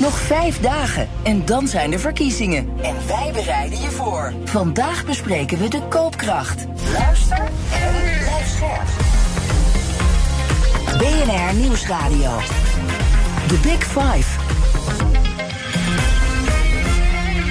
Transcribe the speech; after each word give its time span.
Nog 0.00 0.18
vijf 0.18 0.60
dagen 0.60 1.08
en 1.22 1.44
dan 1.44 1.68
zijn 1.68 1.90
de 1.90 1.98
verkiezingen. 1.98 2.68
En 2.82 2.94
wij 3.06 3.30
bereiden 3.32 3.80
je 3.80 3.90
voor. 3.90 4.32
Vandaag 4.44 5.04
bespreken 5.06 5.58
we 5.58 5.68
de 5.68 5.82
koopkracht. 5.88 6.66
Luister 6.92 7.38
en 7.72 8.18
blijf 8.18 8.48
scherp. 8.48 8.88
BNR 10.98 11.54
Nieuwsradio. 11.54 12.38
The 13.48 13.58
Big 13.62 13.84
Five. 13.84 14.38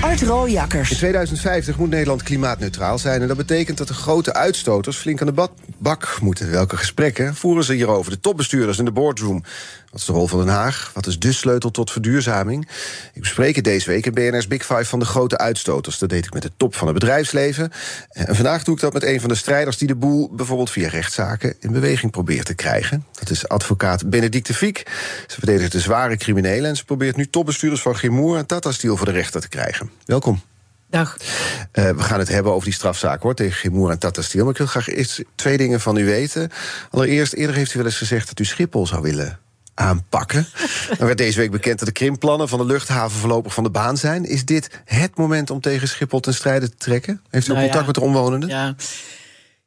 Art 0.01 0.21
Rooijakkers. 0.21 0.91
In 0.91 0.97
2050 0.97 1.77
moet 1.77 1.89
Nederland 1.89 2.23
klimaatneutraal 2.23 2.97
zijn. 2.97 3.21
En 3.21 3.27
dat 3.27 3.37
betekent 3.37 3.77
dat 3.77 3.87
de 3.87 3.93
grote 3.93 4.33
uitstoters 4.33 4.97
flink 4.97 5.21
aan 5.21 5.27
de 5.27 5.33
bak, 5.33 5.51
bak 5.77 6.17
moeten. 6.21 6.51
Welke 6.51 6.77
gesprekken 6.77 7.35
voeren 7.35 7.63
ze 7.63 7.73
hierover? 7.73 8.11
De 8.11 8.19
topbestuurders 8.19 8.77
in 8.77 8.85
de 8.85 8.91
boardroom. 8.91 9.43
Wat 9.91 9.99
is 9.99 10.05
de 10.05 10.13
rol 10.13 10.27
van 10.27 10.39
Den 10.39 10.47
Haag? 10.47 10.91
Wat 10.93 11.07
is 11.07 11.19
de 11.19 11.33
sleutel 11.33 11.71
tot 11.71 11.91
verduurzaming? 11.91 12.69
Ik 13.13 13.21
bespreek 13.21 13.55
het 13.55 13.63
deze 13.63 13.89
week 13.89 14.05
in 14.05 14.13
BNR's 14.13 14.47
Big 14.47 14.65
Five 14.65 14.85
van 14.85 14.99
de 14.99 15.05
grote 15.05 15.37
uitstoters. 15.37 15.97
Dat 15.97 16.09
deed 16.09 16.25
ik 16.25 16.33
met 16.33 16.41
de 16.41 16.51
top 16.57 16.75
van 16.75 16.87
het 16.87 16.99
bedrijfsleven. 16.99 17.71
En 18.09 18.35
vandaag 18.35 18.63
doe 18.63 18.75
ik 18.75 18.81
dat 18.81 18.93
met 18.93 19.03
een 19.03 19.19
van 19.19 19.29
de 19.29 19.35
strijders 19.35 19.77
die 19.77 19.87
de 19.87 19.95
boel 19.95 20.29
bijvoorbeeld 20.35 20.71
via 20.71 20.89
rechtszaken 20.89 21.55
in 21.59 21.71
beweging 21.71 22.11
probeert 22.11 22.45
te 22.45 22.53
krijgen. 22.53 23.05
Dat 23.19 23.29
is 23.29 23.47
advocaat 23.47 24.09
Benedicte 24.09 24.53
Fiek. 24.53 24.83
Ze 25.27 25.35
verdedigt 25.37 25.71
de 25.71 25.79
zware 25.79 26.17
criminelen 26.17 26.69
en 26.69 26.75
ze 26.75 26.85
probeert 26.85 27.15
nu 27.15 27.29
topbestuurders 27.29 27.81
van 27.81 27.95
Grimoer 27.95 28.37
en 28.37 28.45
Tata 28.45 28.71
Steel 28.71 28.97
voor 28.97 29.05
de 29.05 29.11
rechter 29.11 29.41
te 29.41 29.49
krijgen. 29.49 29.91
Welkom. 30.05 30.41
Dag. 30.89 31.17
Uh, 31.73 31.89
we 31.89 32.01
gaan 32.01 32.19
het 32.19 32.27
hebben 32.27 32.51
over 32.51 32.65
die 32.65 32.73
strafzaak 32.73 33.21
hoor, 33.21 33.35
tegen 33.35 33.53
Gimoer 33.53 33.91
en 33.91 33.99
Tata 33.99 34.21
Steel. 34.21 34.41
Maar 34.41 34.51
ik 34.51 34.57
wil 34.57 34.67
graag 34.67 34.87
eerst 34.87 35.23
twee 35.35 35.57
dingen 35.57 35.79
van 35.79 35.97
u 35.97 36.05
weten. 36.05 36.51
Allereerst, 36.89 37.33
eerder 37.33 37.55
heeft 37.55 37.73
u 37.73 37.77
wel 37.77 37.87
eens 37.87 37.97
gezegd 37.97 38.27
dat 38.27 38.39
u 38.39 38.45
Schiphol 38.45 38.87
zou 38.87 39.01
willen 39.01 39.39
aanpakken. 39.79 40.47
Dan 40.97 41.05
werd 41.05 41.17
deze 41.17 41.39
week 41.39 41.51
bekend 41.51 41.79
dat 41.79 41.87
de 41.87 41.93
krimplannen 41.93 42.49
van 42.49 42.59
de 42.59 42.65
luchthaven 42.65 43.19
voorlopig 43.19 43.53
van 43.53 43.63
de 43.63 43.69
baan 43.69 43.97
zijn. 43.97 44.25
Is 44.25 44.45
dit 44.45 44.81
het 44.85 45.17
moment 45.17 45.49
om 45.49 45.61
tegen 45.61 45.87
Schiphol 45.87 46.19
ten 46.19 46.33
strijde 46.33 46.69
te 46.69 46.77
trekken? 46.77 47.21
Heeft 47.29 47.47
u 47.47 47.51
nou 47.51 47.63
contact 47.63 47.85
met 47.85 47.95
de 47.95 48.01
omwonenden? 48.01 48.49
Ja. 48.49 48.75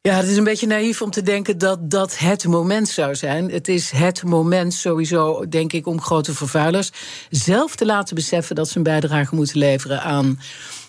Ja, 0.00 0.16
het 0.16 0.28
is 0.28 0.36
een 0.36 0.44
beetje 0.44 0.66
naïef 0.66 1.02
om 1.02 1.10
te 1.10 1.22
denken 1.22 1.58
dat 1.58 1.90
dat 1.90 2.18
het 2.18 2.46
moment 2.46 2.88
zou 2.88 3.14
zijn. 3.14 3.50
Het 3.50 3.68
is 3.68 3.90
het 3.90 4.22
moment 4.22 4.74
sowieso, 4.74 5.48
denk 5.48 5.72
ik, 5.72 5.86
om 5.86 6.00
grote 6.00 6.34
vervuilers 6.34 6.92
zelf 7.30 7.76
te 7.76 7.86
laten 7.86 8.14
beseffen 8.14 8.54
dat 8.54 8.68
ze 8.68 8.76
een 8.76 8.82
bijdrage 8.82 9.34
moeten 9.34 9.58
leveren 9.58 10.02
aan 10.02 10.38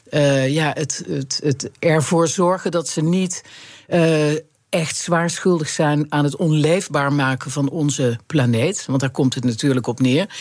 uh, 0.10 0.48
ja, 0.48 0.72
het, 0.74 1.04
het, 1.08 1.40
het 1.44 1.70
ervoor 1.80 2.28
zorgen 2.28 2.72
dat 2.72 2.88
ze 2.88 3.02
niet. 3.02 3.44
Uh, 3.90 4.32
echt 4.74 4.98
zwaar 4.98 5.30
schuldig 5.30 5.70
zijn 5.70 6.06
aan 6.10 6.24
het 6.24 6.36
onleefbaar 6.36 7.14
maken 7.14 7.52
van 7.52 7.70
onze 7.70 8.20
planeet. 8.28 8.86
Want 8.86 9.00
daar 9.00 9.10
komt 9.10 9.34
het 9.34 9.44
natuurlijk 9.44 9.88
op 9.88 10.00
neer. 10.00 10.36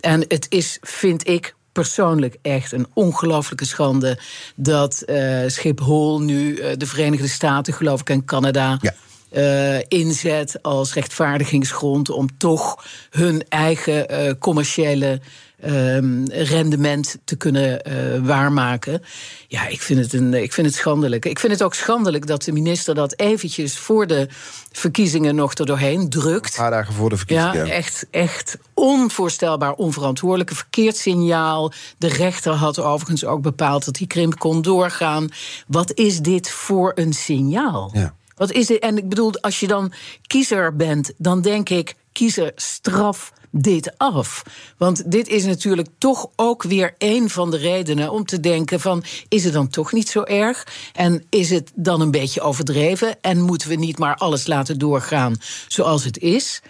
En 0.00 0.24
het 0.28 0.46
is, 0.48 0.78
vind 0.80 1.28
ik, 1.28 1.54
persoonlijk 1.72 2.36
echt 2.42 2.72
een 2.72 2.86
ongelooflijke 2.94 3.64
schande 3.64 4.18
dat 4.56 5.02
uh, 5.06 5.42
Schiphol 5.46 6.20
nu 6.20 6.56
uh, 6.56 6.70
de 6.76 6.86
Verenigde 6.86 7.28
Staten, 7.28 7.72
geloof 7.72 8.00
ik, 8.00 8.10
en 8.10 8.24
Canada. 8.24 8.78
Ja. 8.80 8.94
Uh, 9.30 9.82
inzet 9.88 10.62
als 10.62 10.94
rechtvaardigingsgrond 10.94 12.10
om 12.10 12.28
toch 12.38 12.84
hun 13.10 13.44
eigen 13.48 14.38
commerciële 14.38 15.20
um, 15.66 16.24
rendement 16.28 17.16
te 17.24 17.36
kunnen 17.36 17.82
uh, 17.88 18.26
waarmaken. 18.26 19.02
Ja, 19.48 19.66
ik 19.66 19.82
vind, 19.82 20.00
het 20.00 20.12
een, 20.12 20.34
ik 20.34 20.52
vind 20.52 20.66
het 20.66 20.76
schandelijk. 20.76 21.24
Ik 21.24 21.38
vind 21.38 21.52
het 21.52 21.62
ook 21.62 21.74
schandelijk 21.74 22.26
dat 22.26 22.42
de 22.42 22.52
minister 22.52 22.94
dat 22.94 23.18
eventjes 23.18 23.78
voor 23.78 24.06
de 24.06 24.28
verkiezingen 24.72 25.34
nog 25.34 25.54
er 25.54 25.66
doorheen 25.66 26.08
drukt. 26.08 26.54
Een 26.54 26.62
paar 26.62 26.70
dagen 26.70 26.94
voor 26.94 27.10
de 27.10 27.16
verkiezingen. 27.16 27.66
Ja, 27.66 27.72
echt, 27.72 28.06
echt 28.10 28.58
onvoorstelbaar 28.74 29.72
onverantwoordelijk. 29.72 30.50
Een 30.50 30.56
verkeerd 30.56 30.96
signaal. 30.96 31.72
De 31.98 32.08
rechter 32.08 32.52
had 32.52 32.78
overigens 32.78 33.24
ook 33.24 33.42
bepaald 33.42 33.84
dat 33.84 33.94
die 33.94 34.06
krimp 34.06 34.38
kon 34.38 34.62
doorgaan. 34.62 35.28
Wat 35.66 35.92
is 35.94 36.20
dit 36.20 36.50
voor 36.50 36.92
een 36.94 37.12
signaal? 37.12 37.90
Ja. 37.92 38.14
Wat 38.36 38.52
is 38.52 38.66
dit? 38.66 38.78
En 38.78 38.96
ik 38.96 39.08
bedoel, 39.08 39.40
als 39.40 39.60
je 39.60 39.66
dan 39.66 39.92
kiezer 40.26 40.76
bent, 40.76 41.12
dan 41.16 41.42
denk 41.42 41.68
ik, 41.68 41.94
kiezer 42.14 42.52
straf 42.54 43.32
dit 43.50 43.98
af? 43.98 44.42
Want 44.76 45.10
dit 45.10 45.28
is 45.28 45.44
natuurlijk 45.44 45.88
toch 45.98 46.28
ook 46.36 46.62
weer 46.62 46.94
een 46.98 47.30
van 47.30 47.50
de 47.50 47.56
redenen 47.56 48.10
om 48.10 48.24
te 48.24 48.40
denken 48.40 48.80
van 48.80 49.04
is 49.28 49.44
het 49.44 49.52
dan 49.52 49.68
toch 49.68 49.92
niet 49.92 50.08
zo 50.08 50.22
erg? 50.22 50.66
En 50.92 51.24
is 51.28 51.50
het 51.50 51.72
dan 51.74 52.00
een 52.00 52.10
beetje 52.10 52.40
overdreven? 52.40 53.16
En 53.20 53.40
moeten 53.40 53.68
we 53.68 53.74
niet 53.74 53.98
maar 53.98 54.16
alles 54.16 54.46
laten 54.46 54.78
doorgaan 54.78 55.36
zoals 55.68 56.04
het 56.04 56.18
is? 56.18 56.62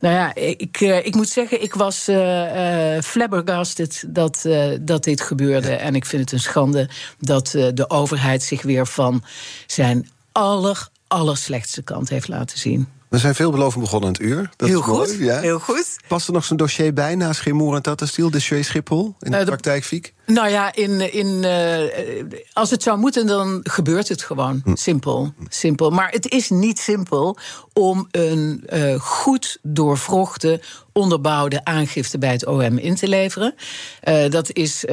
Nou 0.00 0.14
ja, 0.14 0.34
ik, 0.34 0.80
eh, 0.80 1.06
ik 1.06 1.14
moet 1.14 1.28
zeggen, 1.28 1.62
ik 1.62 1.74
was 1.74 2.08
uh, 2.08 3.00
flabbergasted 3.00 4.04
dat, 4.06 4.48
dat 4.80 5.04
dit 5.04 5.20
gebeurde. 5.20 5.74
En 5.74 5.94
ik 5.94 6.06
vind 6.06 6.22
het 6.22 6.32
een 6.32 6.40
schande 6.40 6.88
dat 7.18 7.46
de 7.74 7.90
overheid 7.90 8.42
zich 8.42 8.62
weer 8.62 8.86
van 8.86 9.24
zijn 9.66 10.08
aller, 10.32 10.88
allerslechtste 11.06 11.82
kant 11.82 12.08
heeft 12.08 12.28
laten 12.28 12.58
zien. 12.58 12.88
We 13.12 13.18
zijn 13.18 13.34
veelbelovend 13.34 13.82
begonnen 13.82 14.08
het 14.08 14.20
uur. 14.20 14.50
Dat 14.56 14.68
heel 14.68 14.78
is 14.78 14.84
goed, 14.84 14.96
mooi, 14.96 15.24
ja. 15.24 15.40
heel 15.40 15.58
goed. 15.58 15.96
Past 16.08 16.26
er 16.26 16.32
nog 16.32 16.44
zo'n 16.44 16.56
dossier 16.56 16.92
bij 16.92 17.14
naast 17.14 17.40
Gemoer 17.40 17.74
en 17.74 17.82
Tata 17.82 18.06
Steel, 18.06 18.30
dossier 18.30 18.64
Schiphol, 18.64 19.14
in 19.20 19.30
de, 19.30 19.38
uh, 19.38 19.44
praktijk, 19.44 19.84
Fiek? 19.84 20.14
Nou 20.26 20.48
ja, 20.48 20.74
in, 20.74 21.12
in, 21.12 21.26
uh, 21.26 22.40
als 22.52 22.70
het 22.70 22.82
zou 22.82 22.98
moeten, 22.98 23.26
dan 23.26 23.60
gebeurt 23.62 24.08
het 24.08 24.22
gewoon. 24.22 24.60
Hm. 24.64 24.74
Simpel, 24.74 25.32
simpel. 25.48 25.90
Maar 25.90 26.10
het 26.10 26.30
is 26.30 26.50
niet 26.50 26.78
simpel 26.78 27.36
om 27.72 28.08
een 28.10 28.64
uh, 28.72 29.00
goed 29.00 29.58
doorvrochte, 29.62 30.60
onderbouwde 30.92 31.64
aangifte 31.64 32.18
bij 32.18 32.32
het 32.32 32.46
OM 32.46 32.78
in 32.78 32.94
te 32.94 33.08
leveren. 33.08 33.54
dat 34.30 34.52
is 34.52 34.84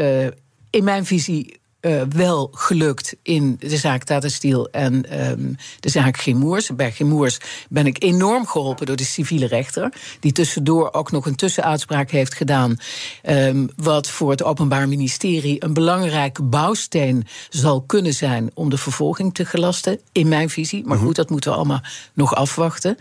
in 0.69 0.84
mijn 0.84 1.06
visie 1.06 1.59
uh, 1.81 2.01
wel 2.09 2.50
gelukt 2.53 3.16
in 3.23 3.56
de 3.59 3.78
zaak 3.78 4.03
Tata 4.03 4.28
Steel 4.28 4.69
en 4.69 5.29
um, 5.29 5.56
de 5.79 5.90
zaak 5.90 6.17
Gimoers. 6.17 6.69
Bij 6.75 6.91
Gimoers 6.91 7.38
ben 7.69 7.85
ik 7.85 8.03
enorm 8.03 8.47
geholpen 8.47 8.85
door 8.85 8.95
de 8.95 9.03
civiele 9.03 9.47
rechter, 9.47 9.94
die 10.19 10.31
tussendoor 10.31 10.94
ook 10.94 11.12
nog 11.12 11.25
een 11.25 11.35
tussenuitspraak 11.35 12.12
heeft 12.12 12.34
gedaan, 12.34 12.78
um, 13.29 13.69
wat 13.75 14.09
voor 14.09 14.31
het 14.31 14.44
Openbaar 14.44 14.88
Ministerie 14.88 15.63
een 15.63 15.73
belangrijke 15.73 16.44
bouwsteen 16.44 17.28
zal 17.50 17.81
kunnen 17.81 18.13
zijn 18.13 18.51
om 18.53 18.69
de 18.69 18.78
vervolging 18.78 19.34
te 19.34 19.45
gelasten, 19.45 20.00
in 20.12 20.28
mijn 20.28 20.50
visie. 20.50 20.85
Maar 20.85 20.97
mhm. 20.97 21.06
goed, 21.06 21.16
dat 21.16 21.29
moeten 21.29 21.51
we 21.51 21.57
allemaal 21.57 21.81
nog 22.13 22.35
afwachten. 22.35 22.97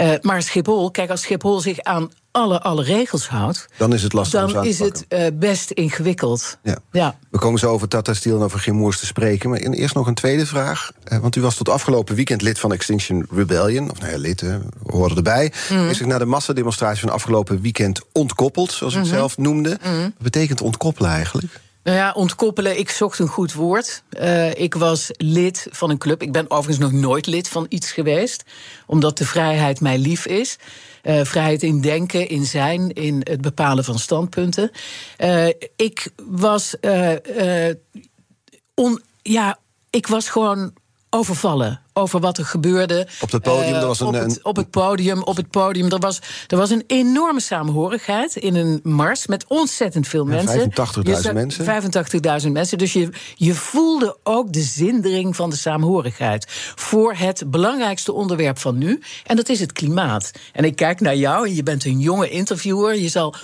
Uh, 0.00 0.12
maar 0.20 0.42
Schiphol, 0.42 0.90
kijk, 0.90 1.10
als 1.10 1.22
Schiphol 1.22 1.60
zich 1.60 1.80
aan 1.80 2.10
alle, 2.30 2.60
alle 2.60 2.82
regels 2.82 3.28
houdt... 3.28 3.66
Dan 3.76 3.92
is 3.92 4.02
het 4.02 4.12
lastig 4.12 4.52
Dan 4.52 4.64
is 4.64 4.78
het 4.78 5.06
uh, 5.08 5.26
best 5.34 5.70
ingewikkeld. 5.70 6.58
Ja. 6.62 6.78
ja. 6.92 7.18
We 7.30 7.38
komen 7.38 7.58
zo 7.58 7.70
over 7.70 7.88
Tata 7.88 8.14
Steel 8.14 8.36
en 8.36 8.42
over 8.42 8.58
Gimoers 8.58 8.98
te 8.98 9.06
spreken. 9.06 9.50
Maar 9.50 9.58
eerst 9.58 9.94
nog 9.94 10.06
een 10.06 10.14
tweede 10.14 10.46
vraag. 10.46 10.90
Uh, 11.12 11.18
want 11.18 11.36
u 11.36 11.40
was 11.40 11.54
tot 11.54 11.68
afgelopen 11.68 12.14
weekend 12.14 12.42
lid 12.42 12.58
van 12.58 12.72
Extinction 12.72 13.26
Rebellion. 13.30 13.90
Of 13.90 14.00
nou 14.00 14.12
ja, 14.12 14.18
lid, 14.18 14.42
uh, 14.42 14.56
hoorde 14.86 15.14
erbij. 15.14 15.52
Mm. 15.70 15.88
Is 15.88 15.96
zich 15.96 16.06
na 16.06 16.18
de 16.18 16.24
massademonstratie 16.24 17.00
van 17.00 17.10
afgelopen 17.10 17.60
weekend 17.60 18.00
ontkoppeld... 18.12 18.72
zoals 18.72 18.94
u 18.94 18.96
het 18.96 19.06
mhm. 19.06 19.16
zelf 19.16 19.38
noemde. 19.38 19.78
Mm. 19.84 20.02
Wat 20.02 20.12
betekent 20.22 20.60
ontkoppelen 20.60 21.10
eigenlijk? 21.10 21.60
Nou 21.90 22.02
ja, 22.02 22.12
ontkoppelen, 22.12 22.78
ik 22.78 22.90
zocht 22.90 23.18
een 23.18 23.28
goed 23.28 23.52
woord. 23.52 24.02
Uh, 24.20 24.54
ik 24.54 24.74
was 24.74 25.10
lid 25.16 25.66
van 25.70 25.90
een 25.90 25.98
club. 25.98 26.22
Ik 26.22 26.32
ben 26.32 26.50
overigens 26.50 26.90
nog 26.90 27.00
nooit 27.00 27.26
lid 27.26 27.48
van 27.48 27.66
iets 27.68 27.92
geweest, 27.92 28.44
omdat 28.86 29.18
de 29.18 29.26
vrijheid 29.26 29.80
mij 29.80 29.98
lief 29.98 30.26
is. 30.26 30.58
Uh, 31.02 31.24
vrijheid 31.24 31.62
in 31.62 31.80
denken, 31.80 32.28
in 32.28 32.46
zijn, 32.46 32.92
in 32.92 33.20
het 33.22 33.40
bepalen 33.40 33.84
van 33.84 33.98
standpunten. 33.98 34.70
Uh, 35.18 35.46
ik 35.76 36.08
was. 36.16 36.74
Ja, 39.22 39.58
ik 39.90 40.06
was 40.06 40.28
gewoon 40.28 40.72
overvallen 41.10 41.80
over 41.92 42.20
wat 42.20 42.38
er 42.38 42.44
gebeurde. 42.44 43.06
Op 43.20 43.30
het 43.32 43.42
podium, 43.42 43.74
er 43.74 43.86
was 43.86 44.00
een, 44.00 44.06
op, 44.06 44.14
het, 44.14 44.42
op 44.42 44.56
het 44.56 44.70
podium, 44.70 45.22
op 45.22 45.36
het 45.36 45.50
podium. 45.50 45.90
Er 45.90 45.98
was, 45.98 46.18
er 46.46 46.56
was 46.56 46.70
een 46.70 46.84
enorme 46.86 47.40
samenhorigheid 47.40 48.36
in 48.36 48.54
een 48.54 48.80
mars 48.82 49.26
met 49.26 49.44
ontzettend 49.48 50.08
veel 50.08 50.24
mensen. 50.24 50.70
85.000 50.70 51.32
mensen. 51.32 51.64
85.000 52.44 52.50
mensen. 52.52 52.78
Dus 52.78 52.92
je, 52.92 53.08
je 53.34 53.54
voelde 53.54 54.16
ook 54.22 54.52
de 54.52 54.62
zindering 54.62 55.36
van 55.36 55.50
de 55.50 55.56
samenhorigheid 55.56 56.46
voor 56.74 57.14
het 57.14 57.42
belangrijkste 57.46 58.12
onderwerp 58.12 58.58
van 58.58 58.78
nu. 58.78 59.02
En 59.26 59.36
dat 59.36 59.48
is 59.48 59.60
het 59.60 59.72
klimaat. 59.72 60.30
En 60.52 60.64
ik 60.64 60.76
kijk 60.76 61.00
naar 61.00 61.16
jou 61.16 61.46
en 61.46 61.54
je 61.54 61.62
bent 61.62 61.84
een 61.84 62.00
jonge 62.00 62.28
interviewer. 62.28 62.96
Je 62.96 63.08
zal 63.08 63.34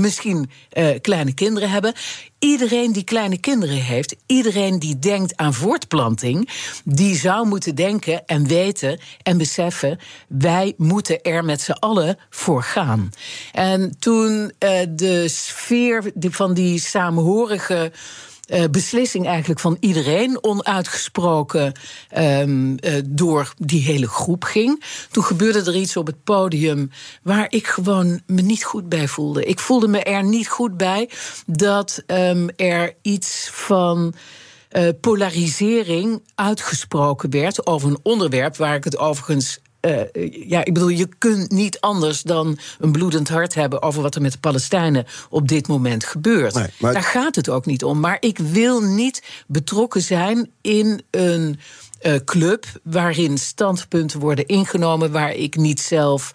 misschien 0.00 0.50
uh, 0.72 0.88
kleine 1.00 1.34
kinderen 1.34 1.70
hebben. 1.70 1.92
Iedereen 2.38 2.92
die 2.92 3.04
kleine 3.04 3.38
kinderen 3.38 3.76
heeft, 3.76 4.16
iedereen 4.26 4.78
die 4.78 4.98
denkt 4.98 5.36
aan 5.36 5.54
voortplanting, 5.54 6.48
die 6.84 7.16
zou 7.16 7.46
moeten 7.46 7.74
denken 7.74 8.26
en 8.26 8.46
weten 8.46 9.00
en 9.22 9.38
beseffen: 9.38 9.98
wij 10.28 10.74
moeten 10.76 11.22
er 11.22 11.44
met 11.44 11.60
z'n 11.60 11.70
allen 11.70 12.18
voor 12.30 12.62
gaan. 12.62 13.10
En 13.52 13.96
toen 13.98 14.52
uh, 14.58 14.70
de 14.90 15.28
sfeer 15.28 16.12
van 16.18 16.54
die 16.54 16.80
samenhorige 16.80 17.92
uh, 18.52 18.64
beslissing 18.70 19.26
eigenlijk 19.26 19.60
van 19.60 19.76
iedereen, 19.80 20.44
onuitgesproken 20.44 21.72
um, 22.18 22.76
uh, 22.80 22.94
door 23.04 23.54
die 23.58 23.82
hele 23.82 24.08
groep 24.08 24.44
ging. 24.44 24.84
Toen 25.10 25.24
gebeurde 25.24 25.70
er 25.70 25.76
iets 25.76 25.96
op 25.96 26.06
het 26.06 26.24
podium 26.24 26.90
waar 27.22 27.46
ik 27.48 27.66
gewoon 27.66 28.20
me 28.26 28.42
niet 28.42 28.64
goed 28.64 28.88
bij 28.88 29.08
voelde. 29.08 29.44
Ik 29.44 29.58
voelde 29.58 29.88
me 29.88 30.02
er 30.02 30.24
niet 30.24 30.48
goed 30.48 30.76
bij 30.76 31.10
dat 31.46 32.02
um, 32.06 32.48
er 32.56 32.94
iets 33.02 33.48
van. 33.52 34.14
Uh, 34.76 34.88
polarisering 35.00 36.22
uitgesproken 36.34 37.30
werd 37.30 37.66
over 37.66 37.88
een 37.88 37.98
onderwerp 38.02 38.56
waar 38.56 38.74
ik 38.74 38.84
het 38.84 38.98
overigens 38.98 39.58
uh, 39.86 40.48
ja, 40.48 40.64
ik 40.64 40.74
bedoel, 40.74 40.88
je 40.88 41.08
kunt 41.18 41.50
niet 41.50 41.80
anders 41.80 42.22
dan 42.22 42.58
een 42.78 42.92
bloedend 42.92 43.28
hart 43.28 43.54
hebben 43.54 43.82
over 43.82 44.02
wat 44.02 44.14
er 44.14 44.22
met 44.22 44.32
de 44.32 44.38
Palestijnen 44.38 45.06
op 45.30 45.48
dit 45.48 45.68
moment 45.68 46.04
gebeurt. 46.04 46.54
Nee, 46.54 46.66
maar... 46.78 46.92
Daar 46.92 47.02
gaat 47.02 47.34
het 47.34 47.48
ook 47.48 47.66
niet 47.66 47.84
om. 47.84 48.00
Maar 48.00 48.16
ik 48.20 48.38
wil 48.38 48.80
niet 48.80 49.22
betrokken 49.46 50.02
zijn 50.02 50.50
in 50.60 51.02
een 51.10 51.58
uh, 52.02 52.14
club 52.24 52.64
waarin 52.82 53.38
standpunten 53.38 54.20
worden 54.20 54.46
ingenomen 54.46 55.12
waar 55.12 55.34
ik 55.34 55.56
niet 55.56 55.80
zelf 55.80 56.34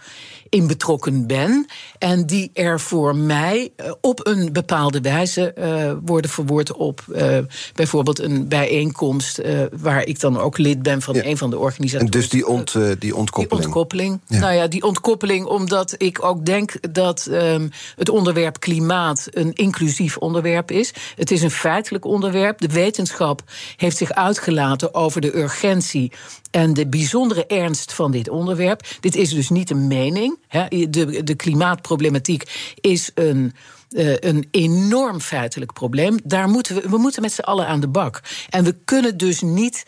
in 0.50 0.68
betrokken 0.68 1.28
ben. 1.28 1.66
En 1.98 2.26
die 2.26 2.50
er 2.54 2.80
voor 2.80 3.16
mij 3.16 3.72
uh, 3.78 3.92
op 4.02 4.28
een 4.28 4.54
bepaalde 4.54 5.02
wijze 5.02 5.54
uh, 5.60 5.92
worden 6.06 6.32
verwoord 6.32 6.74
op 6.74 7.06
uh, 7.10 7.38
bijvoorbeeld 7.74 8.20
een 8.20 8.48
bijeenkomst 8.48 9.42
waar 9.82 10.06
ik 10.06 10.20
dan 10.20 10.40
ook 10.40 10.58
lid 10.58 10.84
ben 10.84 11.02
van 11.02 11.16
ja. 11.16 11.26
een 11.26 11.38
van 11.38 11.50
de 11.50 11.58
organisaties. 11.58 12.06
En 12.06 12.12
dus 12.12 12.30
die, 12.30 12.48
ont, 12.48 12.76
die 13.00 13.16
ontkoppeling. 13.16 13.50
Die 13.50 13.66
ontkoppeling. 13.66 14.20
Ja. 14.28 14.40
Nou 14.40 14.54
ja, 14.54 14.68
die 14.68 14.84
ontkoppeling 14.84 15.46
omdat 15.46 15.96
ik 15.98 16.24
ook 16.24 16.46
denk 16.46 16.94
dat 16.94 17.28
um, 17.32 17.70
het 17.96 18.10
onderwerp 18.10 18.60
klimaat 18.60 19.28
een 19.32 19.54
inclusief 19.54 20.18
onderwerp 20.18 20.72
is. 20.72 20.94
Het 21.16 21.32
is 21.32 21.42
een 21.42 21.52
feitelijk 21.52 22.06
onderwerp. 22.06 22.60
De 22.60 22.68
wetenschap 22.68 23.44
heeft 23.76 23.98
zich 23.98 24.12
uitgelaten 24.12 24.94
over 24.94 25.22
de 25.22 25.38
urgentie 25.38 26.12
en 26.52 26.74
de 26.74 26.88
bijzondere 26.88 27.46
ernst 27.46 27.94
van 27.94 28.12
dit 28.12 28.30
onderwerp. 28.30 28.88
Dit 29.00 29.16
is 29.16 29.30
dus 29.30 29.50
niet 29.50 29.70
een 29.70 29.88
mening. 29.88 30.40
Hè. 30.48 30.90
De, 30.90 31.24
de 31.24 31.36
klimaatproblematiek 31.36 32.74
is 32.82 33.12
een. 33.14 33.54
Uh, 33.90 34.16
een 34.20 34.48
enorm 34.52 35.20
feitelijk 35.20 35.74
probleem. 35.74 36.20
Daar 36.24 36.48
moeten 36.50 36.76
we, 36.76 36.90
we 36.90 36.98
moeten 36.98 37.22
met 37.22 37.32
z'n 37.32 37.42
allen 37.42 37.68
aan 37.68 37.80
de 37.80 37.88
bak. 37.88 38.22
En 38.50 38.64
we 38.64 38.76
kunnen 38.86 39.18
dus 39.18 39.42
niet 39.42 39.86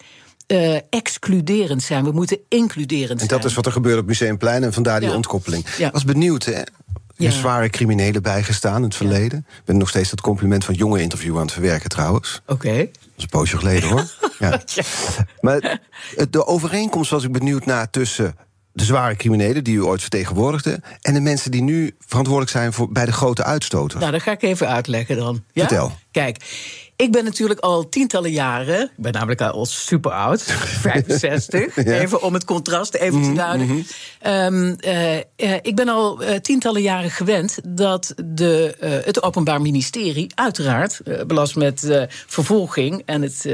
uh, 0.48 0.78
excluderend 0.90 1.84
zijn. 1.84 2.04
We 2.04 2.12
moeten 2.12 2.38
includerend 2.48 3.20
zijn. 3.20 3.32
En 3.32 3.38
dat 3.38 3.46
is 3.46 3.54
wat 3.54 3.66
er 3.66 3.72
gebeurt 3.72 4.00
op 4.00 4.06
Museumplein 4.06 4.64
en 4.64 4.74
vandaar 4.74 5.00
die 5.00 5.10
ja. 5.10 5.16
ontkoppeling. 5.16 5.66
Ja. 5.78 5.88
Ik 5.88 5.94
was 5.94 6.06
benieuwd, 6.06 6.46
hè? 6.46 6.62
Ja. 7.28 7.32
zware 7.32 7.70
criminelen 7.70 8.22
bijgestaan 8.22 8.76
in 8.76 8.84
het 8.84 8.96
verleden. 8.96 9.40
Ik 9.40 9.66
ben 9.66 9.78
nog 9.78 9.90
steeds 9.90 10.10
dat 10.10 10.22
compliment 10.22 10.66
van 10.66 10.74
jonge 10.74 11.02
interview 11.02 11.36
aan 11.36 11.42
het 11.42 11.52
verwerken 11.52 11.90
trouwens. 11.90 12.42
Oké. 12.46 12.68
Okay. 12.68 12.92
Dat 12.92 13.12
is 13.16 13.24
een 13.24 13.30
poosje 13.30 13.58
geleden 13.58 13.90
hoor. 13.90 14.06
ja. 14.40 14.62
Maar 15.40 15.82
de 16.30 16.46
overeenkomst 16.46 17.12
was 17.12 17.24
ik 17.24 17.32
benieuwd 17.32 17.66
naar 17.66 17.90
tussen 17.90 18.36
de 18.72 18.84
zware 18.84 19.16
criminelen 19.16 19.64
die 19.64 19.76
u 19.76 19.84
ooit 19.84 20.02
vertegenwoordigde... 20.02 20.82
en 21.02 21.14
de 21.14 21.20
mensen 21.20 21.52
die 21.52 21.62
nu 21.62 21.96
verantwoordelijk 22.00 22.58
zijn 22.58 22.74
voor, 22.74 22.92
bij 22.92 23.06
de 23.06 23.12
grote 23.12 23.44
uitstoters. 23.44 24.00
Nou, 24.00 24.12
dat 24.12 24.22
ga 24.22 24.32
ik 24.32 24.42
even 24.42 24.68
uitleggen 24.68 25.18
dan. 25.18 25.44
Ja? 25.52 25.68
Vertel. 25.68 25.98
Kijk, 26.12 26.38
ik 26.96 27.12
ben 27.12 27.24
natuurlijk 27.24 27.60
al 27.60 27.90
tientallen 27.90 28.32
jaren, 28.32 28.82
ik 28.82 28.90
ben 28.96 29.12
namelijk 29.12 29.42
al 29.42 29.66
super 29.66 30.12
oud, 30.12 30.42
65, 30.82 31.76
ja. 31.76 31.84
even 31.84 32.22
om 32.22 32.34
het 32.34 32.46
contrast 32.46 32.94
even 32.96 33.22
te 33.22 33.34
duiden. 33.34 33.68
Mm 33.68 33.86
-hmm. 34.22 34.32
um, 34.34 34.78
uh, 34.86 35.16
uh, 35.16 35.22
ik 35.62 35.76
ben 35.76 35.90
al 35.90 36.24
uh, 36.24 36.36
tientallen 36.36 36.82
jaren 36.82 37.12
gewend 37.12 37.60
dat 37.68 38.14
de, 38.26 38.76
het 39.06 39.24
Openbaar 39.24 39.62
Ministerie, 39.62 40.32
uiteraard, 40.36 41.02
belast 41.28 41.56
met 41.56 42.08
vervolging 42.28 43.02
en 43.06 43.22
het 43.22 43.50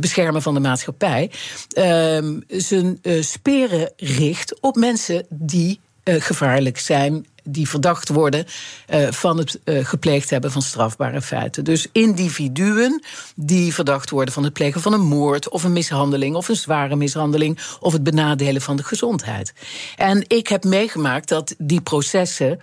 beschermen 0.00 0.42
van 0.42 0.54
de 0.54 0.60
maatschappij, 0.60 1.30
ehm, 1.72 2.40
zijn 2.48 3.00
speren 3.20 3.92
richt 3.96 4.60
op 4.60 4.76
mensen 4.76 5.26
die 5.28 5.80
gevaarlijk 6.04 6.78
zijn 6.78 7.26
die 7.48 7.68
verdacht 7.68 8.08
worden 8.08 8.46
uh, 8.90 9.10
van 9.10 9.38
het 9.38 9.60
uh, 9.64 9.84
gepleegd 9.84 10.30
hebben 10.30 10.52
van 10.52 10.62
strafbare 10.62 11.22
feiten. 11.22 11.64
Dus 11.64 11.86
individuen 11.92 13.02
die 13.34 13.74
verdacht 13.74 14.10
worden 14.10 14.34
van 14.34 14.44
het 14.44 14.52
plegen 14.52 14.80
van 14.80 14.92
een 14.92 15.06
moord 15.06 15.48
of 15.48 15.64
een 15.64 15.72
mishandeling 15.72 16.34
of 16.34 16.48
een 16.48 16.56
zware 16.56 16.96
mishandeling 16.96 17.58
of 17.80 17.92
het 17.92 18.02
benadelen 18.02 18.62
van 18.62 18.76
de 18.76 18.84
gezondheid. 18.84 19.52
En 19.96 20.24
ik 20.26 20.48
heb 20.48 20.64
meegemaakt 20.64 21.28
dat 21.28 21.54
die 21.58 21.80
processen. 21.80 22.60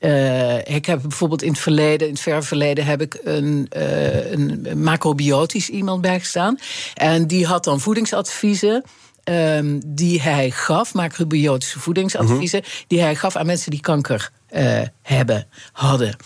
Uh, 0.00 0.58
ik 0.58 0.86
heb 0.86 1.02
bijvoorbeeld 1.02 1.42
in 1.42 1.50
het 1.50 1.60
verleden, 1.60 2.06
in 2.06 2.12
het 2.12 2.22
verre 2.22 2.42
verleden, 2.42 2.84
heb 2.84 3.00
ik 3.00 3.20
een, 3.24 3.70
uh, 3.76 4.30
een 4.30 4.82
macrobiotisch 4.82 5.68
iemand 5.68 6.00
bijgestaan. 6.00 6.58
En 6.94 7.26
die 7.26 7.46
had 7.46 7.64
dan 7.64 7.80
voedingsadviezen. 7.80 8.84
Um, 9.24 9.80
die 9.86 10.22
hij 10.22 10.50
gaf, 10.50 10.94
macrobiotische 10.94 11.80
voedingsadviezen, 11.80 12.62
-hmm. 12.62 12.84
die 12.86 13.00
hij 13.00 13.14
gaf 13.14 13.36
aan 13.36 13.46
mensen 13.46 13.70
die 13.70 13.80
kanker 13.80 14.30
uh, 14.56 14.80
hebben, 15.02 15.46
hadden. 15.72 16.16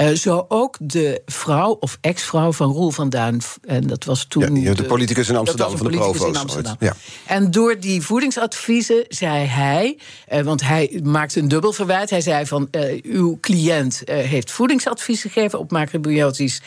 Uh, 0.00 0.08
zo 0.08 0.44
ook 0.48 0.76
de 0.80 1.22
vrouw 1.26 1.76
of 1.80 1.98
ex-vrouw 2.00 2.52
van 2.52 2.72
Roel 2.72 2.90
van 2.90 3.08
Duin. 3.08 3.40
En 3.66 3.86
dat 3.86 4.04
was 4.04 4.24
toen. 4.24 4.60
Ja, 4.60 4.74
de 4.74 4.84
politicus 4.84 5.28
in 5.28 5.36
Amsterdam 5.36 5.76
van 5.76 5.90
de 5.90 5.96
Provost. 5.96 6.74
Ja. 6.78 6.94
En 7.26 7.50
door 7.50 7.80
die 7.80 8.02
voedingsadviezen 8.02 9.04
zei 9.08 9.46
hij. 9.46 9.98
Uh, 10.32 10.40
want 10.40 10.62
hij 10.62 11.00
maakte 11.02 11.40
een 11.40 11.48
dubbel 11.48 11.72
verwijt. 11.72 12.10
Hij 12.10 12.20
zei 12.20 12.46
van. 12.46 12.68
uw 13.02 13.38
cliënt 13.40 14.02
heeft 14.04 14.50
voedingsadvies 14.50 15.20
gegeven 15.20 15.58
op 15.58 15.70
macrobiotisch 15.70 16.62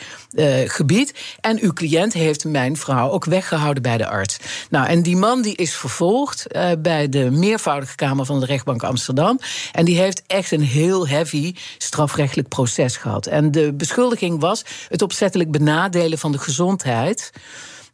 gebied. 0.66 1.14
En 1.40 1.58
uw 1.60 1.72
cliënt 1.72 2.12
heeft 2.12 2.44
mijn 2.44 2.76
vrouw 2.76 3.10
ook 3.10 3.24
weggehouden 3.24 3.82
bij 3.82 3.96
de 3.96 4.06
arts. 4.06 4.36
Nou, 4.70 4.86
en 4.86 5.02
die 5.02 5.16
man 5.16 5.42
die 5.42 5.56
is 5.56 5.74
vervolgd 5.74 6.46
bij 6.78 7.08
de 7.08 7.30
meervoudige 7.30 7.94
Kamer 7.94 8.26
van 8.26 8.40
de 8.40 8.46
Rechtbank 8.46 8.82
Amsterdam. 8.82 9.38
En 9.72 9.84
die 9.84 9.98
heeft 9.98 10.22
echt 10.26 10.50
een 10.50 10.62
heel 10.62 11.01
heavy 11.08 11.54
strafrechtelijk 11.78 12.48
proces 12.48 12.96
gehad. 12.96 13.26
En 13.26 13.50
de 13.50 13.72
beschuldiging 13.72 14.40
was 14.40 14.64
het 14.88 15.02
opzettelijk 15.02 15.50
benadelen 15.50 16.18
van 16.18 16.32
de 16.32 16.38
gezondheid. 16.38 17.32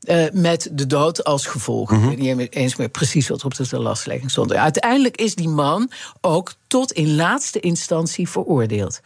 Uh, 0.02 0.24
met 0.32 0.68
de 0.72 0.86
dood 0.86 1.24
als 1.24 1.46
gevolg. 1.46 1.90
Mm 1.90 2.02
-hmm. 2.02 2.10
Ik 2.10 2.18
weet 2.18 2.36
niet 2.36 2.54
eens 2.54 2.76
meer 2.76 2.88
precies 2.88 3.28
wat 3.28 3.44
op 3.44 3.54
de 3.54 3.78
lastlegging 3.78 4.30
stond. 4.30 4.52
Uiteindelijk 4.52 5.16
is 5.16 5.34
die 5.34 5.48
man 5.48 5.90
ook 6.20 6.52
tot 6.66 6.92
in 6.92 7.14
laatste 7.16 7.60
instantie 7.60 8.28
veroordeeld. 8.28 9.00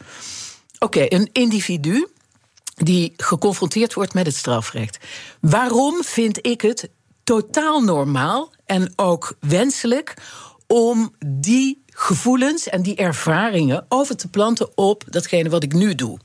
Oké, 0.78 0.99
okay, 0.99 1.19
een 1.19 1.28
individu 1.32 2.08
die 2.75 3.12
geconfronteerd 3.16 3.94
wordt 3.94 4.14
met 4.14 4.26
het 4.26 4.37
strafrecht. 4.37 4.99
Waarom 5.40 6.04
vind 6.04 6.46
ik 6.46 6.60
het 6.60 6.90
totaal 7.25 7.81
normaal 7.81 8.52
en 8.66 8.93
ook 8.96 9.37
wenselijk 9.40 10.14
om 10.66 11.14
die 11.26 11.81
gevoelens 11.94 12.69
en 12.69 12.83
die 12.83 12.97
ervaringen 12.97 13.87
over 13.89 14.17
te 14.17 14.29
planten 14.29 14.69
op 14.75 15.05
datgene 15.11 15.49
wat 15.49 15.62
ik 15.62 15.73
nu 15.73 15.94
doe. 15.94 16.19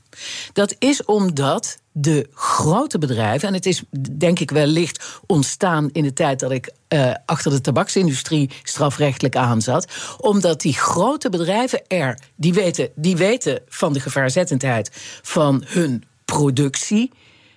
Dat 0.52 0.74
is 0.78 1.04
omdat 1.04 1.78
de 1.92 2.28
grote 2.34 2.98
bedrijven, 2.98 3.48
en 3.48 3.54
het 3.54 3.66
is 3.66 3.82
denk 4.18 4.38
ik 4.38 4.50
wellicht 4.50 5.20
ontstaan 5.26 5.88
in 5.92 6.02
de 6.02 6.12
tijd 6.12 6.40
dat 6.40 6.50
ik 6.50 6.72
uh, 6.88 7.14
achter 7.26 7.50
de 7.50 7.60
tabaksindustrie 7.60 8.50
strafrechtelijk 8.62 9.36
aan 9.36 9.62
zat, 9.62 9.86
omdat 10.20 10.60
die 10.60 10.74
grote 10.74 11.28
bedrijven 11.30 11.86
er, 11.86 12.18
die 12.36 12.54
weten, 12.54 12.90
die 12.94 13.16
weten 13.16 13.62
van 13.68 13.92
de 13.92 14.00
gevaarzettendheid 14.00 14.90
van 15.22 15.62
hun 15.66 16.04
productie. 16.24 17.12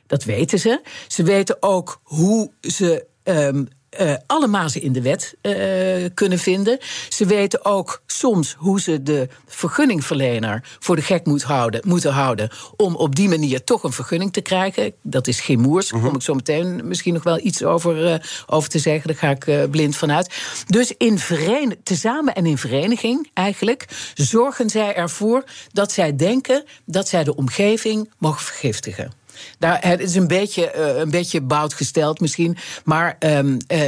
Dat 0.07 0.23
weten 0.23 0.59
ze. 0.59 0.81
Ze 1.07 1.23
weten 1.23 1.57
ook 1.59 1.99
hoe 2.03 2.51
ze 2.61 3.05
um, 3.23 3.67
uh, 3.99 4.13
alle 4.27 4.47
mazen 4.47 4.81
in 4.81 4.91
de 4.91 5.01
wet 5.01 5.35
uh, 5.41 6.09
kunnen 6.13 6.39
vinden. 6.39 6.77
Ze 7.09 7.25
weten 7.25 7.65
ook 7.65 8.01
soms 8.05 8.55
hoe 8.57 8.81
ze 8.81 9.03
de 9.03 9.27
vergunningverlener 9.47 10.63
voor 10.79 10.95
de 10.95 11.01
gek 11.01 11.25
moet 11.25 11.43
houden, 11.43 11.81
moeten 11.87 12.11
houden. 12.11 12.49
om 12.75 12.95
op 12.95 13.15
die 13.15 13.29
manier 13.29 13.63
toch 13.63 13.83
een 13.83 13.91
vergunning 13.91 14.33
te 14.33 14.41
krijgen. 14.41 14.93
Dat 15.01 15.27
is 15.27 15.39
geen 15.39 15.59
moers. 15.59 15.89
Daar 15.89 15.99
-huh. 15.99 16.07
kom 16.07 16.17
ik 16.17 16.23
zo 16.23 16.33
meteen 16.33 16.87
misschien 16.87 17.13
nog 17.13 17.23
wel 17.23 17.39
iets 17.43 17.63
over, 17.63 18.11
uh, 18.11 18.15
over 18.45 18.69
te 18.69 18.79
zeggen. 18.79 19.07
Daar 19.07 19.37
ga 19.37 19.51
ik 19.51 19.71
blind 19.71 19.95
vanuit. 19.95 20.33
Dus 20.67 20.93
in 20.97 21.19
veren 21.19 21.75
tezamen 21.83 22.35
en 22.35 22.45
in 22.45 22.57
vereniging 22.57 23.29
eigenlijk 23.33 23.87
zorgen 24.13 24.69
zij 24.69 24.95
ervoor 24.95 25.43
dat 25.71 25.91
zij 25.91 26.15
denken 26.15 26.63
dat 26.85 27.07
zij 27.07 27.23
de 27.23 27.35
omgeving 27.35 28.09
mogen 28.17 28.41
vergiftigen. 28.41 29.20
Het 29.59 29.99
is 29.99 30.15
een 30.15 30.27
beetje, 30.27 30.73
uh, 30.77 30.97
een 30.97 31.09
beetje 31.09 31.41
bout 31.41 31.73
gesteld 31.73 32.19
misschien. 32.19 32.57
Maar 32.83 33.15
um, 33.19 33.57
uh, 33.67 33.81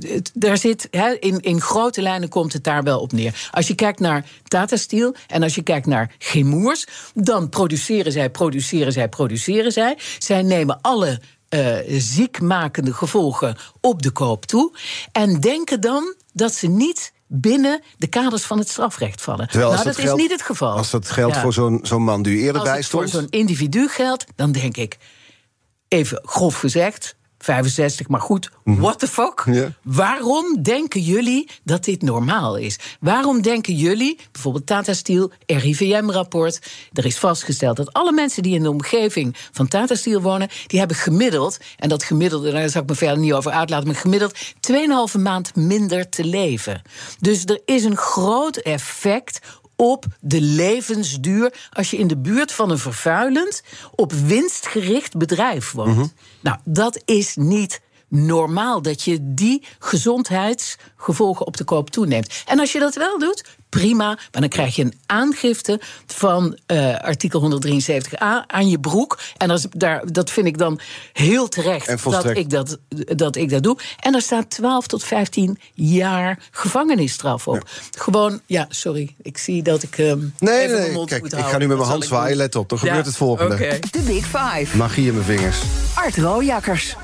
het, 0.00 0.30
daar 0.34 0.58
zit, 0.58 0.88
in, 1.20 1.40
in 1.40 1.60
grote 1.60 2.02
lijnen 2.02 2.28
komt 2.28 2.52
het 2.52 2.64
daar 2.64 2.82
wel 2.82 3.00
op 3.00 3.12
neer. 3.12 3.48
Als 3.50 3.66
je 3.66 3.74
kijkt 3.74 4.00
naar 4.00 4.26
Tata 4.44 4.76
Steel 4.76 5.14
en 5.26 5.42
als 5.42 5.54
je 5.54 5.62
kijkt 5.62 5.86
naar 5.86 6.14
Gemoers... 6.18 6.86
dan 7.14 7.48
produceren 7.48 8.12
zij, 8.12 8.30
produceren 8.30 8.92
zij, 8.92 9.08
produceren 9.08 9.72
zij. 9.72 9.98
Zij 10.18 10.42
nemen 10.42 10.78
alle 10.80 11.20
ziekmakende 11.86 12.92
gevolgen 12.92 13.56
op 13.80 14.02
de 14.02 14.10
koop 14.10 14.46
toe. 14.46 14.72
En 15.12 15.40
denken 15.40 15.80
dan 15.80 16.14
dat 16.32 16.54
ze 16.54 16.66
niet 16.66 17.12
binnen 17.40 17.82
de 17.96 18.06
kaders 18.06 18.42
van 18.42 18.58
het 18.58 18.68
strafrecht 18.68 19.22
vallen. 19.22 19.48
Terwijl 19.48 19.70
nou, 19.72 19.84
dat, 19.84 19.94
dat 19.94 20.04
geldt, 20.04 20.18
is 20.18 20.22
niet 20.22 20.32
het 20.32 20.42
geval. 20.42 20.76
Als 20.76 20.90
dat 20.90 21.10
geldt 21.10 21.34
ja. 21.34 21.40
voor 21.40 21.52
zo'n 21.52 21.80
zo'n 21.82 22.02
man 22.02 22.22
die 22.22 22.36
u 22.36 22.40
eerder 22.40 22.60
als 22.60 22.70
bij 22.70 22.82
stond. 22.82 23.02
Als 23.02 23.12
het 23.12 23.20
voor 23.20 23.30
zo'n 23.30 23.40
individu 23.40 23.88
geldt, 23.88 24.24
dan 24.36 24.52
denk 24.52 24.76
ik. 24.76 24.96
even 25.88 26.20
grof 26.24 26.58
gezegd, 26.58 27.16
65, 27.44 28.08
maar 28.08 28.20
goed, 28.20 28.50
Mhm. 28.64 28.80
what 28.80 28.98
the 28.98 29.08
fuck? 29.08 29.42
Ja. 29.46 29.72
Waarom 29.82 30.62
denken 30.62 31.00
jullie 31.00 31.48
dat 31.64 31.84
dit 31.84 32.02
normaal 32.02 32.56
is? 32.56 32.78
Waarom 33.00 33.42
denken 33.42 33.74
jullie, 33.74 34.18
bijvoorbeeld 34.32 34.66
Tata 34.66 34.92
Steel, 34.92 35.30
RIVM-rapport... 35.46 36.58
er 36.92 37.04
is 37.06 37.18
vastgesteld 37.18 37.76
dat 37.76 37.92
alle 37.92 38.12
mensen 38.12 38.42
die 38.42 38.54
in 38.54 38.62
de 38.62 38.70
omgeving 38.70 39.36
van 39.52 39.68
Tata 39.68 39.94
Steel 39.94 40.20
wonen... 40.20 40.48
die 40.66 40.78
hebben 40.78 40.96
gemiddeld, 40.96 41.58
en 41.78 41.88
dat 41.88 42.04
gemiddelde, 42.04 42.50
daar 42.52 42.68
zal 42.68 42.82
ik 42.82 42.88
me 42.88 42.94
verder 42.94 43.18
niet 43.18 43.32
over 43.32 43.50
uitlaten... 43.52 43.86
maar 43.86 43.96
gemiddeld 43.96 44.34
2,5 44.60 45.18
maand 45.18 45.54
minder 45.56 46.08
te 46.08 46.24
leven. 46.24 46.82
Dus 47.20 47.44
er 47.44 47.60
is 47.64 47.84
een 47.84 47.96
groot 47.96 48.56
effect 48.56 49.38
op 49.76 50.04
de 50.20 50.40
levensduur 50.40 51.54
als 51.72 51.90
je 51.90 51.96
in 51.96 52.06
de 52.06 52.16
buurt 52.16 52.52
van 52.52 52.70
een 52.70 52.78
vervuilend, 52.78 53.62
op 53.94 54.12
winstgericht 54.12 55.16
bedrijf 55.16 55.72
woont. 55.72 56.14
Nou, 56.40 56.58
dat 56.64 57.02
is 57.04 57.36
niet 57.36 57.80
normaal 58.08 58.82
dat 58.82 59.02
je 59.02 59.18
die 59.20 59.62
gezondheidsgevolgen 59.78 61.46
op 61.46 61.56
de 61.56 61.64
koop 61.64 61.90
toeneemt. 61.90 62.42
En 62.46 62.58
als 62.60 62.72
je 62.72 62.78
dat 62.78 62.94
wel 62.94 63.18
doet, 63.18 63.44
prima, 63.80 64.06
maar 64.06 64.40
dan 64.40 64.48
krijg 64.48 64.76
je 64.76 64.82
een 64.82 64.94
aangifte 65.06 65.80
van 66.06 66.58
eh, 66.66 66.96
artikel 66.98 67.60
173a 67.62 68.46
aan 68.46 68.68
je 68.68 68.80
broek. 68.80 69.18
En 69.36 69.60
daar, 69.70 70.02
dat 70.12 70.30
vind 70.30 70.46
ik 70.46 70.58
dan 70.58 70.80
heel 71.12 71.48
terecht 71.48 72.02
dat 72.04 72.24
ik 72.36 72.50
dat, 72.50 72.78
dat 73.16 73.36
ik 73.36 73.50
dat 73.50 73.62
doe. 73.62 73.78
En 74.00 74.12
daar 74.12 74.20
staat 74.20 74.50
12 74.50 74.86
tot 74.86 75.04
15 75.04 75.58
jaar 75.74 76.38
gevangenisstraf 76.50 77.48
op. 77.48 77.68
Gewoon, 77.98 78.40
ja, 78.46 78.66
sorry, 78.68 79.14
ik 79.22 79.38
zie 79.38 79.62
dat 79.62 79.82
ik. 79.82 79.98
ehm, 79.98 80.18
Nee, 80.18 80.18
even 80.18 80.30
nee, 80.38 80.68
mijn 80.68 80.82
nee. 80.82 80.92
mond 80.92 81.08
Kijk, 81.08 81.22
moet 81.22 81.32
ik 81.32 81.38
ga 81.44 81.58
nu 81.58 81.66
met 81.66 81.76
mijn 81.76 81.88
hand 81.88 82.04
zwaaien. 82.04 82.36
Let 82.36 82.54
op, 82.56 82.68
dan 82.68 82.78
Ja, 82.82 82.86
gebeurt 82.86 83.06
het 83.06 83.16
volgende. 83.16 83.54
oké. 83.54 83.78
De 83.90 84.00
Big 84.00 84.24
Five. 84.24 84.76
Magie 84.76 85.06
in 85.06 85.14
mijn 85.14 85.24
vingers. 85.26 85.58
Art 85.94 86.16
Rojakkers. 86.16 86.96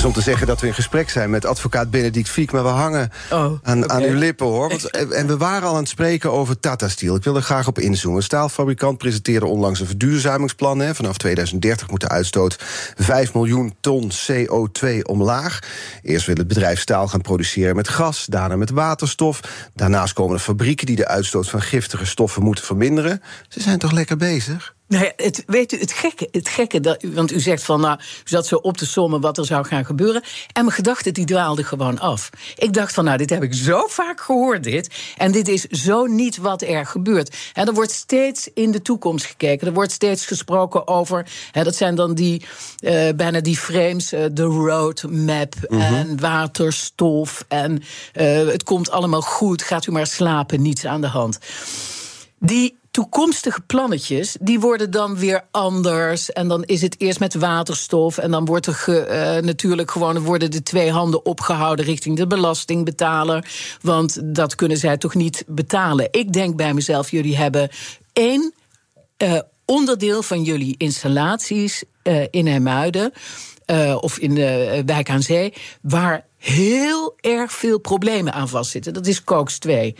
Is 0.00 0.06
om 0.06 0.12
te 0.12 0.20
zeggen 0.20 0.46
dat 0.46 0.60
we 0.60 0.66
in 0.66 0.74
gesprek 0.74 1.10
zijn 1.10 1.30
met 1.30 1.44
advocaat 1.44 1.90
Benedict 1.90 2.28
Fiek... 2.28 2.52
maar 2.52 2.62
we 2.62 2.68
hangen 2.68 3.10
Oh, 3.32 3.52
aan, 3.62 3.90
aan 3.90 4.02
uw 4.02 4.18
lippen, 4.18 4.46
hoor. 4.46 4.68
Want, 4.68 4.90
en 4.90 5.26
we 5.26 5.36
waren 5.36 5.68
al 5.68 5.74
aan 5.74 5.80
het 5.80 5.88
spreken 5.88 6.32
over 6.32 6.60
Tata 6.60 6.88
Steel. 6.88 7.14
Ik 7.14 7.24
wil 7.24 7.36
er 7.36 7.42
graag 7.42 7.66
op 7.66 7.78
inzoomen. 7.78 8.22
Staalfabrikant 8.22 8.98
presenteerde 8.98 9.46
onlangs 9.46 9.80
een 9.80 9.86
verduurzamingsplan. 9.86 10.78
Hè. 10.78 10.94
Vanaf 10.94 11.16
2030 11.16 11.90
moet 11.90 12.00
de 12.00 12.08
uitstoot 12.08 12.56
5 12.96 13.34
miljoen 13.34 13.74
ton 13.80 14.10
CO2 14.12 15.02
omlaag. 15.02 15.58
Eerst 16.02 16.26
wil 16.26 16.36
het 16.36 16.48
bedrijf 16.48 16.80
staal 16.80 17.08
gaan 17.08 17.20
produceren 17.20 17.76
met 17.76 17.88
gas... 17.88 18.26
daarna 18.26 18.56
met 18.56 18.70
waterstof. 18.70 19.40
Daarnaast 19.74 20.12
komen 20.12 20.34
er 20.34 20.42
fabrieken 20.42 20.86
die 20.86 20.96
de 20.96 21.06
uitstoot 21.06 21.48
van 21.48 21.62
giftige 21.62 22.06
stoffen 22.06 22.42
moeten 22.42 22.64
verminderen. 22.64 23.22
Ze 23.48 23.60
zijn 23.60 23.78
toch 23.78 23.92
lekker 23.92 24.16
bezig? 24.16 24.74
Nou 24.90 25.04
ja, 25.04 25.12
het, 25.16 25.42
weet 25.46 25.72
u, 25.72 25.78
het 25.78 25.92
gekke, 25.92 26.28
het 26.30 26.48
gekke 26.48 26.80
dat, 26.80 27.02
want 27.02 27.32
u 27.32 27.40
zegt 27.40 27.62
van, 27.62 27.80
nou, 27.80 27.98
u 27.98 28.02
zat 28.24 28.46
zo 28.46 28.56
op 28.56 28.76
te 28.76 28.86
sommen 28.86 29.20
wat 29.20 29.38
er 29.38 29.44
zou 29.44 29.66
gaan 29.66 29.84
gebeuren. 29.84 30.22
En 30.52 30.64
mijn 30.64 30.76
gedachten 30.76 31.14
die 31.14 31.24
dwaalden 31.24 31.64
gewoon 31.64 31.98
af. 31.98 32.30
Ik 32.56 32.72
dacht 32.72 32.94
van, 32.94 33.04
nou, 33.04 33.16
dit 33.16 33.30
heb 33.30 33.42
ik 33.42 33.54
zo 33.54 33.86
vaak 33.86 34.20
gehoord, 34.20 34.64
dit. 34.64 34.90
En 35.16 35.32
dit 35.32 35.48
is 35.48 35.62
zo 35.62 36.06
niet 36.06 36.36
wat 36.36 36.62
er 36.62 36.86
gebeurt. 36.86 37.36
En 37.52 37.66
er 37.66 37.74
wordt 37.74 37.90
steeds 37.90 38.48
in 38.54 38.70
de 38.70 38.82
toekomst 38.82 39.24
gekeken. 39.24 39.66
Er 39.66 39.72
wordt 39.72 39.92
steeds 39.92 40.26
gesproken 40.26 40.86
over, 40.86 41.26
hè, 41.52 41.64
dat 41.64 41.76
zijn 41.76 41.94
dan 41.94 42.14
die, 42.14 42.44
eh, 42.78 43.08
bijna 43.16 43.40
die 43.40 43.56
frames, 43.56 44.12
eh, 44.12 44.24
de 44.32 44.42
roadmap 44.42 45.54
en 45.68 46.20
waterstof. 46.20 47.44
En 47.48 47.82
eh, 48.12 48.46
het 48.46 48.62
komt 48.62 48.90
allemaal 48.90 49.22
goed, 49.22 49.62
gaat 49.62 49.86
u 49.86 49.92
maar 49.92 50.06
slapen, 50.06 50.62
niets 50.62 50.86
aan 50.86 51.00
de 51.00 51.06
hand. 51.06 51.38
Die 52.38 52.78
toekomstige 52.90 53.60
plannetjes, 53.60 54.36
die 54.40 54.60
worden 54.60 54.90
dan 54.90 55.16
weer 55.16 55.44
anders. 55.50 56.32
En 56.32 56.48
dan 56.48 56.64
is 56.64 56.82
het 56.82 57.00
eerst 57.00 57.20
met 57.20 57.34
waterstof. 57.34 58.18
En 58.18 58.30
dan 58.30 58.44
wordt 58.44 58.66
er 58.66 59.06
eh, 59.06 59.42
natuurlijk 59.42 59.90
gewoon 59.90 60.18
worden 60.18 60.50
de 60.50 60.62
twee 60.62 60.90
handen 60.90 61.24
opgehouden 61.24 61.84
richting 61.84 62.16
de 62.16 62.26
belastingbetaler. 62.26 63.50
Want 63.82 64.34
dat 64.34 64.54
kunnen 64.54 64.76
zij 64.76 64.96
toch 64.96 65.14
niet 65.14 65.44
betalen. 65.46 66.08
Ik 66.10 66.32
denk 66.32 66.56
bij 66.56 66.74
mezelf, 66.74 67.10
jullie 67.10 67.36
hebben 67.36 67.68
één 68.12 68.52
eh, 69.16 69.38
onderdeel 69.64 70.22
van 70.22 70.42
jullie 70.42 70.74
installaties 70.78 71.84
eh, 72.02 72.22
in 72.30 72.46
Hemuiden. 72.46 73.12
eh, 73.64 73.96
of 74.00 74.18
in 74.18 74.34
de 74.34 74.82
wijk 74.86 75.10
aan 75.10 75.22
zee, 75.22 75.52
waar 75.82 76.26
heel 76.40 77.14
erg 77.20 77.52
veel 77.52 77.78
problemen 77.78 78.32
aan 78.32 78.48
vastzitten. 78.48 78.92
Dat 78.92 79.06
is 79.06 79.24
Kooks 79.24 79.58
2. 79.58 79.96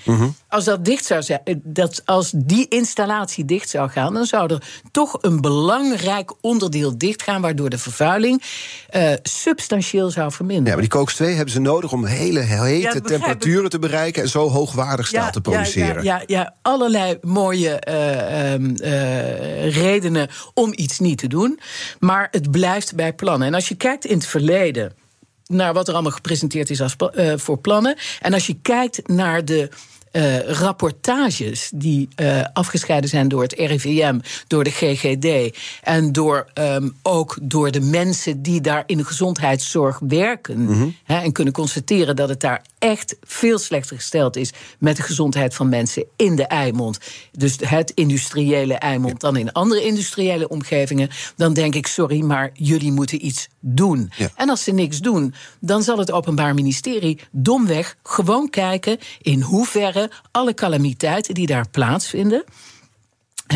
Als 0.49 0.65
dat 0.65 0.85
dicht 0.85 1.05
zou 1.05 1.23
zijn, 1.23 1.41
eh, 1.45 1.55
dat 1.63 2.03
als 2.05 2.33
die 2.35 2.69
installatie 2.69 3.45
dicht 3.45 3.69
zou 3.69 3.91
gaan, 3.91 4.15
dan 4.15 4.25
zou 4.25 4.53
er 4.55 4.63
toch 4.91 5.19
een 5.21 5.41
belangrijk 5.41 6.33
onderdeel 6.41 6.99
dichtgaan, 6.99 7.41
waardoor 7.41 7.71
de 7.71 7.79
vervuiling 7.79 8.43
eh, 8.89 9.13
substantieel 9.23 10.11
zou 10.11 10.33
verminderen. 10.33 10.69
Ja, 10.69 10.73
maar 10.73 10.89
die 10.89 10.99
Kooks 10.99 11.15
2 11.15 11.35
hebben 11.35 11.55
ze 11.55 11.61
nodig 11.61 11.93
om 11.93 12.05
hele 12.05 12.41
hete 12.41 13.01
temperaturen 13.01 13.71
te 13.71 13.79
bereiken... 13.79 14.23
en 14.23 14.29
zo 14.29 14.49
hoogwaardig 14.49 15.07
staal 15.07 15.31
te 15.31 15.41
produceren. 15.41 16.03
Ja, 16.05 16.17
ja, 16.17 16.23
ja, 16.27 16.55
allerlei 16.63 17.19
mooie 17.23 17.79
eh, 17.79 18.53
ehm, 18.53 18.75
eh, 18.75 19.75
redenen 19.75 20.29
om 20.55 20.73
iets 20.75 20.99
niet 20.99 21.19
te 21.19 21.27
doen. 21.27 21.61
Maar 21.99 22.29
het 22.31 22.51
blijft 22.51 22.95
bij 22.95 23.15
plannen. 23.15 23.49
En 23.49 23.55
als 23.55 23.69
je 23.69 23.75
kijkt 23.75 24.05
in 24.05 24.17
het 24.17 24.27
verleden 24.27 24.93
naar 25.51 25.73
wat 25.73 25.89
er 25.89 25.95
allemaal 25.95 26.13
gepresenteerd 26.13 26.71
is 26.71 26.81
als, 26.81 26.97
eh, 26.97 27.33
voor 27.37 27.59
plannen. 27.59 27.97
En 28.21 28.33
als 28.33 28.47
je 28.47 28.57
kijkt 28.63 29.09
naar 29.09 29.45
de. 29.45 29.69
eh, 30.11 30.39
rapportages 30.41 31.71
die 31.75 32.09
eh, 32.15 32.45
afgescheiden 32.53 33.11
zijn 33.11 33.29
door 33.29 33.43
het 33.43 33.53
RIVM, 33.53 34.19
door 34.47 34.65
de 34.65 34.71
GGD 34.71 35.57
en 35.83 36.13
door, 36.13 36.47
ehm, 36.55 36.89
ook 37.03 37.39
door 37.43 37.71
de 37.71 37.81
mensen 37.81 38.43
die 38.43 38.61
daar 38.61 38.83
in 38.87 38.97
de 38.97 39.05
gezondheidszorg 39.05 39.99
werken. 40.09 40.69
hè, 41.05 41.19
en 41.23 41.33
kunnen 41.33 41.53
constateren 41.53 42.17
dat 42.17 42.29
het 42.29 42.41
daar 42.41 42.63
echt 42.81 43.17
veel 43.23 43.59
slechter 43.59 43.97
gesteld 43.97 44.37
is 44.37 44.53
met 44.79 44.97
de 44.97 45.03
gezondheid 45.03 45.55
van 45.55 45.69
mensen 45.69 46.05
in 46.17 46.37
de 46.37 46.47
Eimond. 46.47 46.99
Dus 47.33 47.57
het 47.65 47.91
industriële 47.91 48.75
Eimond 48.75 49.21
dan 49.21 49.37
in 49.37 49.53
andere 49.53 49.83
industriële 49.83 50.49
omgevingen. 50.49 51.09
Dan 51.37 51.53
denk 51.53 51.75
ik, 51.75 51.87
sorry, 51.87 52.21
maar 52.21 52.51
jullie 52.53 52.93
moeten 52.93 53.27
iets 53.27 53.49
doen. 53.61 54.13
Ja. 54.17 54.29
En 54.37 54.49
als 54.49 54.65
ze 54.65 54.73
niks 54.73 54.99
doen, 54.99 55.35
dan 55.61 55.83
zal 55.83 55.99
het 55.99 56.13
Openbaar 56.13 56.55
Ministerie 56.55 57.21
domweg 57.31 57.97
gewoon 58.03 58.51
kijken 58.51 58.99
in 59.21 59.41
hoeverre 59.41 60.11
alle 60.31 60.55
calamiteiten 60.55 61.35
die 61.35 61.47
daar 61.47 61.69
plaatsvinden. 61.71 62.45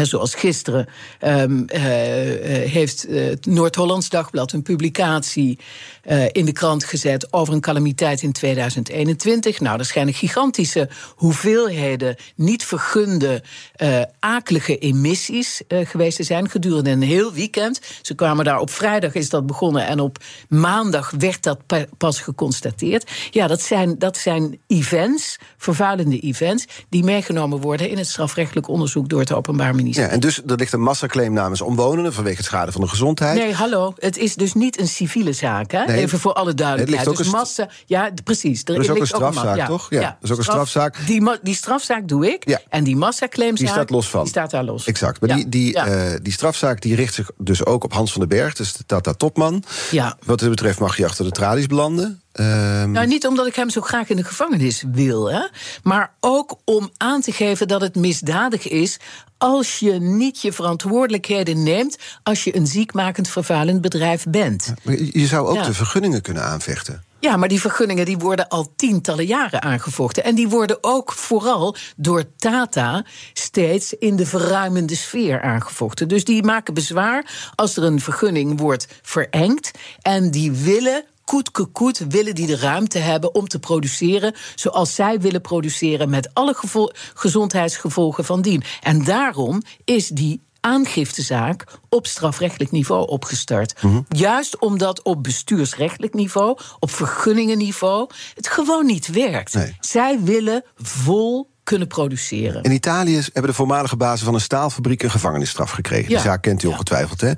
Zoals 0.02 0.34
gisteren 0.34 0.88
ehm, 1.18 1.62
eh, 1.66 2.62
eh, 2.62 2.70
heeft 2.70 3.06
eh, 3.06 3.24
het 3.24 3.46
Noord-Hollands 3.46 4.08
Dagblad 4.08 4.52
een 4.52 4.62
publicatie 4.62 5.58
eh, 6.04 6.24
in 6.32 6.44
de 6.44 6.52
krant 6.52 6.84
gezet 6.84 7.32
over 7.32 7.54
een 7.54 7.60
calamiteit 7.60 8.22
in 8.22 8.32
2021. 8.32 9.60
Nou, 9.60 9.78
er 9.78 9.84
schijnen 9.84 10.14
gigantische 10.14 10.88
hoeveelheden 11.16 12.16
niet 12.36 12.64
vergunde 12.64 13.42
eh, 13.74 14.00
akelige 14.18 14.78
emissies 14.78 15.62
eh, 15.68 15.86
geweest 15.86 16.16
te 16.16 16.22
zijn 16.22 16.50
gedurende 16.50 16.90
een 16.90 17.02
heel 17.02 17.32
weekend. 17.32 17.80
Ze 18.02 18.14
kwamen 18.14 18.44
daar 18.44 18.60
op 18.60 18.70
vrijdag 18.70 19.14
is 19.14 19.28
dat 19.30 19.46
begonnen 19.46 19.86
en 19.86 20.00
op 20.00 20.18
maandag 20.48 21.12
werd 21.18 21.42
dat 21.42 21.66
pa- 21.66 21.86
pas 21.98 22.20
geconstateerd. 22.20 23.10
Ja, 23.30 23.46
dat 23.46 23.60
zijn, 23.60 23.98
dat 23.98 24.16
zijn 24.16 24.58
events, 24.66 25.38
vervuilende 25.56 26.20
events, 26.20 26.66
die 26.88 27.04
meegenomen 27.04 27.60
worden 27.60 27.88
in 27.90 27.98
het 27.98 28.06
strafrechtelijk 28.06 28.68
onderzoek 28.68 29.08
door 29.08 29.20
het 29.20 29.32
Openbaar 29.32 29.74
Ministerie. 29.74 30.08
Ja, 30.08 30.14
en 30.14 30.20
dus 30.20 30.42
er 30.46 30.56
ligt 30.56 30.72
een 30.72 30.82
massaclaim 30.82 31.32
namens 31.32 31.60
omwonenden... 31.60 32.12
vanwege 32.12 32.36
het 32.36 32.46
schade 32.46 32.72
van 32.72 32.80
de 32.80 32.88
gezondheid. 32.88 33.38
Nee, 33.38 33.52
hallo. 33.52 33.92
Het 33.98 34.16
is 34.16 34.34
dus 34.34 34.52
niet 34.52 34.80
een 34.80 34.88
civiele 34.88 35.32
zaak, 35.32 35.72
hè? 35.72 35.84
Nee. 35.84 35.93
Even 35.98 36.18
voor 36.20 36.32
alle 36.32 36.54
duidelijkheid. 36.54 37.06
Het 37.06 37.16
dus 37.16 37.30
massa. 37.30 37.68
Ja, 37.86 38.10
precies. 38.24 38.62
Er 38.64 38.80
is 38.80 38.90
ook 38.90 38.98
een 38.98 39.06
strafzaak, 39.06 39.66
toch? 39.66 39.86
Ja, 39.90 40.00
er 40.00 40.16
is 40.22 40.30
ook 40.30 40.36
een 40.38 40.42
straf- 40.44 40.68
strafzaak. 40.68 41.06
Die, 41.06 41.30
die 41.42 41.54
strafzaak 41.54 42.08
doe 42.08 42.26
ik. 42.32 42.48
Ja. 42.48 42.60
En 42.68 42.84
die 42.84 42.96
massaclaimzaak. 42.96 43.58
Die 43.58 43.68
staat 43.68 43.90
los 43.90 44.08
van. 44.08 44.20
Die 44.20 44.30
staat 44.30 44.50
daar 44.50 44.64
los. 44.64 44.86
Exact. 44.86 45.20
Maar 45.20 45.28
Ja. 45.30 45.36
die, 45.36 45.48
die, 45.48 45.72
Ja. 45.72 45.86
eh, 45.86 46.18
die 46.22 46.32
strafzaak 46.32 46.80
die 46.80 46.94
richt 46.94 47.14
zich 47.14 47.30
dus 47.38 47.64
ook 47.64 47.84
op 47.84 47.92
Hans 47.92 48.12
van 48.12 48.20
den 48.20 48.28
Berg, 48.28 48.54
dus 48.54 48.72
de 48.72 48.84
Tata-topman. 48.86 49.64
Ja. 49.90 50.16
Wat 50.24 50.38
dit 50.38 50.48
betreft 50.48 50.78
mag 50.78 50.96
je 50.96 51.04
achter 51.04 51.24
de 51.24 51.30
tralies 51.30 51.66
belanden. 51.66 52.22
Ehm, 52.34 52.90
Nou, 52.90 53.06
niet 53.06 53.26
omdat 53.26 53.46
ik 53.46 53.54
hem 53.54 53.70
zo 53.70 53.80
graag 53.80 54.08
in 54.08 54.16
de 54.16 54.24
gevangenis 54.24 54.84
wil, 54.92 55.30
hè? 55.32 55.40
maar 55.82 56.14
ook 56.20 56.56
om 56.64 56.90
aan 56.96 57.20
te 57.20 57.32
geven 57.32 57.68
dat 57.68 57.80
het 57.80 57.94
misdadig 57.94 58.68
is 58.68 58.96
als 59.38 59.78
je 59.78 59.92
niet 59.92 60.40
je 60.40 60.52
verantwoordelijkheden 60.52 61.62
neemt 61.62 61.96
als 62.22 62.44
je 62.44 62.56
een 62.56 62.66
ziekmakend 62.66 63.28
vervuilend 63.28 63.80
bedrijf 63.80 64.24
bent. 64.28 64.74
je 64.82 65.10
je 65.20 65.26
zou 65.26 65.46
ook 65.48 65.54
Ja. 65.54 65.62
de 65.62 65.74
vergunningen 65.74 66.22
kunnen 66.22 66.42
aanvechten. 66.44 67.04
Ja, 67.20 67.36
maar 67.36 67.48
die 67.48 67.60
vergunningen 67.60 68.04
die 68.04 68.18
worden 68.18 68.48
al 68.48 68.72
tientallen 68.76 69.26
jaren 69.26 69.62
aangevochten. 69.62 70.24
En 70.24 70.34
die 70.34 70.48
worden 70.48 70.78
ook 70.80 71.12
vooral 71.12 71.76
door 71.96 72.24
Tata 72.36 73.04
steeds 73.32 73.92
in 73.92 74.16
de 74.16 74.26
verruimende 74.26 74.94
sfeer 74.96 75.42
aangevochten. 75.42 76.08
Dus 76.08 76.24
die 76.24 76.42
maken 76.42 76.74
bezwaar 76.74 77.50
als 77.54 77.76
er 77.76 77.82
een 77.84 78.00
vergunning 78.00 78.60
wordt 78.60 78.86
verengd. 79.02 79.70
En 80.02 80.30
die 80.30 80.52
willen 80.52 81.04
koet 81.24 81.50
koet 81.72 81.98
willen 82.08 82.34
die 82.34 82.46
de 82.46 82.56
ruimte 82.56 82.98
hebben 82.98 83.34
om 83.34 83.48
te 83.48 83.58
produceren 83.58 84.34
zoals 84.54 84.94
zij 84.94 85.20
willen 85.20 85.40
produceren 85.40 86.10
met 86.10 86.30
alle 86.32 86.54
gevo- 86.54 86.90
gezondheidsgevolgen 87.14 88.24
van 88.24 88.42
dien. 88.42 88.62
En 88.80 89.04
daarom 89.04 89.62
is 89.84 90.08
die 90.08 90.42
aangiftezaak 90.60 91.64
op 91.88 92.06
strafrechtelijk 92.06 92.70
niveau 92.70 93.08
opgestart. 93.08 93.82
Mhm. 93.82 94.00
Juist 94.08 94.58
omdat 94.58 95.02
op 95.02 95.22
bestuursrechtelijk 95.22 96.14
niveau, 96.14 96.58
op 96.78 96.90
vergunningenniveau, 96.90 98.08
het 98.34 98.48
gewoon 98.48 98.86
niet 98.86 99.06
werkt. 99.06 99.56
Zij 99.80 100.20
willen 100.22 100.64
vol 100.76 101.50
kunnen 101.62 101.88
produceren. 101.88 102.62
In 102.62 102.72
Italië 102.72 103.14
hebben 103.14 103.46
de 103.50 103.52
voormalige 103.52 103.96
bazen 103.96 104.24
van 104.24 104.34
een 104.34 104.40
staalfabriek 104.40 105.02
een 105.02 105.10
gevangenisstraf 105.10 105.70
gekregen. 105.70 106.08
Die 106.08 106.18
zaak 106.18 106.42
kent 106.42 106.62
u 106.62 106.66
ongetwijfeld, 106.66 107.20
hè? 107.20 107.32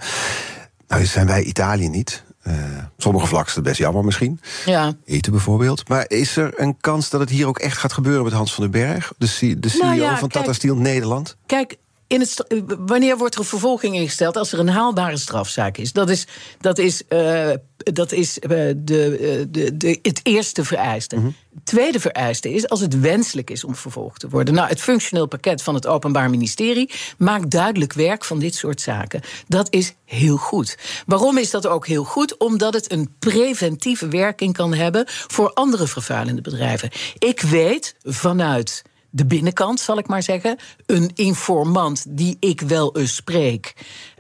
Nou, 0.89 1.05
zijn 1.05 1.27
wij 1.27 1.43
Italië 1.43 1.89
niet. 1.89 2.25
Uh, 2.47 2.55
sommige 2.97 3.27
vlakken 3.27 3.49
is 3.49 3.55
het 3.55 3.65
best 3.65 3.79
jammer 3.79 4.05
misschien. 4.05 4.41
Ja. 4.65 4.95
Eten 5.05 5.33
bijvoorbeeld. 5.33 5.89
Maar 5.89 6.05
is 6.09 6.37
er 6.37 6.53
een 6.57 6.77
kans 6.81 7.11
dat 7.11 7.21
het 7.21 7.31
hier 7.31 7.47
ook 7.47 7.59
echt 7.59 7.79
gaat 7.79 7.93
gebeuren 7.93 8.25
met 8.25 8.33
Hans 8.33 8.55
van 8.55 8.63
den 8.63 8.73
Berg? 8.73 9.13
De, 9.19 9.59
de 9.61 9.69
CEO 9.69 9.95
nou 9.95 10.19
van 10.19 10.29
Tata 10.29 10.53
Steel 10.53 10.77
Nederland? 10.77 11.37
Kijk, 11.47 11.77
in 12.07 12.21
het, 12.21 12.45
wanneer 12.79 13.19
wordt 13.19 13.35
er 13.35 13.41
een 13.41 13.47
vervolging 13.47 13.95
ingesteld 13.95 14.37
als 14.37 14.53
er 14.53 14.59
een 14.59 14.69
haalbare 14.69 15.17
strafzaak 15.17 15.77
is? 15.77 15.93
Dat 15.93 16.11
is, 16.11 16.27
dat 16.61 16.79
is, 16.79 17.03
uh, 17.09 17.51
dat 17.77 18.13
is 18.13 18.39
uh, 18.39 18.51
de, 18.77 19.47
de, 19.51 19.77
de, 19.77 19.99
het 20.03 20.21
eerste 20.23 20.65
vereiste. 20.65 21.17
Mm 21.17 21.35
Het 21.55 21.65
tweede 21.65 22.01
vereiste 22.01 22.53
is 22.53 22.69
als 22.69 22.81
het 22.81 23.01
wenselijk 23.01 23.51
is 23.51 23.65
om 23.65 23.75
vervolgd 23.75 24.21
te 24.21 24.29
worden. 24.29 24.55
Nou, 24.55 24.69
het 24.69 24.81
functioneel 24.81 25.27
pakket 25.27 25.63
van 25.63 25.75
het 25.75 25.87
Openbaar 25.87 26.31
Ministerie 26.31 26.91
maakt 27.19 27.51
duidelijk 27.51 27.93
werk 27.93 28.25
van 28.25 28.39
dit 28.39 28.55
soort 28.55 28.81
zaken. 28.81 29.21
Dat 29.49 29.67
is 29.71 29.95
heel 30.05 30.37
goed. 30.37 30.79
Waarom 31.07 31.39
is 31.39 31.51
dat 31.51 31.67
ook 31.67 31.87
heel 31.87 32.05
goed? 32.05 32.37
Omdat 32.37 32.75
het 32.75 32.93
een 32.93 33.15
preventieve 33.19 34.09
werking 34.09 34.53
kan 34.53 34.75
hebben 34.75 35.05
voor 35.07 35.53
andere 35.53 35.87
vervuilende 35.87 36.43
bedrijven. 36.43 36.91
Ik 37.19 37.41
weet 37.41 37.95
vanuit 38.03 38.83
de 39.17 39.27
binnenkant, 39.27 39.81
zal 39.81 39.99
ik 39.99 40.07
maar 40.07 40.23
zeggen. 40.23 40.57
Een 40.87 41.11
informant 41.15 42.05
die 42.09 42.37
ik 42.41 42.61
wel 42.61 42.97
eens 42.97 43.15
spreek. 43.15 43.75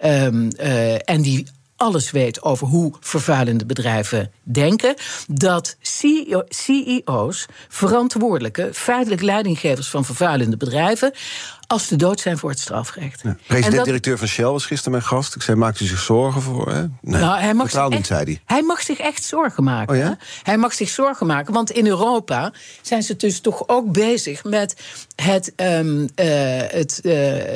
Um, 0.04 0.48
uh, 0.60 1.08
en 1.08 1.22
die 1.22 1.46
alles 1.76 2.10
weet 2.10 2.42
over 2.42 2.66
hoe 2.66 2.94
vervuilende 3.00 3.66
bedrijven 3.66 4.32
denken. 4.42 4.94
Dat 5.28 5.76
CEO's, 6.48 7.46
verantwoordelijke, 7.68 8.70
feitelijk 8.72 9.22
leidinggevers 9.22 9.88
van 9.88 10.04
vervuilende 10.04 10.56
bedrijven 10.56 11.12
als 11.66 11.88
de 11.88 11.96
dood 11.96 12.20
zijn 12.20 12.38
voor 12.38 12.50
het 12.50 12.58
strafrecht. 12.58 13.22
President-directeur 13.46 14.18
van 14.18 14.28
Shell 14.28 14.44
was 14.44 14.66
gisteren 14.66 14.92
mijn 14.92 15.04
gast. 15.04 15.34
Ik 15.34 15.42
zei, 15.42 15.56
maakt 15.56 15.80
u 15.80 15.84
zich 15.84 16.00
zorgen 16.00 16.42
voor? 16.42 16.72
Hè? 16.72 16.80
Nee, 16.80 17.20
nou, 17.20 17.40
hij 17.40 17.54
mag 17.54 17.70
zich 17.70 17.88
niet, 17.88 17.92
echt, 17.92 18.06
zei 18.06 18.24
hij. 18.24 18.40
Hij 18.44 18.62
mag 18.62 18.82
zich 18.82 18.98
echt 18.98 19.24
zorgen 19.24 19.64
maken. 19.64 19.94
Oh 19.94 20.00
ja? 20.00 20.18
Hij 20.42 20.56
mag 20.56 20.74
zich 20.74 20.88
zorgen 20.88 21.26
maken, 21.26 21.52
want 21.52 21.70
in 21.70 21.86
Europa 21.86 22.52
zijn 22.82 23.02
ze 23.02 23.16
dus 23.16 23.40
toch 23.40 23.68
ook 23.68 23.92
bezig 23.92 24.44
met 24.44 24.76
het, 25.22 25.52
um, 25.56 26.00
uh, 26.00 26.08
het, 26.66 27.00
uh, 27.02 27.12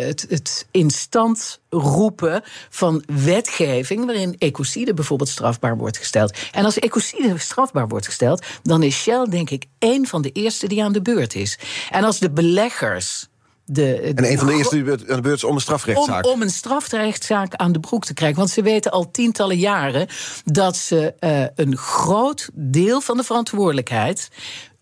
het, 0.06 0.26
het 0.28 0.66
in 0.70 0.90
stand 0.90 1.60
roepen 1.70 2.42
van 2.70 3.02
wetgeving 3.06 4.04
waarin 4.06 4.36
ecocide 4.38 4.94
bijvoorbeeld 4.94 5.28
strafbaar 5.28 5.76
wordt 5.76 5.98
gesteld. 5.98 6.38
En 6.52 6.64
als 6.64 6.78
ecocide 6.78 7.38
strafbaar 7.38 7.88
wordt 7.88 8.06
gesteld, 8.06 8.46
dan 8.62 8.82
is 8.82 8.96
Shell 8.96 9.26
denk 9.30 9.50
ik 9.50 9.64
één 9.78 10.06
van 10.06 10.22
de 10.22 10.32
eerste 10.32 10.68
die 10.68 10.84
aan 10.84 10.92
de 10.92 11.02
beurt 11.02 11.34
is. 11.34 11.58
En 11.90 12.04
als 12.04 12.18
de 12.18 12.30
beleggers 12.30 13.28
de, 13.72 14.00
en 14.00 14.30
een 14.30 14.38
van 14.38 14.46
de 14.46 14.52
eerste 14.52 14.82
die 14.82 14.92
aan 14.92 15.16
de 15.16 15.20
beurt 15.20 15.36
is 15.36 15.44
om 15.44 15.54
een 15.54 15.60
strafrechtszaak. 15.60 16.26
Om, 16.26 16.32
om, 16.32 16.42
een 16.42 16.50
strafrechtszaak 16.50 17.54
aan 17.54 17.72
de 17.72 17.80
broek 17.80 18.04
te 18.04 18.14
krijgen. 18.14 18.38
Want 18.38 18.50
ze 18.50 18.62
weten 18.62 18.90
al 18.90 19.10
tientallen 19.10 19.58
jaren 19.58 20.06
dat 20.44 20.76
ze 20.76 21.14
uh, 21.20 21.44
een 21.66 21.76
groot 21.76 22.48
deel 22.54 23.00
van 23.00 23.16
de 23.16 23.22
verantwoordelijkheid 23.22 24.28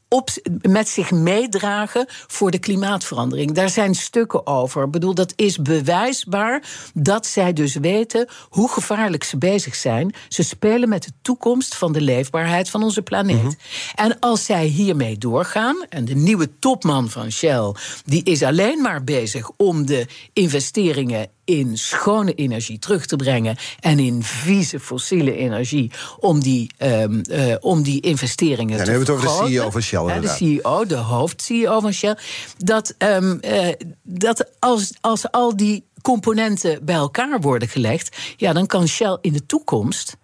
op, 0.08 0.30
met 0.62 0.88
zich 0.88 1.10
meedragen 1.10 2.06
voor 2.08 2.50
de 2.50 2.58
klimaatverandering. 2.58 3.52
Daar 3.52 3.70
zijn 3.70 3.94
stukken 3.94 4.46
over. 4.46 4.84
Ik 4.84 4.90
bedoel, 4.90 5.14
dat 5.14 5.32
is 5.36 5.56
bewijsbaar 5.58 6.62
dat 6.94 7.26
zij 7.26 7.52
dus 7.52 7.74
weten 7.74 8.28
hoe 8.48 8.68
gevaarlijk 8.68 9.24
ze 9.24 9.38
bezig 9.38 9.74
zijn. 9.74 10.14
Ze 10.28 10.42
spelen 10.42 10.88
met 10.88 11.02
de 11.02 11.12
toekomst 11.22 11.74
van 11.74 11.92
de 11.92 12.00
leefbaarheid 12.00 12.70
van 12.70 12.82
onze 12.82 13.02
planeet. 13.02 13.42
Mhm. 13.42 13.52
En 13.94 14.18
als 14.18 14.44
zij 14.44 14.66
hiermee 14.66 15.18
doorgaan, 15.18 15.76
en 15.88 16.04
de 16.04 16.14
nieuwe 16.14 16.58
topman 16.58 17.10
van 17.10 17.32
Shell, 17.32 17.74
die 18.04 18.22
is 18.24 18.42
alleen 18.42 18.82
maar 18.82 19.04
bezig 19.04 19.50
om 19.56 19.86
de 19.86 20.06
investeringen 20.32 21.30
in 21.48 21.78
schone 21.78 22.34
energie 22.34 22.78
terug 22.78 23.06
te 23.06 23.16
brengen 23.16 23.56
en 23.80 23.98
in 23.98 24.22
vieze 24.22 24.80
fossiele 24.80 25.36
energie 25.36 25.90
om 26.18 26.40
die, 26.40 26.70
um, 26.78 27.22
uh, 27.30 27.54
om 27.61 27.82
die 27.82 28.00
investeringen 28.00 28.76
ja, 28.76 28.84
te 28.84 28.90
hebben 28.90 29.06
we 29.06 29.12
het 29.12 29.24
over 29.24 29.46
de 29.46 29.50
CEO 29.50 29.70
van 29.70 29.82
Shell. 29.82 30.04
Ja, 30.04 30.20
de 30.20 30.28
CEO, 30.28 30.87
de 30.87 30.96
hoofd-CEO 30.96 31.80
van 31.80 31.92
Shell. 31.92 32.16
Dat, 32.56 32.94
um, 32.98 33.38
uh, 33.44 33.68
dat 34.02 34.50
als, 34.58 34.92
als 35.00 35.30
al 35.30 35.56
die 35.56 35.84
componenten 36.02 36.84
bij 36.84 36.94
elkaar 36.94 37.40
worden 37.40 37.68
gelegd, 37.68 38.16
ja, 38.37 38.52
dan 38.52 38.66
kan 38.66 38.88
Shell 38.88 39.18
in 39.20 39.32
de 39.32 39.46
toekomst. 39.46 40.16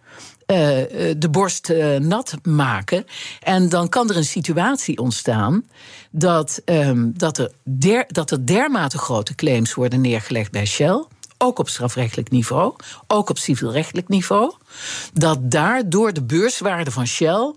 Uh, 0.46 0.56
de 1.16 1.28
borst 1.30 1.68
uh, 1.70 1.96
nat 1.96 2.34
maken. 2.42 3.06
En 3.40 3.68
dan 3.68 3.88
kan 3.88 4.10
er 4.10 4.16
een 4.16 4.24
situatie 4.24 4.98
ontstaan 4.98 5.64
dat, 6.10 6.62
um, 6.64 7.12
dat, 7.16 7.38
er 7.38 7.52
der, 7.62 8.04
dat 8.06 8.30
er 8.30 8.46
dermate 8.46 8.98
grote 8.98 9.34
claims 9.34 9.74
worden 9.74 10.00
neergelegd 10.00 10.50
bij 10.50 10.66
Shell 10.66 11.04
ook 11.38 11.58
op 11.58 11.68
strafrechtelijk 11.68 12.30
niveau, 12.30 12.74
ook 13.06 13.30
op 13.30 13.38
civielrechtelijk 13.38 14.08
niveau, 14.08 14.54
dat 15.12 15.50
daardoor 15.50 16.12
de 16.12 16.22
beurswaarde 16.22 16.90
van 16.90 17.06
Shell 17.06 17.54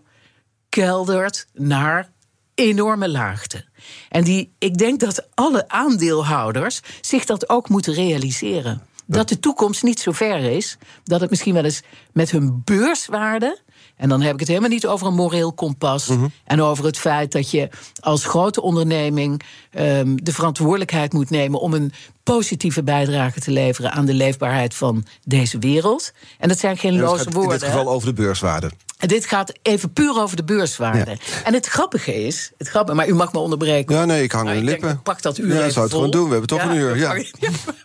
keldert 0.70 1.48
naar 1.54 2.12
enorme 2.56 3.10
laagte. 3.10 3.66
En 4.10 4.24
die, 4.24 4.54
ik 4.58 4.78
denk 4.78 5.00
dat 5.00 5.28
alle 5.34 5.70
aandeelhouders 5.70 6.82
zich 7.02 7.26
dat 7.26 7.50
ook 7.50 7.70
moeten 7.70 7.94
realiseren. 7.94 8.82
Dat 9.06 9.30
de 9.30 9.40
toekomst 9.40 9.84
niet 9.84 10.00
zo 10.00 10.12
ver 10.12 10.40
is, 10.40 10.78
dat 11.04 11.22
het 11.22 11.30
misschien 11.30 11.54
wel 11.54 11.64
eens 11.64 11.82
met 12.12 12.32
hun 12.32 12.62
beurswaarde 12.64 13.62
en 13.98 14.10
dan 14.10 14.22
heb 14.22 14.34
ik 14.34 14.40
het 14.40 14.48
helemaal 14.48 14.70
niet 14.70 14.88
over 14.88 15.08
een 15.08 15.14
moreel 15.14 15.54
kompas. 15.54 16.08
Mhm. 16.08 16.28
En 16.46 16.62
over 16.62 16.86
het 16.86 16.98
feit 16.98 17.32
dat 17.32 17.52
je 17.52 17.70
als 18.00 18.26
grote 18.26 18.62
onderneming 18.62 19.42
um, 19.80 20.24
de 20.24 20.34
verantwoordelijkheid 20.34 21.14
moet 21.14 21.30
nemen 21.30 21.60
om 21.60 21.74
een 21.74 21.94
positieve 22.24 22.84
bijdrage 22.84 23.40
te 23.40 23.52
leveren 23.52 23.92
aan 23.92 24.06
de 24.06 24.14
leefbaarheid 24.14 24.74
van 24.74 25.06
deze 25.24 25.60
wereld. 25.60 26.12
En 26.40 26.48
dat 26.48 26.60
zijn 26.60 26.78
geen 26.78 27.00
loze 27.00 27.30
woorden. 27.30 27.54
In 27.54 27.60
dit 27.60 27.70
geval 27.70 27.90
over 27.90 28.08
de 28.08 28.22
beurswaarde. 28.22 28.72
En 28.98 29.08
dit 29.08 29.26
gaat 29.26 29.54
even 29.62 29.94
puur 29.94 30.22
over 30.22 30.36
de 30.36 30.44
beurswaarde. 30.44 31.18
En 31.44 31.54
het 31.54 31.66
grappige 31.66 32.26
is, 32.26 32.52
het 32.58 32.68
grappige, 32.68 32.98
maar 32.98 33.08
u 33.08 33.14
mag 33.14 33.34
me 33.34 33.40
onderbreken. 33.40 33.96
Ja, 33.96 34.06
nee, 34.06 34.24
ik 34.24 34.32
hang 34.32 34.50
in 34.50 34.64
lippen. 34.64 34.88
Denk, 34.88 35.04
pak 35.04 35.22
dat 35.22 35.38
uur 35.38 35.56
Ja, 35.56 35.70
zou 35.70 35.86
het 35.86 35.94
gewoon 35.94 36.12
doen. 36.12 36.26
We 36.26 36.32
hebben 36.32 36.48
toch 36.48 36.64
een 36.64 36.76
uur. 36.76 36.98
Ja, 36.98 37.14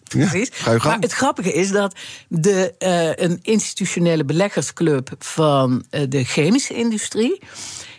precies. 0.08 0.50
Ja, 0.64 0.76
maar 0.82 0.98
het 0.98 1.12
grappige 1.12 1.52
is 1.52 1.70
dat 1.70 1.94
de, 2.28 2.74
uh, 2.78 3.26
een 3.26 3.38
institutionele 3.42 4.24
beleggersclub 4.24 5.10
van 5.18 5.84
uh, 5.90 6.00
de 6.08 6.24
chemische 6.24 6.74
industrie, 6.74 7.42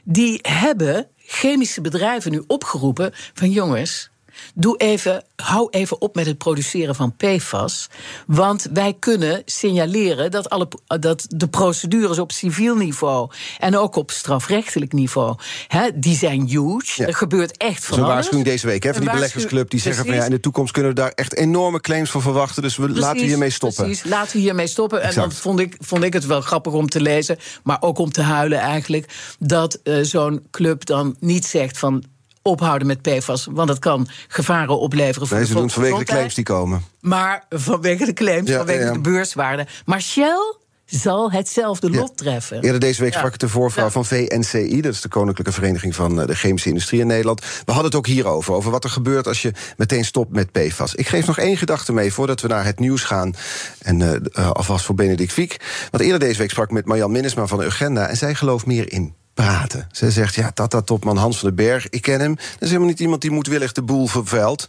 die 0.04 0.40
hebben 0.42 1.08
chemische 1.34 1.82
bedrijven 1.82 2.32
nu 2.32 2.44
opgeroepen 2.48 3.12
van 3.14 3.50
jongens, 3.50 4.12
doe 4.54 4.78
even, 4.78 5.24
hou 5.36 5.68
even 5.70 6.02
op 6.02 6.16
met 6.16 6.26
het 6.26 6.38
produceren 6.38 6.96
van 6.96 7.16
PFAS. 7.16 7.90
Want 8.28 8.68
wij 8.74 8.96
kunnen 9.00 9.42
signaleren 9.46 10.32
dat, 10.32 10.50
alle, 10.50 10.68
dat 10.88 11.26
de 11.30 11.48
procedures 11.48 12.20
op 12.20 12.32
civiel 12.32 12.76
niveau 12.76 13.32
en 13.60 13.78
ook 13.78 13.96
op 13.96 14.12
strafrechtelijk 14.12 14.94
niveau, 14.94 15.36
hè, 15.68 16.00
die 16.00 16.16
zijn 16.16 16.48
huge. 16.48 17.06
Er 17.06 17.16
gebeurt 17.16 17.58
echt 17.58 17.86
van 17.86 17.98
Zo'n 17.98 18.06
waarschuwing 18.08 18.46
deze 18.46 18.68
week 18.68 18.84
hè, 18.84 18.94
van 18.94 19.02
die 19.02 19.12
beleggersclub 19.12 19.70
die 19.70 19.80
zeggen 19.80 20.06
van 20.06 20.16
ja, 20.16 20.24
in 20.24 20.32
de 20.32 20.40
toekomst 20.40 20.72
kunnen 20.72 20.92
we 20.92 20.98
daar 20.98 21.12
echt 21.12 21.36
enorme 21.36 21.82
claims 21.82 22.12
van 22.12 22.22
verwachten. 22.22 22.62
Dus 22.62 22.78
we, 22.78 22.90
laten 22.90 23.20
we 23.20 23.26
hiermee 23.26 23.50
stoppen. 23.50 23.84
Precies, 23.84 24.04
laten 24.04 24.36
we 24.36 24.42
hiermee 24.42 24.68
stoppen. 24.68 25.02
En 25.02 25.14
dan 25.14 25.32
vond 25.32 25.60
ik, 25.60 25.76
vond 25.80 26.04
ik 26.04 26.14
het 26.14 26.26
wel 26.26 26.42
grappig 26.42 26.74
om 26.74 26.90
te 26.90 27.02
lezen, 27.02 27.38
maar 27.64 27.78
ook 27.80 27.98
om 27.98 28.12
te 28.12 28.22
huilen 28.22 28.60
eigenlijk, 28.60 29.36
dat 29.40 29.80
uh, 29.84 30.04
zo'n 30.04 30.48
club 30.52 30.86
dan 30.86 31.16
niet 31.20 31.46
zegt 31.46 31.78
van 31.78 32.04
ophouden 32.44 32.88
met 32.88 33.02
PFAS. 33.02 33.48
Want 33.52 33.68
dat 33.68 33.80
kan 33.80 34.08
gevaren 34.28 34.80
opleveren 34.80 35.28
voor 35.28 35.38
nee, 35.38 35.46
ze 35.46 35.54
doen 35.54 35.64
het 35.64 35.74
vanwege 35.74 35.98
de 35.98 36.04
claims 36.04 36.34
die 36.34 36.44
komen. 36.44 36.84
Maar 37.00 37.46
vanwege 37.50 38.06
de 38.06 38.14
claims, 38.14 38.52
vanwege 38.52 38.92
de 38.92 39.00
beurswaarde. 39.00 39.68
Maar 39.86 40.02
Shell 40.02 40.62
zal 40.86 41.32
hetzelfde 41.32 41.90
lot 41.90 42.18
treffen. 42.18 42.62
Eerder 42.62 42.80
deze 42.80 43.02
week 43.02 43.14
sprak 43.14 43.34
ik 43.34 43.40
de 43.40 43.50
voorvrouw 43.50 43.90
van 43.90 44.06
VNCI... 44.06 44.82
dat 44.82 44.94
is 44.94 45.02
de 45.02 45.08
Koninklijke 45.08 45.52
Vereniging 45.52 45.96
van 45.96 46.22
eh, 46.22 46.28
de 46.28 46.36
Chemische 46.36 46.70
Industrie 46.70 47.02
in 47.02 47.08
Nederland. 47.08 47.40
We 47.40 47.72
hadden 47.72 47.86
het 47.86 47.96
ook 47.96 48.08
hierover, 48.08 48.54
over 48.54 48.72
wat 48.72 48.84
er 48.84 48.90
gebeurt... 48.90 49.28
als 49.28 49.42
je 49.42 49.54
meteen 49.78 50.06
stopt 50.06 50.32
met 50.32 50.52
PFAS. 50.52 50.96
Ik 50.96 51.08
geef 51.08 51.28
nog 51.28 51.38
één 51.38 51.58
gedachte 51.58 51.94
mee 51.94 52.14
voordat 52.14 52.42
we 52.42 52.48
naar 52.48 52.66
het 52.66 52.80
nieuws 52.80 53.04
gaan... 53.04 53.36
en 53.80 54.00
uh, 54.00 54.52
alvast 54.52 54.86
voor 54.86 54.96
Benedict 54.96 55.34
Fiek. 55.34 55.58
Want 55.92 56.04
eerder 56.04 56.20
deze 56.20 56.38
week 56.38 56.50
sprak 56.50 56.66
ik 56.66 56.72
met 56.72 56.86
Marjan 56.86 57.12
Minnesma 57.12 57.48
van 57.48 57.58
de 57.58 57.66
Agenda... 57.66 58.08
en 58.08 58.18
zij 58.18 58.36
gelooft 58.36 58.66
meer 58.66 58.92
in 58.92 59.14
praten. 59.34 59.88
Ze 59.92 60.12
zegt, 60.12 60.36
ja, 60.36 60.52
Tata-topman 60.52 61.18
Hans 61.18 61.40
van 61.40 61.48
den 61.48 61.66
Berg, 61.66 61.90
ik 61.90 62.02
ken 62.02 62.20
hem. 62.20 62.36
Dat 62.36 62.46
is 62.60 62.68
helemaal 62.68 62.88
niet 62.88 63.00
iemand 63.00 63.22
die 63.22 63.32
moedwillig 63.32 63.72
de 63.72 63.82
boel 63.82 64.08
vervuilt. 64.08 64.68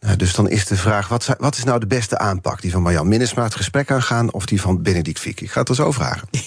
Nou, 0.00 0.16
dus 0.16 0.34
dan 0.34 0.48
is 0.48 0.66
de 0.66 0.76
vraag, 0.76 1.08
wat, 1.08 1.26
wat, 1.38 1.56
is 1.56 1.64
nou 1.64 1.80
de 1.80 1.86
beste 1.86 2.18
aanpak? 2.18 2.60
Die 2.60 2.70
van 2.70 2.82
Marjan 2.82 3.08
Minnesma 3.08 3.42
het 3.42 3.54
gesprek 3.54 3.90
aangaan... 3.90 4.32
of 4.32 4.46
die 4.46 4.60
van 4.60 4.82
Benedict 4.82 5.18
Fiek? 5.18 5.40
Ik 5.40 5.50
ga 5.50 5.60
het 5.60 5.68
er 5.68 5.74
zo 5.74 5.90
vragen. 5.90 6.28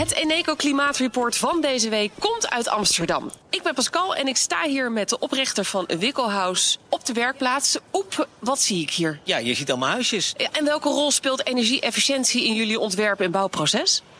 het 0.00 0.14
Eneco 0.14 0.54
Klimaatreport 0.54 1.36
van 1.36 1.60
deze 1.60 1.88
week 1.88 2.12
komt 2.18 2.50
uit 2.50 2.68
Amsterdam. 2.68 3.30
Ik 3.62 3.68
ben 3.68 3.76
Pascal 3.76 4.14
en 4.14 4.28
ik 4.28 4.36
sta 4.36 4.62
hier 4.62 4.92
met 4.92 5.08
de 5.08 5.18
oprichter 5.18 5.64
van 5.64 5.88
Wikkelhuis 5.98 6.78
op 6.88 7.06
de 7.06 7.12
werkplaats. 7.12 7.78
Oep, 7.92 8.28
wat 8.38 8.60
zie 8.60 8.82
ik 8.82 8.90
hier? 8.90 9.20
Ja, 9.22 9.36
je 9.36 9.54
ziet 9.54 9.70
allemaal 9.70 9.88
huisjes. 9.88 10.34
En 10.52 10.64
welke 10.64 10.88
rol 10.88 11.10
speelt 11.10 11.46
energie-efficiëntie 11.46 12.44
in 12.44 12.54
jullie 12.54 12.78
ontwerp- 12.78 13.20
en 13.20 13.30
bouwproces? 13.30 14.02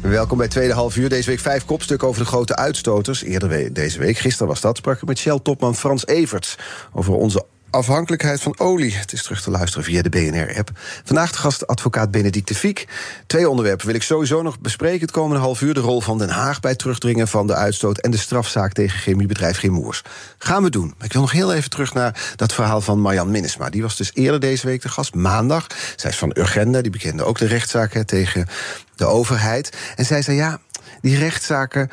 Welkom 0.00 0.38
bij 0.38 0.48
Tweede 0.48 0.74
Half 0.74 0.96
Uur. 0.96 1.08
Deze 1.08 1.30
week 1.30 1.38
vijf 1.40 1.64
kopstukken 1.64 2.08
over 2.08 2.20
de 2.20 2.28
grote 2.28 2.56
uitstoters. 2.56 3.22
Eerder 3.22 3.72
deze 3.72 3.98
week, 3.98 4.18
gisteren 4.18 4.48
was 4.48 4.60
dat, 4.60 4.76
sprak 4.76 4.96
ik 4.96 5.08
met 5.08 5.18
Shell-topman 5.18 5.74
Frans 5.74 6.06
Everts... 6.06 6.56
over 6.92 7.14
onze 7.14 7.44
afhankelijkheid 7.76 8.40
van 8.40 8.58
olie. 8.58 8.94
Het 8.94 9.12
is 9.12 9.22
terug 9.22 9.42
te 9.42 9.50
luisteren 9.50 9.84
via 9.84 10.02
de 10.02 10.08
BNR-app. 10.08 10.70
Vandaag 11.04 11.32
de 11.32 11.38
gast 11.38 11.66
advocaat 11.66 12.10
Benedicte 12.10 12.54
Fiek. 12.54 12.88
Twee 13.26 13.48
onderwerpen 13.48 13.86
wil 13.86 13.94
ik 13.94 14.02
sowieso 14.02 14.42
nog 14.42 14.60
bespreken 14.60 15.00
het 15.00 15.10
komende 15.10 15.42
half 15.42 15.60
uur. 15.60 15.74
De 15.74 15.80
rol 15.80 16.00
van 16.00 16.18
Den 16.18 16.28
Haag 16.28 16.60
bij 16.60 16.70
het 16.70 16.78
terugdringen 16.78 17.28
van 17.28 17.46
de 17.46 17.54
uitstoot... 17.54 17.98
en 17.98 18.10
de 18.10 18.16
strafzaak 18.16 18.72
tegen 18.72 18.98
chemiebedrijf 18.98 19.58
Chemours. 19.58 20.02
Gaan 20.38 20.62
we 20.62 20.70
doen. 20.70 20.94
Ik 21.00 21.12
wil 21.12 21.22
nog 21.22 21.32
heel 21.32 21.54
even 21.54 21.70
terug 21.70 21.94
naar 21.94 22.32
dat 22.36 22.54
verhaal 22.54 22.80
van 22.80 23.00
Marjan 23.00 23.30
Minnesma. 23.30 23.70
Die 23.70 23.82
was 23.82 23.96
dus 23.96 24.10
eerder 24.14 24.40
deze 24.40 24.66
week 24.66 24.82
de 24.82 24.88
gast, 24.88 25.14
maandag. 25.14 25.66
Zij 25.96 26.10
is 26.10 26.18
van 26.18 26.36
Urgenda, 26.38 26.80
die 26.80 26.90
bekende 26.90 27.24
ook 27.24 27.38
de 27.38 27.46
rechtszaken 27.46 28.06
tegen 28.06 28.46
de 28.94 29.04
overheid. 29.04 29.76
En 29.96 30.04
zij 30.04 30.22
zei, 30.22 30.36
ja, 30.36 30.60
die 31.00 31.18
rechtszaken... 31.18 31.90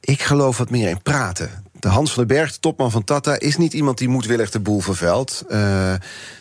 Ik 0.00 0.22
geloof 0.22 0.58
wat 0.58 0.70
meer 0.70 0.88
in 0.88 1.02
praten. 1.02 1.64
De 1.80 1.88
Hans 1.88 2.12
van 2.12 2.26
den 2.26 2.36
Berg, 2.36 2.52
de 2.52 2.60
topman 2.60 2.90
van 2.90 3.04
Tata, 3.04 3.38
is 3.38 3.56
niet 3.56 3.72
iemand 3.72 3.98
die 3.98 4.08
moedwillig 4.08 4.50
de 4.50 4.60
boel 4.60 4.80
vervuilt. 4.80 5.44
Uh, 5.48 5.94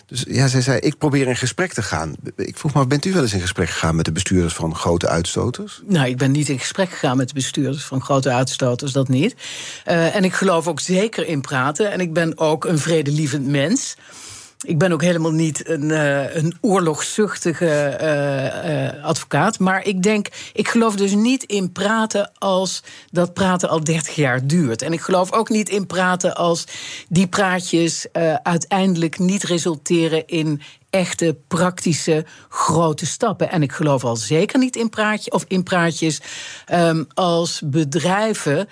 dus 0.06 0.26
ja, 0.28 0.48
zij 0.48 0.62
zei, 0.62 0.80
ik 0.80 0.98
probeer 0.98 1.28
in 1.28 1.36
gesprek 1.36 1.74
te 1.74 1.82
gaan. 1.82 2.16
Ik 2.36 2.58
vroeg 2.58 2.74
me, 2.74 2.88
bent 2.88 3.06
u 3.06 3.14
wel 3.14 3.22
eens 3.22 3.34
in 3.34 3.42
gesprek 3.42 3.70
gegaan 3.70 3.96
met 3.96 4.06
de 4.06 4.12
bestuurders 4.12 4.54
van 4.54 4.76
grote 4.76 5.08
uitstoters? 5.08 5.82
Nou, 5.86 6.08
ik 6.08 6.18
ben 6.18 6.32
niet 6.32 6.50
in 6.50 6.60
gesprek 6.60 6.90
gegaan 6.90 7.18
met 7.18 7.28
de 7.28 7.34
bestuurders 7.34 7.84
van 7.84 8.02
grote 8.02 8.30
uitstoters, 8.30 8.92
dat 8.92 9.08
niet. 9.08 9.36
Uh, 9.88 10.16
en 10.16 10.24
ik 10.24 10.34
geloof 10.34 10.68
ook 10.68 10.80
zeker 10.80 11.28
in 11.28 11.42
praten. 11.42 11.92
En 11.92 12.00
ik 12.00 12.14
ben 12.14 12.38
ook 12.38 12.66
een 12.66 12.80
vredelievend 12.80 13.48
mens. 13.48 13.96
Ik 14.62 14.78
ben 14.78 14.92
ook 14.92 15.02
helemaal 15.02 15.32
niet 15.32 15.70
een, 15.70 15.84
uh, 15.90 16.36
een 16.36 16.58
oorlogszuchtige 16.62 17.98
uh, 18.02 18.94
uh, 18.96 19.04
advocaat. 19.04 19.60
Maar 19.60 19.86
ik 19.86 20.04
denk, 20.04 20.28
ik 20.54 20.68
geloof 20.68 20.96
dus 20.96 21.14
niet 21.14 21.44
in 21.44 21.72
praten 21.72 22.32
als 22.38 22.84
dat 23.12 23.34
praten 23.34 23.70
al 23.70 23.84
30 23.84 24.16
jaar 24.16 24.48
duurt. 24.48 24.82
En 24.82 24.94
ik 24.94 25.02
geloof 25.02 25.32
ook 25.32 25.50
niet 25.50 25.70
in 25.70 25.86
praten 25.86 26.36
als 26.36 26.66
die 27.10 27.28
praatjes 27.28 28.08
uiteindelijk 28.44 29.20
niet 29.20 29.44
resulteren 29.44 30.28
in 30.28 30.62
echte 30.90 31.38
praktische 31.48 32.26
grote 32.50 33.06
stappen. 33.06 33.52
En 33.52 33.62
ik 33.62 33.72
geloof 33.72 34.04
al 34.04 34.16
zeker 34.16 34.60
niet 34.60 34.76
in, 34.76 34.90
praatje, 34.90 35.32
of 35.32 35.46
in 35.48 35.64
praatjes 35.64 36.22
um, 36.74 37.08
als 37.14 37.62
bedrijven 37.66 38.68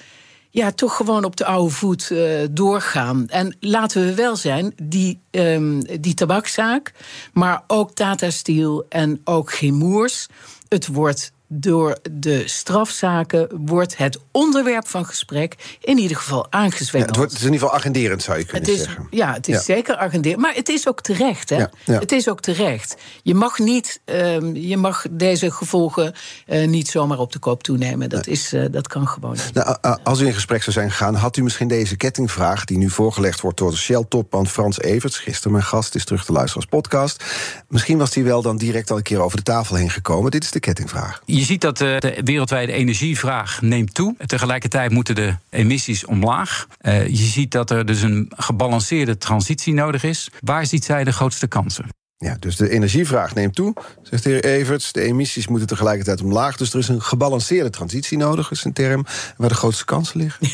ja, 0.53 0.71
toch 0.71 0.95
gewoon 0.95 1.23
op 1.23 1.35
de 1.35 1.45
oude 1.45 1.73
voet 1.73 2.09
uh, 2.11 2.39
doorgaan. 2.51 3.27
En 3.27 3.57
laten 3.59 4.05
we 4.05 4.13
wel 4.13 4.35
zijn, 4.35 4.73
die, 4.83 5.19
um, 5.31 6.01
die 6.01 6.13
tabakzaak, 6.13 6.93
maar 7.33 7.63
ook 7.67 7.91
Tata 7.91 8.29
Steel 8.29 8.85
en 8.89 9.21
ook 9.23 9.53
Gemoers. 9.53 10.27
Het 10.67 10.87
wordt 10.87 11.31
door 11.55 11.97
de 12.11 12.47
strafzaken 12.47 13.47
wordt 13.65 13.97
het 13.97 14.19
onderwerp 14.31 14.87
van 14.87 15.05
gesprek 15.05 15.77
in 15.81 15.97
ieder 15.97 16.17
geval 16.17 16.47
aangezwengeld. 16.49 16.93
Ja, 16.93 17.07
het, 17.07 17.15
wordt, 17.15 17.31
het 17.31 17.41
is 17.41 17.47
in 17.47 17.53
ieder 17.53 17.67
geval 17.67 17.81
agenderend, 17.81 18.23
zou 18.23 18.37
je 18.37 18.45
kunnen 18.45 18.69
het 18.69 18.79
is, 18.79 18.83
zeggen. 18.83 19.07
Ja, 19.09 19.33
het 19.33 19.47
is 19.47 19.65
zeker 19.65 19.95
agenderend. 19.95 20.41
Maar 20.41 20.53
het 20.55 20.69
is 20.69 20.87
ook 20.87 21.01
terecht. 21.01 21.49
Hè? 21.49 21.55
Ja, 21.55 21.69
het 21.85 22.11
is 22.11 22.29
ook 22.29 22.41
terecht. 22.41 22.95
Je 23.23 23.35
mag, 23.35 23.59
niet, 23.59 24.01
um, 24.05 24.55
je 24.55 24.77
mag 24.77 25.05
deze 25.11 25.51
gevolgen 25.51 26.13
uh, 26.47 26.67
niet 26.67 26.87
zomaar 26.87 27.19
op 27.19 27.31
de 27.31 27.39
koop 27.39 27.63
toenemen. 27.63 28.09
Dat, 28.09 28.27
is, 28.27 28.53
uh, 28.53 28.65
dat 28.71 28.87
kan 28.87 29.07
gewoon 29.07 29.31
niet. 29.31 29.53
Nou, 29.53 29.77
uh, 29.81 29.95
als 30.03 30.19
u 30.19 30.25
in 30.25 30.33
gesprek 30.33 30.63
zou 30.63 30.71
zijn 30.75 30.91
gegaan, 30.91 31.15
had 31.15 31.37
u 31.37 31.43
misschien 31.43 31.67
deze 31.67 31.95
kettingvraag... 31.95 32.65
die 32.65 32.77
nu 32.77 32.89
voorgelegd 32.89 33.41
wordt 33.41 33.57
door 33.57 33.71
de 33.71 33.77
Shell-topman 33.77 34.47
Frans 34.47 34.79
Everts... 34.79 35.17
gisteren 35.17 35.51
mijn 35.51 35.63
gast, 35.63 35.95
is 35.95 36.05
terug 36.05 36.25
te 36.25 36.31
luisteren 36.31 36.61
als 36.61 36.79
podcast. 36.79 37.23
Misschien 37.67 37.97
was 37.97 38.11
die 38.11 38.23
wel 38.23 38.41
dan 38.41 38.57
direct 38.57 38.91
al 38.91 38.97
een 38.97 39.03
keer 39.03 39.21
over 39.21 39.37
de 39.37 39.43
tafel 39.43 39.75
heen 39.75 39.89
gekomen. 39.89 40.31
Dit 40.31 40.43
is 40.43 40.51
de 40.51 40.59
kettingvraag. 40.59 41.21
Je 41.25 41.42
ziet 41.43 41.61
dat 41.61 41.77
de, 41.77 41.95
de 41.99 42.21
wereldwijde 42.23 42.71
energievraag 42.71 43.61
neemt 43.61 43.93
toe. 43.93 44.15
Tegelijkertijd 44.25 44.91
moeten 44.91 45.15
de 45.15 45.35
emissies 45.49 46.05
omlaag. 46.05 46.67
Uh, 46.81 47.07
je 47.07 47.15
ziet 47.15 47.51
dat 47.51 47.69
er 47.69 47.85
dus 47.85 48.01
een 48.01 48.31
gebalanceerde 48.35 49.17
transitie 49.17 49.73
nodig 49.73 50.03
is. 50.03 50.29
Waar 50.39 50.65
ziet 50.65 50.85
zij 50.85 51.03
de 51.03 51.11
grootste 51.11 51.47
kansen? 51.47 51.85
Ja, 52.17 52.35
dus 52.39 52.55
de 52.55 52.69
energievraag 52.69 53.35
neemt 53.35 53.55
toe, 53.55 53.73
zegt 54.01 54.23
de 54.23 54.29
heer 54.29 54.43
Everts. 54.43 54.91
De 54.91 55.01
emissies 55.01 55.47
moeten 55.47 55.67
tegelijkertijd 55.67 56.21
omlaag. 56.21 56.57
Dus 56.57 56.73
er 56.73 56.79
is 56.79 56.87
een 56.87 57.01
gebalanceerde 57.01 57.69
transitie 57.69 58.17
nodig, 58.17 58.51
is 58.51 58.63
een 58.63 58.73
term 58.73 59.05
waar 59.37 59.49
de 59.49 59.55
grootste 59.55 59.85
kansen 59.85 60.19
liggen. 60.19 60.47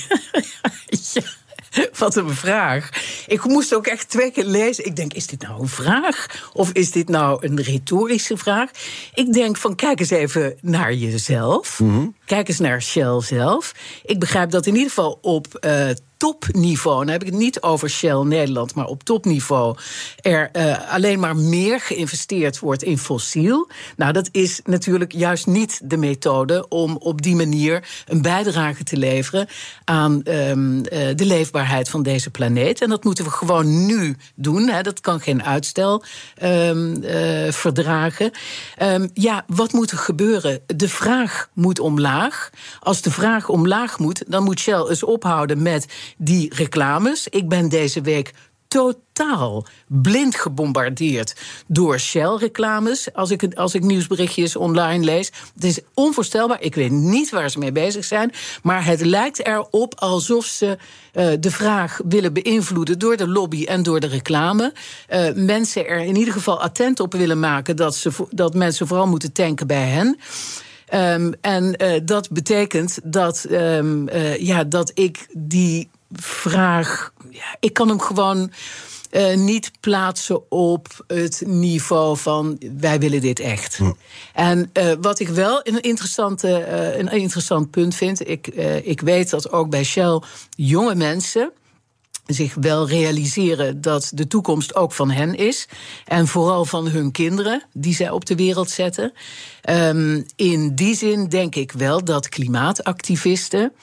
ja. 1.13 1.21
Wat 1.99 2.15
een 2.15 2.29
vraag. 2.29 2.89
Ik 3.27 3.43
moest 3.43 3.75
ook 3.75 3.87
echt 3.87 4.09
twee 4.09 4.31
keer 4.31 4.45
lezen. 4.45 4.85
Ik 4.85 4.95
denk, 4.95 5.13
is 5.13 5.27
dit 5.27 5.41
nou 5.41 5.61
een 5.61 5.67
vraag? 5.67 6.49
Of 6.53 6.71
is 6.71 6.91
dit 6.91 7.09
nou 7.09 7.47
een 7.47 7.61
retorische 7.61 8.37
vraag? 8.37 8.69
Ik 9.13 9.33
denk 9.33 9.57
van, 9.57 9.75
kijk 9.75 9.99
eens 9.99 10.09
even 10.09 10.57
naar 10.61 10.93
jezelf. 10.93 11.79
Mm 11.79 11.89
-hmm. 11.89 12.15
Kijk 12.25 12.47
eens 12.47 12.59
naar 12.59 12.81
Shell 12.81 13.21
zelf. 13.21 13.73
Ik 14.05 14.19
begrijp 14.19 14.49
dat 14.49 14.65
in 14.65 14.73
ieder 14.73 14.89
geval 14.89 15.19
op 15.21 15.47
uh, 15.65 15.89
topniveau, 16.19 16.97
dan 16.97 17.07
heb 17.07 17.21
ik 17.21 17.27
het 17.27 17.37
niet 17.37 17.61
over 17.61 17.89
Shell 17.89 18.23
Nederland, 18.23 18.75
maar 18.75 18.85
op 18.85 19.03
topniveau, 19.03 19.77
er 20.21 20.49
uh, 20.53 20.93
alleen 20.93 21.19
maar 21.19 21.35
meer 21.35 21.79
geïnvesteerd 21.79 22.59
wordt 22.59 22.83
in 22.83 22.97
fossiel. 22.97 23.69
Nou, 23.97 24.13
dat 24.13 24.29
is 24.31 24.61
natuurlijk 24.63 25.11
juist 25.11 25.47
niet 25.47 25.81
de 25.83 25.97
methode 25.97 26.67
om 26.67 26.97
op 26.97 27.21
die 27.21 27.35
manier 27.35 27.87
een 28.07 28.21
bijdrage 28.21 28.83
te 28.83 28.97
leveren 28.97 29.47
aan 29.83 30.21
um, 30.23 30.77
uh, 30.77 30.83
de 31.15 31.25
leefbaarheid 31.25 31.89
van 31.89 32.03
deze 32.03 32.29
planeet. 32.29 32.81
En 32.81 32.89
dat 32.89 33.03
moeten 33.03 33.23
we 33.23 33.31
gewoon 33.31 33.85
nu 33.85 34.15
doen. 34.35 34.67
Hè. 34.67 34.81
Dat 34.81 34.99
kan 34.99 35.19
geen 35.19 35.43
uitstel 35.43 36.03
um, 36.43 37.03
uh, 37.03 37.51
verdragen. 37.51 38.31
Um, 38.81 39.09
ja, 39.13 39.43
wat 39.47 39.71
moet 39.71 39.91
er 39.91 39.97
gebeuren? 39.97 40.61
De 40.65 40.89
vraag 40.89 41.49
moet 41.53 41.79
omlaag. 41.79 42.49
Als 42.79 43.01
de 43.01 43.11
vraag 43.11 43.49
omlaag 43.49 43.99
moet, 43.99 44.23
dan 44.27 44.43
moet 44.43 44.59
Shell 44.59 44.85
eens 44.87 45.03
ophouden 45.03 45.61
met 45.61 45.87
die 46.17 46.53
reclames. 46.55 47.27
Ik 47.27 47.49
ben 47.49 47.69
deze 47.69 48.01
week 48.01 48.33
totaal 48.69 49.65
blind 49.87 50.35
gebombardeerd 50.35 51.35
door 51.67 51.99
Shell-reclames. 51.99 53.13
Als 53.13 53.31
ik, 53.31 53.53
als 53.53 53.73
ik 53.73 53.83
nieuwsberichtjes 53.83 54.55
online 54.55 55.03
lees. 55.03 55.31
Het 55.53 55.63
is 55.63 55.79
onvoorstelbaar. 55.93 56.61
Ik 56.61 56.75
weet 56.75 56.91
niet 56.91 57.29
waar 57.29 57.49
ze 57.49 57.59
mee 57.59 57.71
bezig 57.71 58.05
zijn. 58.05 58.31
Maar 58.63 58.85
het 58.85 59.01
lijkt 59.01 59.45
erop 59.45 59.99
alsof 59.99 60.45
ze 60.45 60.77
uh, 61.13 61.31
de 61.39 61.51
vraag 61.51 61.99
willen 62.07 62.33
beïnvloeden 62.33 62.99
door 62.99 63.17
de 63.17 63.27
lobby 63.27 63.63
en 63.65 63.83
door 63.83 63.99
de 63.99 64.07
reclame. 64.07 64.73
Uh, 65.09 65.33
mensen 65.35 65.87
er 65.87 65.99
in 65.99 66.15
ieder 66.15 66.33
geval 66.33 66.61
attent 66.61 66.99
op 66.99 67.13
willen 67.13 67.39
maken 67.39 67.75
dat, 67.75 67.95
ze, 67.95 68.11
dat 68.31 68.53
mensen 68.53 68.87
vooral 68.87 69.07
moeten 69.07 69.31
tanken 69.31 69.67
bij 69.67 69.87
hen. 69.87 70.19
Um, 70.93 71.33
en 71.41 71.83
uh, 71.83 71.99
dat 72.03 72.29
betekent 72.31 72.99
dat, 73.03 73.45
um, 73.51 74.09
ja, 74.39 74.63
dat 74.63 74.91
ik 74.93 75.27
die 75.33 75.89
vraag. 76.11 77.13
Ja, 77.29 77.57
ik 77.59 77.73
kan 77.73 77.87
hem 77.87 77.99
gewoon 77.99 78.51
uh, 79.11 79.35
niet 79.35 79.71
plaatsen 79.79 80.51
op 80.51 81.03
het 81.07 81.43
niveau 81.45 82.17
van 82.17 82.61
wij 82.79 82.99
willen 82.99 83.21
dit 83.21 83.39
echt. 83.39 83.77
Hm. 83.77 83.91
En 84.33 84.69
uh, 84.73 84.91
wat 85.01 85.19
ik 85.19 85.27
wel 85.27 85.59
een, 85.63 85.81
interessante, 85.81 86.47
uh, 86.47 86.97
een 86.97 87.11
interessant 87.11 87.71
punt 87.71 87.95
vind, 87.95 88.29
ik, 88.29 88.47
ik 88.83 89.01
weet 89.01 89.29
dat 89.29 89.51
ook 89.51 89.69
bij 89.69 89.83
Shell 89.83 90.21
jonge 90.55 90.95
mensen 90.95 91.51
zich 92.33 92.55
wel 92.55 92.87
realiseren 92.87 93.81
dat 93.81 94.11
de 94.13 94.27
toekomst 94.27 94.75
ook 94.75 94.93
van 94.93 95.11
hen 95.11 95.35
is. 95.35 95.67
En 96.05 96.27
vooral 96.27 96.65
van 96.65 96.87
hun 96.87 97.11
kinderen, 97.11 97.63
die 97.73 97.95
zij 97.95 98.09
op 98.09 98.25
de 98.25 98.35
wereld 98.35 98.69
zetten. 98.69 99.13
Um, 99.69 100.25
in 100.35 100.75
die 100.75 100.95
zin 100.95 101.27
denk 101.27 101.55
ik 101.55 101.71
wel 101.71 102.03
dat 102.03 102.29
klimaatactivisten 102.29 103.73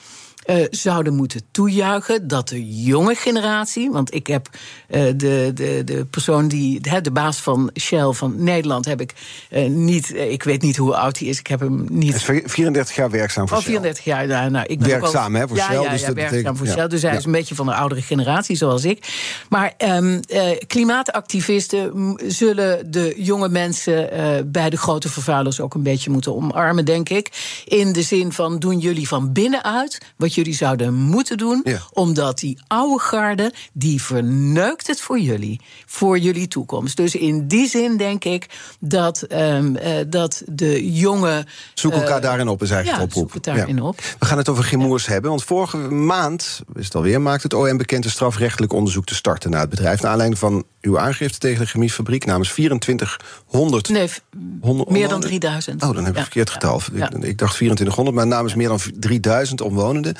uh, 0.47 0.65
zouden 0.69 1.15
moeten 1.15 1.41
toejuichen 1.51 2.27
dat 2.27 2.47
de 2.47 2.83
jonge 2.83 3.15
generatie, 3.15 3.91
want 3.91 4.13
ik 4.13 4.27
heb 4.27 4.49
uh, 4.89 5.01
de, 5.15 5.51
de, 5.53 5.81
de 5.85 6.05
persoon 6.09 6.47
die, 6.47 6.81
de, 6.81 7.01
de 7.01 7.11
baas 7.11 7.37
van 7.37 7.69
Shell 7.79 8.11
van 8.11 8.43
Nederland, 8.43 8.85
heb 8.85 9.01
ik 9.01 9.13
uh, 9.51 9.69
niet, 9.69 10.15
ik 10.15 10.43
weet 10.43 10.61
niet 10.61 10.77
hoe 10.77 10.95
oud 10.95 11.19
hij 11.19 11.27
is, 11.27 11.39
ik 11.39 11.47
heb 11.47 11.59
hem 11.59 11.85
niet. 11.89 12.25
Hij 12.25 12.35
is 12.35 12.51
34 12.51 12.95
jaar 12.95 13.09
werkzaam 13.09 13.47
voor 13.47 13.57
oh, 13.57 13.63
34 13.63 14.03
jaar, 14.03 14.27
nou, 14.27 14.49
nou, 14.49 14.65
ik 14.67 14.79
ben 14.79 14.87
werkzaam 14.87 15.35
hè, 15.35 15.47
voor 15.47 15.57
ja, 15.57 15.65
Shell. 15.65 15.81
Ja, 15.81 15.89
dus 15.89 16.01
ja, 16.01 16.07
dat 16.07 16.15
werkzaam 16.15 16.39
betekent, 16.39 16.57
voor. 16.57 16.67
Shell, 16.67 16.87
dus 16.87 17.01
hij 17.01 17.15
is 17.15 17.25
een 17.25 17.31
beetje 17.31 17.55
van 17.55 17.65
de 17.65 17.73
oudere 17.73 18.01
generatie 18.01 18.55
zoals 18.55 18.85
ik. 18.85 19.07
Maar 19.49 19.73
um, 19.77 20.19
klimaatactivisten 20.67 22.15
zullen 22.27 22.91
de 22.91 23.13
jonge 23.17 23.49
mensen 23.49 24.09
bij 24.51 24.69
de 24.69 24.77
grote 24.77 25.09
vervuilers 25.09 25.59
ook 25.59 25.73
een 25.73 25.83
beetje 25.83 26.09
moeten 26.09 26.35
omarmen, 26.35 26.85
denk 26.85 27.09
ik. 27.09 27.29
In 27.65 27.93
de 27.93 28.01
zin 28.01 28.31
van 28.31 28.59
doen 28.59 28.79
jullie 28.79 29.07
van 29.07 29.33
binnenuit 29.33 29.97
wat 30.15 30.35
jullie 30.37 30.55
zouden 30.55 30.93
moeten 30.93 31.37
doen. 31.37 31.61
Ja. 31.63 31.79
Omdat 31.93 32.39
die 32.39 32.59
oude 32.67 32.99
garde, 32.99 33.53
die 33.73 34.01
verneukt 34.01 34.87
het 34.87 35.01
voor 35.01 35.19
jullie. 35.19 35.61
Voor 35.85 36.19
jullie 36.19 36.47
toekomst. 36.47 36.97
Dus 36.97 37.15
in 37.15 37.47
die 37.47 37.67
zin 37.67 37.97
denk 37.97 38.23
ik 38.23 38.45
dat, 38.79 39.25
um, 39.31 39.75
uh, 39.75 39.97
dat 40.07 40.43
de 40.45 40.93
jonge... 40.93 41.45
Zoek 41.73 41.93
elkaar 41.93 42.17
uh, 42.17 42.21
daarin 42.21 42.47
op, 42.47 42.61
is 42.61 42.69
eigenlijk 42.69 43.01
ja, 43.01 43.07
de 43.07 43.09
oproep. 43.09 43.31
zoek 43.31 43.45
het 43.45 43.55
daarin 43.55 43.81
op. 43.81 44.01
We 44.19 44.25
gaan 44.25 44.37
het 44.37 44.49
over 44.49 44.63
Gimoers 44.63 45.05
hebben, 45.05 45.29
want 45.29 45.43
vorige 45.43 45.77
maand, 45.77 46.61
is 46.75 46.85
het 46.85 46.95
alweer, 46.95 47.21
maakt 47.21 47.43
het 47.43 47.53
OM 47.53 47.77
bekend 47.77 48.05
een 48.05 48.11
strafrechtelijk 48.11 48.73
onderzoek 48.73 49.05
te 49.05 49.15
starten 49.15 49.51
naar 49.51 49.61
het 49.61 49.69
bedrijf. 49.69 50.01
Naar 50.01 50.11
aanleiding 50.11 50.39
van 50.39 50.65
uw 50.81 50.99
aangifte 50.99 51.37
tegen 51.37 51.59
de 51.59 51.67
chemiefabriek 51.69 52.25
namens 52.25 52.49
2400. 52.49 53.89
Nee, 53.89 54.09
100 54.61 54.89
meer 54.89 55.07
dan 55.07 55.15
omwonenden. 55.15 55.19
3000. 55.19 55.83
Oh, 55.83 55.93
dan 55.93 56.05
heb 56.05 56.15
ik 56.15 56.21
verkeerd 56.21 56.49
getal. 56.49 56.81
Ik 57.19 57.37
dacht 57.37 57.55
2400, 57.55 58.15
maar 58.15 58.27
namens 58.27 58.55
meer 58.55 58.67
dan 58.67 58.79
3000 58.99 59.61
omwonenden. 59.61 60.15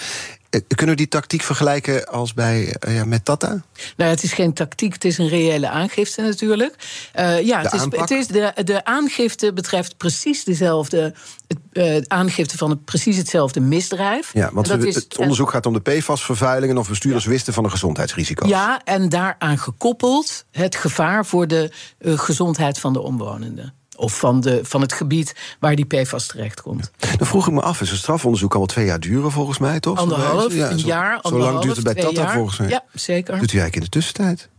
Eh, 0.50 0.62
Kunnen 0.67 0.96
we 0.96 1.02
die 1.02 1.08
tactiek 1.08 1.41
vergelijken 1.41 2.08
als 2.08 2.34
bij, 2.34 2.76
eh, 2.80 2.96
ja, 2.96 3.06
met 3.06 3.26
Tata? 3.26 3.62
Nou, 3.98 4.10
het 4.12 4.24
is 4.24 4.34
geen 4.34 4.54
tactiek, 4.54 4.93
het 4.93 5.06
is 5.06 5.17
een 5.17 5.28
reële 5.28 5.70
aangifte 5.70 6.22
natuurlijk. 6.22 6.76
Uh, 7.20 7.41
ja, 7.41 7.62
De 7.62 7.70
het 7.70 7.74
is, 7.74 8.00
het 8.00 8.12
is 8.12 8.28
de, 8.28 8.54
de 8.63 8.86
aangifte 8.86 9.54
betreft 9.54 9.98
precies 9.98 10.43
dezelfde. 10.43 11.13
Het, 11.48 11.58
uh, 11.74 12.02
aangifte 12.08 12.58
van 12.58 12.70
het, 12.70 12.86
precies 12.86 13.17
hetzelfde 13.17 13.60
misdrijf. 13.60 14.34
Ja, 14.34 14.50
want 14.54 14.67
dat 14.67 14.78
het, 14.78 14.88
is- 14.88 14.96
het 14.96 15.17
onderzoek 15.17 15.50
gaat 15.50 15.65
om 15.65 15.74
de 15.74 15.80
PFAS-vervuilingen... 15.82 16.78
of 16.78 16.89
bestuurders 16.89 17.26
wisten 17.26 17.54
van 17.54 17.63
de 17.63 17.70
gezondheidsrisico's. 17.70 18.50
Ja, 18.50 18.82
en 18.84 19.10
daaraan 19.10 19.58
gekoppeld 19.58 20.46
het 20.52 20.76
gevaar 20.76 21.26
voor 21.26 21.48
de 21.48 21.72
gezondheid 22.02 22.80
van 22.80 22.93
de 22.93 23.02
omwonenden. 23.02 23.74
Of 23.98 24.18
van, 24.20 24.42
de, 24.42 24.60
van 24.64 24.82
het 24.82 24.94
gebied 24.94 25.36
waar 25.60 25.76
die 25.76 25.86
PFAS 25.86 26.28
terechtkomt. 26.28 26.92
Dan 27.18 27.28
vroeg 27.28 27.48
ik 27.48 27.54
me 27.54 27.62
af, 27.62 27.82
is 27.82 27.92
een 27.92 27.98
strafonderzoek 27.98 28.52
al 28.52 28.58
wel 28.58 28.68
twee 28.68 28.86
jaar 28.86 29.00
duren 29.00 29.32
volgens 29.32 29.58
mij, 29.58 29.80
toch? 29.80 29.98
Anderhalf, 29.98 30.54
Ja, 30.54 30.72
een 30.72 30.80
zo- 30.80 30.88
jaar, 30.88 31.20
Zo 31.22 31.38
lang 31.38 31.60
duurt 31.60 31.76
het 31.76 31.86
bij 31.86 31.94
Tata 31.94 32.22
jaar. 32.22 32.34
volgens 32.34 32.58
mij. 32.58 32.70
Ja, 32.70 32.84
zeker. 32.94 33.40
Doet 33.40 33.54
u 33.54 33.58
eigenlijk 33.60 33.76
in 33.76 33.82
de 33.82 33.90
tussentijd? 33.90 34.50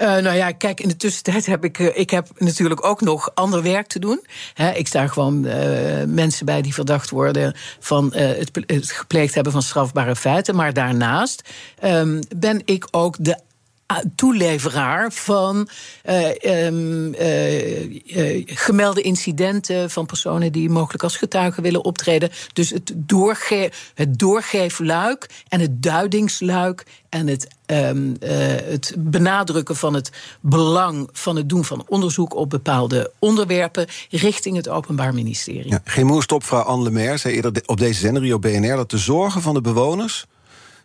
Uh, 0.00 0.06
nou 0.06 0.32
ja, 0.36 0.52
kijk, 0.52 0.80
in 0.80 0.88
de 0.88 0.96
tussentijd 0.96 1.46
heb 1.46 1.64
ik, 1.64 1.78
uh, 1.78 1.98
ik 1.98 2.10
heb 2.10 2.28
natuurlijk 2.38 2.84
ook 2.86 3.00
nog 3.00 3.30
ander 3.34 3.62
werk 3.62 3.86
te 3.86 3.98
doen. 3.98 4.24
He, 4.54 4.70
ik 4.70 4.86
sta 4.86 5.06
gewoon 5.06 5.46
uh, 5.46 5.52
mensen 6.06 6.46
bij 6.46 6.62
die 6.62 6.74
verdacht 6.74 7.10
worden 7.10 7.54
van 7.80 8.14
het, 8.14 8.50
het, 8.66 8.90
gepleegd 8.90 9.34
hebben 9.34 9.52
van 9.52 9.62
strafbare 9.62 10.16
feiten. 10.16 10.54
Maar 10.56 10.72
daarnaast 10.72 11.42
um, 11.84 12.20
ben 12.36 12.62
ik 12.64 12.88
ook 12.90 13.16
de 13.20 13.38
toeleveraar 14.14 15.12
van 15.12 15.68
uh, 16.08 16.28
um, 16.66 17.14
uh, 17.14 17.84
uh, 18.16 18.42
gemelde 18.46 19.00
incidenten 19.00 19.90
van 19.90 20.06
personen 20.06 20.52
die 20.52 20.70
mogelijk 20.70 21.02
als 21.02 21.16
getuigen 21.16 21.62
willen 21.62 21.84
optreden. 21.84 22.30
Dus 22.52 22.70
het, 22.70 22.92
doorge 22.96 23.72
het 23.94 24.18
doorgeefluik 24.18 25.30
en 25.48 25.60
het 25.60 25.82
duidingsluik 25.82 26.86
en 27.08 27.26
het, 27.26 27.48
um, 27.66 28.16
het 28.20 28.94
benadrukken 28.98 29.76
van 29.76 29.94
het 29.94 30.10
belang 30.40 31.08
van 31.12 31.36
het 31.36 31.48
doen 31.48 31.64
van 31.64 31.84
onderzoek 31.88 32.34
op 32.34 32.50
bepaalde 32.50 33.12
onderwerpen 33.18 33.86
richting 34.10 34.56
het 34.56 34.68
Openbaar 34.68 35.14
Ministerie. 35.14 35.70
Ja, 35.70 35.80
geen 35.84 36.06
moerstopvrouw 36.06 36.62
Anne 36.62 36.84
Lemaire 36.84 37.16
zei 37.16 37.34
eerder 37.34 37.62
op 37.66 37.78
deze 37.78 38.00
zender 38.00 38.34
op 38.34 38.42
BNR 38.42 38.76
dat 38.76 38.90
de 38.90 38.98
zorgen 38.98 39.42
van 39.42 39.54
de 39.54 39.60
bewoners 39.60 40.26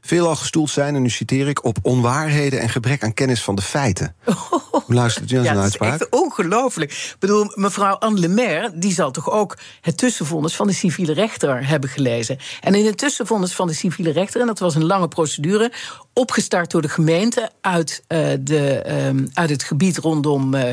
veelal 0.06 0.36
gestoeld 0.36 0.70
zijn, 0.70 0.96
en 0.96 1.02
nu 1.02 1.10
citeer 1.10 1.48
ik, 1.48 1.64
op 1.64 1.78
onwaarheden 1.82 2.60
en 2.60 2.70
gebrek 2.70 3.04
aan 3.04 3.14
kennis 3.14 3.44
van 3.44 3.56
de 3.56 3.62
feiten. 3.62 4.16
Hoe 4.72 4.96
luistert 4.96 5.32
u 5.32 5.36
naar 5.36 5.44
ja, 5.44 5.54
dat 5.54 5.58
is 5.58 5.64
uitspraak? 5.64 6.02
echt 6.02 6.10
ongelooflijk. 6.10 6.92
Ik 6.92 7.16
bedoel, 7.20 7.52
mevrouw 7.56 7.96
Anne 7.96 8.20
Lemaire, 8.20 8.72
die 8.76 8.94
zal 8.94 9.12
toch 9.12 9.32
ook 9.32 9.58
het 9.82 9.98
tussenvonnis 9.98 10.56
van 10.56 10.68
de 10.68 10.74
civiele 10.74 11.14
rechter 11.14 11.68
hebben 11.68 11.90
gelezen. 11.90 12.38
En 12.62 12.76
in 12.76 12.86
het 12.86 12.98
tussenvonnis 12.98 13.54
van 13.54 13.68
de 13.68 13.74
civiele 13.74 14.12
rechter, 14.12 14.42
en 14.42 14.48
dat 14.48 14.60
was 14.60 14.76
een 14.76 14.86
lange 14.86 15.08
procedure, 15.08 15.72
opgestart 16.14 16.72
door 16.72 16.82
de 16.82 16.90
gemeente 16.90 17.50
uit, 17.62 18.04
uh, 18.08 18.28
de, 18.40 18.84
um, 19.08 19.30
uit 19.34 19.50
het 19.50 19.64
gebied 19.64 19.98
rondom 19.98 20.56
uh, 20.56 20.70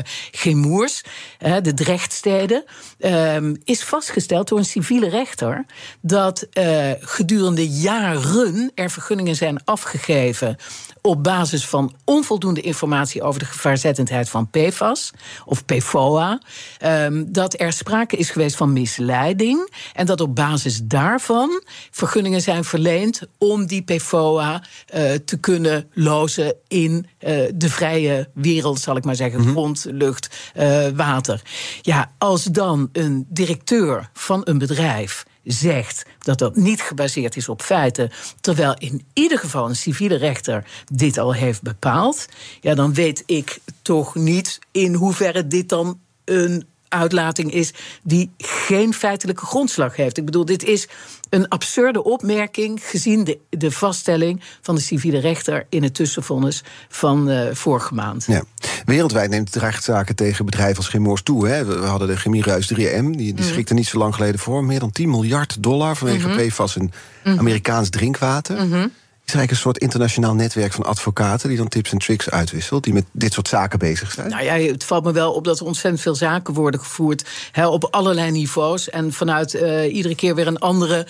de 1.61 1.73
Drechtsteden, 1.73 2.63
um, 2.99 3.61
is 3.63 3.83
vastgesteld 3.83 4.47
door 4.47 4.57
een 4.57 4.65
civiele 4.65 5.09
rechter 5.09 5.65
dat 6.01 6.47
uh, 6.53 6.91
gedurende 6.99 7.69
jaren 7.69 8.71
er 8.75 8.89
vergunningen 8.89 9.35
zijn 9.35 9.63
afgegeven 9.63 10.57
op 11.01 11.23
basis 11.23 11.65
van 11.65 11.95
onvoldoende 12.03 12.61
informatie 12.61 13.21
over 13.21 13.39
de 13.39 13.45
gevaarzettendheid 13.45 14.29
van 14.29 14.49
PFAS 14.49 15.11
of 15.45 15.65
PFOA. 15.65 16.41
Um, 16.85 17.31
dat 17.31 17.59
er 17.59 17.73
sprake 17.73 18.15
is 18.15 18.29
geweest 18.29 18.55
van 18.55 18.73
misleiding. 18.73 19.69
En 19.93 20.05
dat 20.05 20.21
op 20.21 20.35
basis 20.35 20.81
daarvan 20.83 21.63
vergunningen 21.91 22.41
zijn 22.41 22.63
verleend 22.63 23.21
om 23.37 23.65
die 23.65 23.81
PFOA 23.81 24.63
uh, 24.95 25.13
te 25.31 25.37
kunnen 25.37 25.89
lozen 25.93 26.55
in 26.67 27.05
uh, 27.19 27.49
de 27.55 27.69
vrije 27.69 28.29
wereld, 28.33 28.79
zal 28.79 28.95
ik 28.95 29.03
maar 29.03 29.15
zeggen. 29.15 29.39
Mm 29.39 29.45
-hmm. 29.45 29.53
Grond, 29.53 29.85
lucht, 29.89 30.51
uh, 30.57 30.87
water. 30.87 31.41
Ja, 31.81 32.11
als 32.17 32.43
dan 32.43 32.89
een 32.91 33.25
directeur 33.29 34.09
van 34.13 34.41
een 34.43 34.57
bedrijf 34.57 35.25
zegt 35.43 36.05
dat 36.19 36.37
dat 36.37 36.55
niet 36.55 36.81
gebaseerd 36.81 37.35
is 37.35 37.49
op 37.49 37.61
feiten, 37.61 38.11
terwijl 38.41 38.75
in 38.77 39.05
ieder 39.13 39.39
geval 39.39 39.69
een 39.69 39.75
civiele 39.75 40.15
rechter 40.15 40.65
dit 40.93 41.17
al 41.17 41.33
heeft 41.33 41.61
bepaald, 41.61 42.25
ja, 42.61 42.75
dan 42.75 42.93
weet 42.93 43.23
ik 43.25 43.59
toch 43.81 44.15
niet 44.15 44.59
in 44.71 44.93
hoeverre 44.93 45.47
dit 45.47 45.69
dan 45.69 45.99
een 46.25 46.65
uitlating 46.91 47.53
is 47.53 47.73
die 48.03 48.31
geen 48.37 48.93
feitelijke 48.93 49.45
grondslag 49.45 49.95
heeft. 49.95 50.17
Ik 50.17 50.25
bedoel, 50.25 50.45
dit 50.45 50.63
is 50.63 50.87
een 51.29 51.47
absurde 51.47 52.03
opmerking 52.03 52.79
gezien 52.83 53.23
de, 53.23 53.39
de 53.49 53.71
vaststelling 53.71 54.41
van 54.61 54.75
de 54.75 54.81
civiele 54.81 55.19
rechter 55.19 55.65
in 55.69 55.83
het 55.83 55.93
tussenvonnis 55.93 56.63
van 56.89 57.29
uh, 57.29 57.41
vorige 57.51 57.93
maand. 57.93 58.25
Ja. 58.27 58.43
Wereldwijd 58.85 59.29
neemt 59.29 59.53
het 59.53 59.63
rechtszaken 59.63 60.15
tegen 60.15 60.45
bedrijven 60.45 60.77
als 60.77 60.87
Chemours 60.87 61.21
toe. 61.23 61.47
Hè. 61.47 61.65
We 61.65 61.85
hadden 61.85 62.07
de 62.07 62.17
chemieruis 62.17 62.73
3M, 62.73 62.77
die, 62.77 63.15
die 63.15 63.33
mm. 63.33 63.43
schikte 63.43 63.73
niet 63.73 63.87
zo 63.87 63.97
lang 63.97 64.15
geleden 64.15 64.39
voor. 64.39 64.63
Meer 64.63 64.79
dan 64.79 64.91
10 64.91 65.09
miljard 65.09 65.63
dollar 65.63 65.95
vanwege 65.97 66.27
mm 66.27 66.33
-hmm. 66.33 66.47
PFAS 66.47 66.75
in 66.75 66.81
mm 66.81 66.91
-hmm. 67.23 67.39
Amerikaans 67.39 67.89
drinkwater. 67.89 68.65
Mm 68.65 68.71
-hmm. 68.71 68.91
Is 69.31 69.37
eigenlijk 69.37 69.51
een 69.51 69.71
soort 69.71 69.77
internationaal 69.77 70.35
netwerk 70.35 70.73
van 70.73 70.85
advocaten 70.85 71.49
die 71.49 71.57
dan 71.57 71.67
tips 71.67 71.91
en 71.91 71.97
tricks 71.97 72.29
uitwisselt, 72.29 72.83
die 72.83 72.93
met 72.93 73.05
dit 73.11 73.33
soort 73.33 73.47
zaken 73.47 73.79
bezig 73.79 74.11
zijn. 74.11 74.29
Nou 74.29 74.43
ja, 74.43 74.53
het 74.53 74.83
valt 74.83 75.03
me 75.03 75.11
wel 75.11 75.33
op 75.33 75.43
dat 75.43 75.59
er 75.59 75.65
ontzettend 75.65 76.01
veel 76.01 76.15
zaken 76.15 76.53
worden 76.53 76.79
gevoerd 76.79 77.25
hè, 77.51 77.67
op 77.67 77.87
allerlei 77.91 78.31
niveaus 78.31 78.89
en 78.89 79.13
vanuit 79.13 79.53
uh, 79.53 79.93
iedere 79.93 80.15
keer 80.15 80.35
weer 80.35 80.47
een 80.47 80.59
andere 80.59 81.07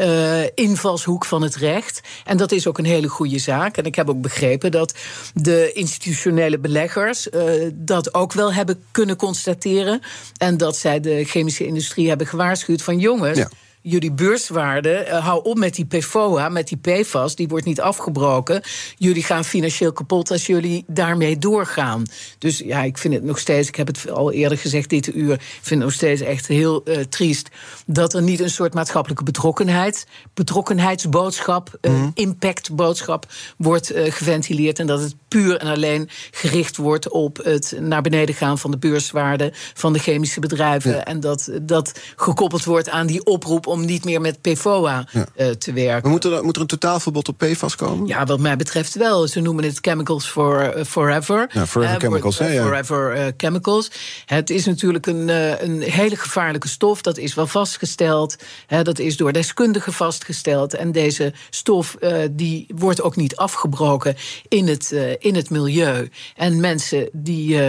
uh, 0.00 0.42
invalshoek 0.54 1.24
van 1.24 1.42
het 1.42 1.56
recht. 1.56 2.00
En 2.24 2.36
dat 2.36 2.52
is 2.52 2.66
ook 2.66 2.78
een 2.78 2.84
hele 2.84 3.08
goede 3.08 3.38
zaak. 3.38 3.76
En 3.76 3.84
ik 3.84 3.94
heb 3.94 4.08
ook 4.08 4.20
begrepen 4.20 4.70
dat 4.70 4.94
de 5.34 5.72
institutionele 5.72 6.58
beleggers 6.58 7.28
uh, 7.28 7.42
dat 7.74 8.14
ook 8.14 8.32
wel 8.32 8.52
hebben 8.52 8.84
kunnen 8.90 9.16
constateren. 9.16 10.00
En 10.36 10.56
dat 10.56 10.76
zij 10.76 11.00
de 11.00 11.24
chemische 11.24 11.66
industrie 11.66 12.08
hebben 12.08 12.26
gewaarschuwd 12.26 12.82
van 12.82 12.98
jongens. 12.98 13.38
Ja 13.38 13.48
jullie 13.86 14.12
beurswaarde, 14.12 15.06
uh, 15.08 15.24
hou 15.24 15.44
op 15.44 15.58
met 15.58 15.74
die 15.74 15.84
PFOA, 15.84 16.48
met 16.48 16.68
die 16.68 16.78
PFAS, 16.78 17.34
die 17.36 17.48
wordt 17.48 17.64
niet 17.64 17.80
afgebroken. 17.80 18.62
Jullie 18.96 19.22
gaan 19.22 19.44
financieel 19.44 19.92
kapot 19.92 20.30
als 20.30 20.46
jullie 20.46 20.84
daarmee 20.86 21.38
doorgaan. 21.38 22.04
Dus 22.38 22.58
ja, 22.58 22.82
ik 22.82 22.98
vind 22.98 23.14
het 23.14 23.22
nog 23.22 23.38
steeds, 23.38 23.68
ik 23.68 23.76
heb 23.76 23.86
het 23.86 24.10
al 24.10 24.32
eerder 24.32 24.58
gezegd 24.58 24.90
dit 24.90 25.14
uur, 25.14 25.32
ik 25.32 25.40
vind 25.40 25.68
het 25.68 25.78
nog 25.78 25.92
steeds 25.92 26.20
echt 26.20 26.46
heel 26.46 26.82
uh, 26.84 26.96
triest 26.96 27.48
dat 27.86 28.14
er 28.14 28.22
niet 28.22 28.40
een 28.40 28.50
soort 28.50 28.74
maatschappelijke 28.74 29.24
betrokkenheid, 29.24 30.06
betrokkenheidsboodschap, 30.34 31.78
uh, 31.80 31.92
mm. 31.92 32.10
impactboodschap 32.14 33.26
wordt 33.56 33.92
geventileerd 33.94 34.78
en 34.78 34.86
dat 34.86 35.00
het 35.00 35.14
puur 35.28 35.56
en 35.56 35.66
alleen 35.66 36.08
gericht 36.30 36.76
wordt 36.76 37.08
op 37.08 37.36
het 37.36 37.76
naar 37.80 38.02
beneden 38.02 38.34
gaan 38.34 38.58
van 38.58 38.70
de 38.70 38.78
beurswaarde 38.78 39.52
van 39.54 39.92
de 39.92 39.98
chemische 39.98 40.40
bedrijven 40.40 40.90
ja. 40.90 41.04
en 41.04 41.20
dat 41.20 41.50
dat 41.62 42.00
gekoppeld 42.16 42.64
wordt 42.64 42.90
aan 42.90 43.06
die 43.06 43.24
oproep 43.24 43.66
om 43.74 43.84
niet 43.84 44.04
meer 44.04 44.20
met 44.20 44.40
PFOA 44.40 45.06
eh, 45.34 45.48
te 45.48 45.72
werken. 45.72 46.02
Maar 46.02 46.10
moet 46.10 46.24
er, 46.24 46.44
moet 46.44 46.56
er 46.56 46.62
een 46.62 46.68
totaalverbod 46.68 47.28
op 47.28 47.38
PFAS 47.38 47.76
komen? 47.76 48.06
Ja, 48.06 48.24
wat 48.24 48.38
mij 48.38 48.56
betreft 48.56 48.94
wel. 48.94 49.26
Ze 49.26 49.40
noemen 49.40 49.64
het 49.64 49.78
chemicals 49.80 50.26
for 50.26 50.60
eh, 50.60 50.84
forever. 50.84 51.50
Ja, 51.52 51.66
forever 51.66 52.00
chemicals, 52.00 52.40
uh, 52.40 52.54
ja. 52.54 52.62
Forever 52.62 53.32
chemicals. 53.36 53.90
Het 54.26 54.50
is 54.50 54.64
natuurlijk 54.66 55.06
een, 55.06 55.28
een 55.64 55.80
hele 55.82 56.16
gevaarlijke 56.16 56.68
stof. 56.68 57.02
Dat 57.02 57.18
is 57.18 57.34
wel 57.34 57.46
vastgesteld. 57.46 58.36
dat 58.82 58.98
is 58.98 59.16
door 59.16 59.32
deskundigen 59.32 59.92
vastgesteld. 59.92 60.74
En 60.74 60.92
deze 60.92 61.32
stof 61.50 61.96
die 62.30 62.66
wordt 62.74 63.02
ook 63.02 63.16
niet 63.16 63.36
afgebroken 63.36 64.16
in 64.48 64.68
het, 64.68 64.90
in 65.18 65.34
het 65.34 65.50
milieu. 65.50 66.08
En 66.36 66.60
mensen 66.60 67.08
die, 67.12 67.60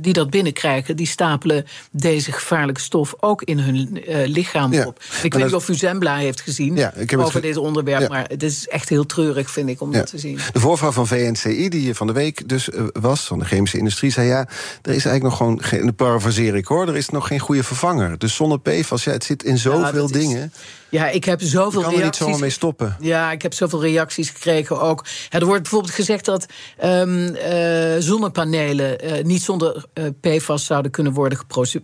die 0.00 0.12
dat 0.12 0.30
binnenkrijgen, 0.30 0.96
die 0.96 1.06
stapelen 1.06 1.66
deze 1.90 2.32
gevaarlijke 2.32 2.80
stof 2.80 3.14
ook 3.20 3.42
in 3.42 3.58
hun 3.58 4.02
lichaam 4.26 4.74
op. 4.74 5.00
Ik 5.22 5.34
weet 5.34 5.44
niet 5.44 5.54
of 5.54 5.68
u 5.68 5.74
Zembla 5.74 6.16
heeft 6.16 6.40
gezien 6.40 6.76
ja, 6.76 6.94
ik 6.94 7.10
heb 7.10 7.20
over 7.20 7.40
dit 7.40 7.56
onderwerp. 7.56 8.08
Maar 8.08 8.24
het 8.28 8.42
is 8.42 8.68
echt 8.68 8.88
heel 8.88 9.06
treurig, 9.06 9.50
vind 9.50 9.68
ik, 9.68 9.80
om 9.80 9.92
dat 9.92 10.06
te 10.06 10.18
zien. 10.18 10.38
De 10.52 10.60
voorvrouw 10.60 10.92
van 10.92 11.06
VNCI, 11.06 11.68
die 11.68 11.80
hier 11.80 11.94
van 11.94 12.06
de 12.06 12.12
week 12.12 12.48
dus 12.48 12.68
was, 12.92 13.20
van 13.20 13.38
de 13.38 13.44
chemische 13.44 13.78
industrie, 13.78 14.10
zei 14.10 14.26
ja, 14.26 14.38
er 14.82 14.94
is 14.94 15.04
eigenlijk 15.04 15.22
nog 15.22 15.36
gewoon, 15.36 15.62
geen, 15.62 15.94
parafraseer 15.94 16.56
ik 16.56 16.66
hoor, 16.66 16.88
er 16.88 16.96
is 16.96 17.08
nog 17.08 17.26
geen 17.26 17.38
goede 17.38 17.62
vervanger. 17.62 18.18
Dus 18.18 18.34
zonder 18.34 18.60
PFAS, 18.60 19.04
ja, 19.04 19.12
het 19.12 19.24
zit 19.24 19.42
in 19.42 19.58
zoveel 19.58 20.06
dingen. 20.06 20.52
Ja, 20.94 21.08
ik 21.08 21.24
heb 21.24 21.40
zoveel 21.40 21.80
je 21.80 21.86
kan 21.86 21.96
reacties. 21.96 22.00
er 22.00 22.04
niet 22.04 22.16
zomaar 22.16 22.38
mee 22.38 22.50
stoppen. 22.50 22.96
Ja, 23.00 23.32
ik 23.32 23.42
heb 23.42 23.54
zoveel 23.54 23.82
reacties 23.82 24.30
gekregen 24.30 24.80
ook. 24.80 25.04
er 25.30 25.44
wordt 25.44 25.62
bijvoorbeeld 25.62 25.94
gezegd 25.94 26.24
dat 26.24 26.46
um, 26.84 27.18
uh, 27.18 27.94
zonnepanelen 27.98 29.04
uh, 29.04 29.24
niet 29.24 29.42
zonder 29.42 29.84
uh, 29.94 30.04
PFAS 30.20 30.64
zouden 30.64 30.90
kunnen 30.90 31.12
worden 31.12 31.38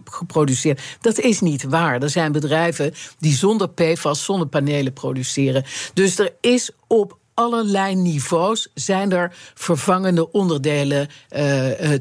geproduceerd. 0.04 0.80
Dat 1.00 1.18
is 1.18 1.40
niet 1.40 1.62
waar. 1.62 2.02
Er 2.02 2.10
zijn 2.10 2.32
bedrijven 2.32 2.94
die 3.18 3.34
zonder 3.34 3.68
PFAS 3.68 4.24
zonnepanelen 4.24 4.92
produceren. 4.92 5.64
Dus 5.94 6.18
er 6.18 6.32
is 6.40 6.70
op 6.86 7.18
allerlei 7.34 7.94
niveaus 7.94 8.68
zijn 8.74 9.12
er 9.12 9.32
vervangende 9.54 10.32
onderdelen 10.32 11.08
uh, 11.30 11.38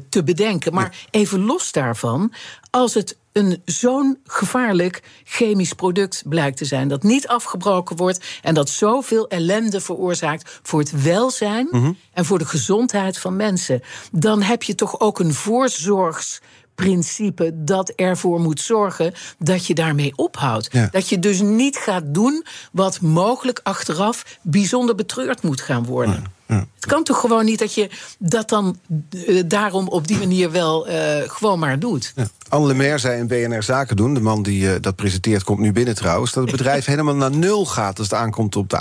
te 0.08 0.22
bedenken. 0.24 0.74
Maar 0.74 1.06
even 1.10 1.44
los 1.44 1.72
daarvan, 1.72 2.32
als 2.70 2.94
het 2.94 3.16
een 3.32 3.62
zo'n 3.64 4.18
gevaarlijk 4.24 5.02
chemisch 5.24 5.72
product 5.72 6.22
blijkt 6.26 6.56
te 6.56 6.64
zijn. 6.64 6.88
Dat 6.88 7.02
niet 7.02 7.28
afgebroken 7.28 7.96
wordt 7.96 8.24
en 8.42 8.54
dat 8.54 8.68
zoveel 8.68 9.28
ellende 9.28 9.80
veroorzaakt 9.80 10.60
voor 10.62 10.80
het 10.80 11.02
welzijn 11.02 11.68
Mhm. 11.70 11.92
en 12.12 12.24
voor 12.24 12.38
de 12.38 12.46
gezondheid 12.46 13.18
van 13.18 13.36
mensen. 13.36 13.82
Dan 14.12 14.42
heb 14.42 14.62
je 14.62 14.74
toch 14.74 15.00
ook 15.00 15.18
een 15.18 15.34
voorzorgs 15.34 16.40
principe 16.74 17.52
dat 17.54 17.88
ervoor 17.88 18.40
moet 18.40 18.60
zorgen 18.60 19.12
dat 19.38 19.66
je 19.66 19.74
daarmee 19.74 20.12
ophoudt. 20.16 20.68
Ja. 20.72 20.88
Dat 20.90 21.08
je 21.08 21.18
dus 21.18 21.40
niet 21.40 21.76
gaat 21.76 22.02
doen 22.06 22.44
wat 22.72 23.00
mogelijk 23.00 23.60
achteraf 23.62 24.38
bijzonder 24.42 24.94
betreurd 24.94 25.42
moet 25.42 25.60
gaan 25.60 25.84
worden. 25.84 26.24
Het 26.56 26.86
kan 26.86 27.04
toch 27.04 27.20
gewoon 27.20 27.44
niet 27.44 27.58
dat 27.58 27.74
je 27.74 27.90
dat 28.18 28.48
dan 28.48 28.78
eh, 29.26 29.42
daarom 29.46 29.88
op 29.88 30.06
die 30.06 30.18
manier 30.18 30.50
wel 30.50 30.86
eh, 30.86 31.30
gewoon 31.30 31.58
maar 31.58 31.78
doet. 31.78 32.12
Ja. 32.16 32.28
Anne 32.48 32.66
Lemaire 32.66 32.98
zei 32.98 33.18
in 33.18 33.26
BNR 33.26 33.62
Zaken 33.62 33.96
doen, 33.96 34.14
de 34.14 34.20
man 34.20 34.42
die 34.42 34.72
eh, 34.72 34.80
dat 34.80 34.96
presenteert 34.96 35.44
komt 35.44 35.58
nu 35.58 35.72
binnen 35.72 35.94
trouwens, 35.94 36.32
dat 36.32 36.42
het 36.42 36.52
bedrijf 36.52 36.84
helemaal 36.92 37.14
naar 37.14 37.36
nul 37.36 37.66
gaat 37.66 37.98
als 37.98 38.10
het 38.10 38.18
aankomt 38.18 38.56
op 38.56 38.68
de 38.68 38.78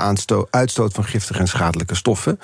uitstoot 0.49 0.93
van 0.93 1.03
giftige 1.03 1.39
en 1.39 1.47
schadelijke 1.47 1.95
stoffen. 1.95 2.39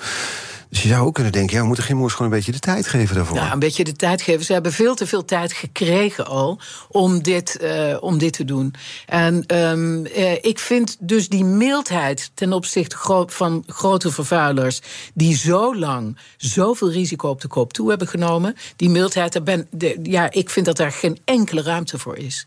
Dus 0.68 0.82
je 0.82 0.88
zou 0.88 1.06
ook 1.06 1.14
kunnen 1.14 1.32
denken, 1.32 1.54
ja, 1.54 1.60
we 1.60 1.66
moeten 1.66 1.84
geen 1.84 1.96
moers 1.96 2.12
gewoon 2.12 2.30
een 2.30 2.36
beetje 2.36 2.52
de 2.52 2.58
tijd 2.58 2.86
geven 2.86 3.14
daarvoor. 3.14 3.36
Ja, 3.36 3.52
een 3.52 3.58
beetje 3.58 3.84
de 3.84 3.92
tijd 3.92 4.22
geven. 4.22 4.44
Ze 4.44 4.52
hebben 4.52 4.72
veel 4.72 4.94
te 4.94 5.06
veel 5.06 5.24
tijd 5.24 5.52
gekregen 5.52 6.26
al 6.26 6.60
om 6.88 7.22
dit, 7.22 7.56
eh, 7.56 7.96
om 8.00 8.18
dit 8.18 8.32
te 8.32 8.44
doen. 8.44 8.74
En 9.06 9.46
ehm, 9.46 10.04
eh, 10.04 10.32
ik 10.32 10.58
vind 10.58 10.96
dus 11.00 11.28
die 11.28 11.44
mildheid 11.44 12.30
ten 12.34 12.52
opzichte 12.52 13.24
van 13.26 13.62
grote 13.66 14.10
vervuilers... 14.10 14.80
die 15.14 15.36
zo 15.36 15.76
lang 15.76 16.18
zoveel 16.36 16.90
risico 16.90 17.28
op 17.28 17.40
de 17.40 17.48
koop 17.48 17.72
toe 17.72 17.88
hebben 17.88 18.08
genomen... 18.08 18.56
die 18.76 18.90
mildheid, 18.90 19.32
daar 19.32 19.42
ben, 19.42 19.68
ja, 20.02 20.30
ik 20.30 20.50
vind 20.50 20.66
dat 20.66 20.76
daar 20.76 20.92
geen 20.92 21.18
enkele 21.24 21.62
ruimte 21.62 21.98
voor 21.98 22.16
is. 22.16 22.46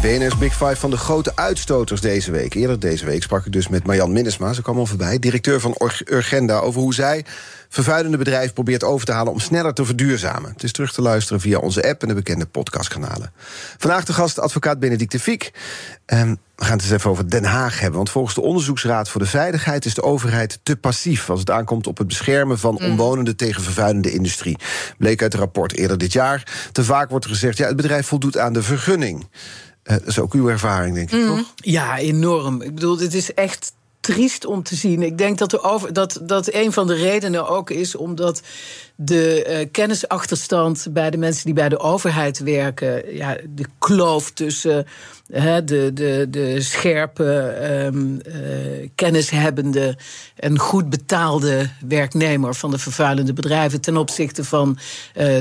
BNR's 0.00 0.38
Big 0.38 0.52
Five 0.52 0.76
van 0.76 0.90
de 0.90 0.96
grote 0.96 1.32
uitstoters 1.34 2.00
deze 2.00 2.30
week. 2.30 2.54
Eerder 2.54 2.80
deze 2.80 3.04
week 3.04 3.22
sprak 3.22 3.46
ik 3.46 3.52
dus 3.52 3.68
met 3.68 3.86
Marjan 3.86 4.12
Minnesma, 4.12 4.52
ze 4.52 4.62
kwam 4.62 4.78
al 4.78 4.86
voorbij... 4.86 5.18
directeur 5.18 5.60
van 5.60 5.74
Ur- 5.78 6.02
Urgenda, 6.04 6.58
over 6.58 6.80
hoe 6.80 6.94
zij 6.94 7.24
vervuilende 7.68 8.16
bedrijven 8.16 8.52
probeert 8.52 8.84
over 8.84 9.06
te 9.06 9.12
halen... 9.12 9.32
om 9.32 9.40
sneller 9.40 9.74
te 9.74 9.84
verduurzamen. 9.84 10.52
Het 10.52 10.62
is 10.62 10.72
terug 10.72 10.92
te 10.92 11.02
luisteren 11.02 11.40
via 11.40 11.58
onze 11.58 11.88
app 11.88 12.02
en 12.02 12.08
de 12.08 12.14
bekende 12.14 12.46
podcastkanalen. 12.46 13.32
Vandaag 13.78 14.04
de 14.04 14.12
gast 14.12 14.38
advocaat 14.38 14.78
Benedicte 14.78 15.20
Fiek. 15.20 15.52
Ehm, 16.06 16.34
we 16.56 16.64
gaan 16.64 16.76
het 16.76 16.82
eens 16.82 16.92
even 16.92 17.10
over 17.10 17.30
Den 17.30 17.44
Haag 17.44 17.80
hebben. 17.80 17.96
Want 17.96 18.10
volgens 18.10 18.34
de 18.34 18.40
Onderzoeksraad 18.42 19.08
voor 19.08 19.20
de 19.20 19.26
Veiligheid... 19.26 19.84
is 19.84 19.94
de 19.94 20.02
overheid 20.02 20.60
te 20.62 20.76
passief 20.76 21.30
als 21.30 21.40
het 21.40 21.50
aankomt 21.50 21.86
op 21.86 21.98
het 21.98 22.06
beschermen... 22.06 22.58
van 22.58 22.78
omwonenden 22.78 23.36
tegen 23.36 23.62
vervuilende 23.62 24.12
industrie. 24.12 24.58
Bleek 24.98 25.22
uit 25.22 25.32
een 25.32 25.40
rapport 25.40 25.74
eerder 25.74 25.98
dit 25.98 26.12
jaar. 26.12 26.68
Te 26.72 26.84
vaak 26.84 27.10
wordt 27.10 27.24
er 27.24 27.30
gezegd, 27.30 27.58
ja, 27.58 27.66
het 27.66 27.76
bedrijf 27.76 28.06
voldoet 28.06 28.38
aan 28.38 28.52
de 28.52 28.62
vergunning... 28.62 29.26
Uh, 29.88 29.96
dat 29.96 30.06
is 30.06 30.18
ook 30.18 30.32
uw 30.32 30.48
ervaring, 30.48 30.94
denk 30.94 31.10
ik, 31.10 31.26
toch? 31.26 31.52
Ja, 31.54 31.98
enorm. 31.98 32.62
Ik 32.62 32.74
bedoel, 32.74 32.96
dit 32.96 33.14
is 33.14 33.34
echt 33.34 33.72
triest 34.00 34.44
om 34.44 34.62
te 34.62 34.74
zien. 34.74 35.02
Ik 35.02 35.18
denk 35.18 35.38
dat, 35.38 35.50
de 35.50 35.62
over, 35.62 35.92
dat, 35.92 36.20
dat 36.22 36.52
een 36.52 36.72
van 36.72 36.86
de 36.86 36.94
redenen 36.94 37.48
ook 37.48 37.70
is 37.70 37.94
omdat 37.94 38.42
de 39.00 39.46
uh, 39.48 39.66
kennisachterstand 39.72 40.86
bij 40.90 41.10
de 41.10 41.16
mensen 41.16 41.44
die 41.44 41.54
bij 41.54 41.68
de 41.68 41.78
overheid 41.78 42.38
werken, 42.38 43.14
ja, 43.14 43.36
de 43.48 43.64
kloof 43.78 44.30
tussen 44.30 44.86
de, 45.64 45.90
de, 45.94 46.26
de 46.30 46.60
scherpe, 46.60 47.54
um, 47.92 48.20
uh, 48.26 48.34
kennishebbende 48.94 49.96
en 50.36 50.58
goed 50.58 50.90
betaalde 50.90 51.70
werknemer 51.86 52.54
van 52.54 52.70
de 52.70 52.78
vervuilende 52.78 53.32
bedrijven 53.32 53.80
ten 53.80 53.96
opzichte 53.96 54.44
van 54.44 54.78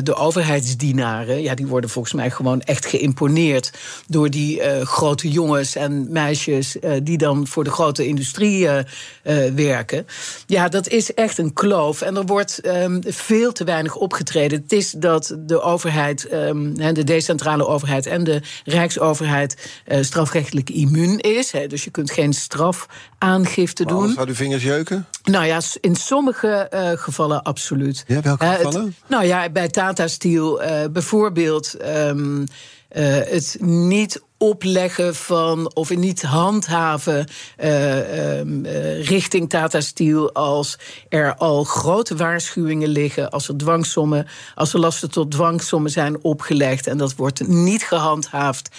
de 0.04 0.16
overheidsdienaren, 0.16 1.42
ja, 1.42 1.56
die 1.56 1.68
worden 1.68 1.90
volgens 1.90 2.14
mij 2.14 2.32
gewoon 2.32 2.62
echt 2.62 2.86
geïmponeerd 2.86 3.72
door 4.08 4.30
die 4.30 4.62
grote 4.84 5.30
jongens 5.30 5.76
en 5.76 6.12
meisjes 6.12 6.76
die 7.04 7.18
dan 7.18 7.48
voor 7.48 7.64
de 7.64 7.70
grote 7.70 8.08
industrie 8.08 8.68
werken. 9.56 10.06
Ja, 10.46 10.70
dat 10.70 10.88
is 10.88 11.14
echt 11.14 11.38
een 11.38 11.54
kloof. 11.54 12.02
En 12.02 12.18
er 12.18 12.26
wordt 12.26 12.66
um, 12.66 13.02
veel 13.06 13.47
te 13.52 13.64
weinig 13.64 13.96
opgetreden. 13.96 14.62
Het 14.62 14.72
is 14.72 14.92
dat 14.92 15.36
de 15.40 15.62
overheid, 15.62 16.34
um, 16.34 16.94
de 16.94 17.04
decentrale 17.04 17.68
overheid 17.68 18.06
en 18.06 18.24
de 18.24 18.42
rijksoverheid 18.64 19.82
uh, 19.88 20.04
strafrechtelijk 20.04 20.70
immuun 20.70 21.20
is. 21.20 21.52
Hè, 21.52 21.68
dus 21.68 21.84
je 21.84 21.90
kunt 21.90 22.12
geen 22.12 22.34
strafaangifte 22.34 23.84
maar 23.84 23.94
doen. 23.94 24.12
Zou 24.14 24.28
uw 24.28 24.34
vingers 24.34 24.64
jeuken? 24.64 25.06
Nou 25.24 25.46
ja, 25.46 25.62
in 25.82 25.96
sommige 25.96 26.72
uh, 26.74 26.90
gevallen 26.94 27.44
absoluut. 27.44 28.04
Ja, 28.08 28.22
welke 28.22 28.46
uh, 28.46 28.52
gevallen? 28.52 28.86
Het, 28.86 29.10
nou 29.10 29.26
ja, 29.26 29.50
bij 29.50 29.68
Tata 29.68 30.08
Steel 30.08 30.62
bijvoorbeeld 30.92 31.76
um, 31.86 32.46
het 32.90 33.58
niet 33.60 34.22
opleggen 34.38 35.16
van 35.16 35.76
of 35.76 35.96
niet 35.96 36.22
handhaven 36.22 37.28
uh, 37.64 38.38
um, 38.40 38.66
uh, 38.66 39.08
richting 39.08 39.50
Tata 39.50 39.82
Steel 39.82 40.34
als 40.34 40.80
er 41.10 41.36
al 41.36 41.64
grote 41.64 42.16
waarschuwingen 42.16 42.90
liggen, 42.90 43.30
als 43.30 43.48
er 43.48 43.58
dwangsommen, 43.58 44.28
als 44.56 44.74
er 44.74 44.80
lasten 44.80 45.12
tot 45.12 45.32
dwangsommen 45.32 45.92
zijn 45.92 46.24
opgelegd 46.24 46.88
en 46.88 46.98
dat 46.98 47.16
wordt 47.16 47.48
niet 47.48 47.84
gehandhaafd, 47.84 48.76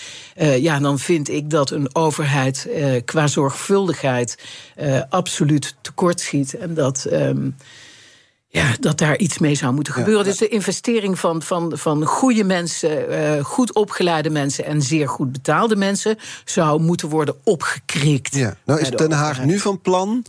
ja, 0.58 0.78
dan 0.78 0.98
vind 0.98 1.28
ik 1.28 1.50
dat 1.50 1.70
een 1.70 1.94
overheid 1.94 2.68
qua 3.04 3.26
zorgvuldigheid 3.26 4.38
absoluut 5.08 5.76
tekortschiet 5.80 6.54
en 6.54 6.74
dat. 6.74 7.06
Um, 7.12 7.56
ja, 8.50 8.74
dat 8.80 8.98
daar 8.98 9.18
iets 9.18 9.38
mee 9.38 9.54
zou 9.54 9.74
moeten 9.74 9.92
gebeuren. 9.92 10.24
Ja. 10.24 10.30
Dus 10.30 10.38
de 10.38 10.48
investering 10.48 11.18
van, 11.18 11.42
van, 11.42 11.72
van 11.74 12.04
goede 12.04 12.44
mensen, 12.44 13.12
uh, 13.12 13.44
goed 13.44 13.74
opgeleide 13.74 14.30
mensen 14.30 14.64
en 14.64 14.82
zeer 14.82 15.08
goed 15.08 15.32
betaalde 15.32 15.76
mensen 15.76 16.16
zou 16.44 16.80
moeten 16.80 17.08
worden 17.08 17.34
opgekrikt. 17.44 18.34
Ja. 18.34 18.56
Nou 18.64 18.80
is 18.80 18.90
Den 18.90 19.12
Haag 19.12 19.44
nu 19.44 19.58
van 19.58 19.80
plan. 19.80 20.24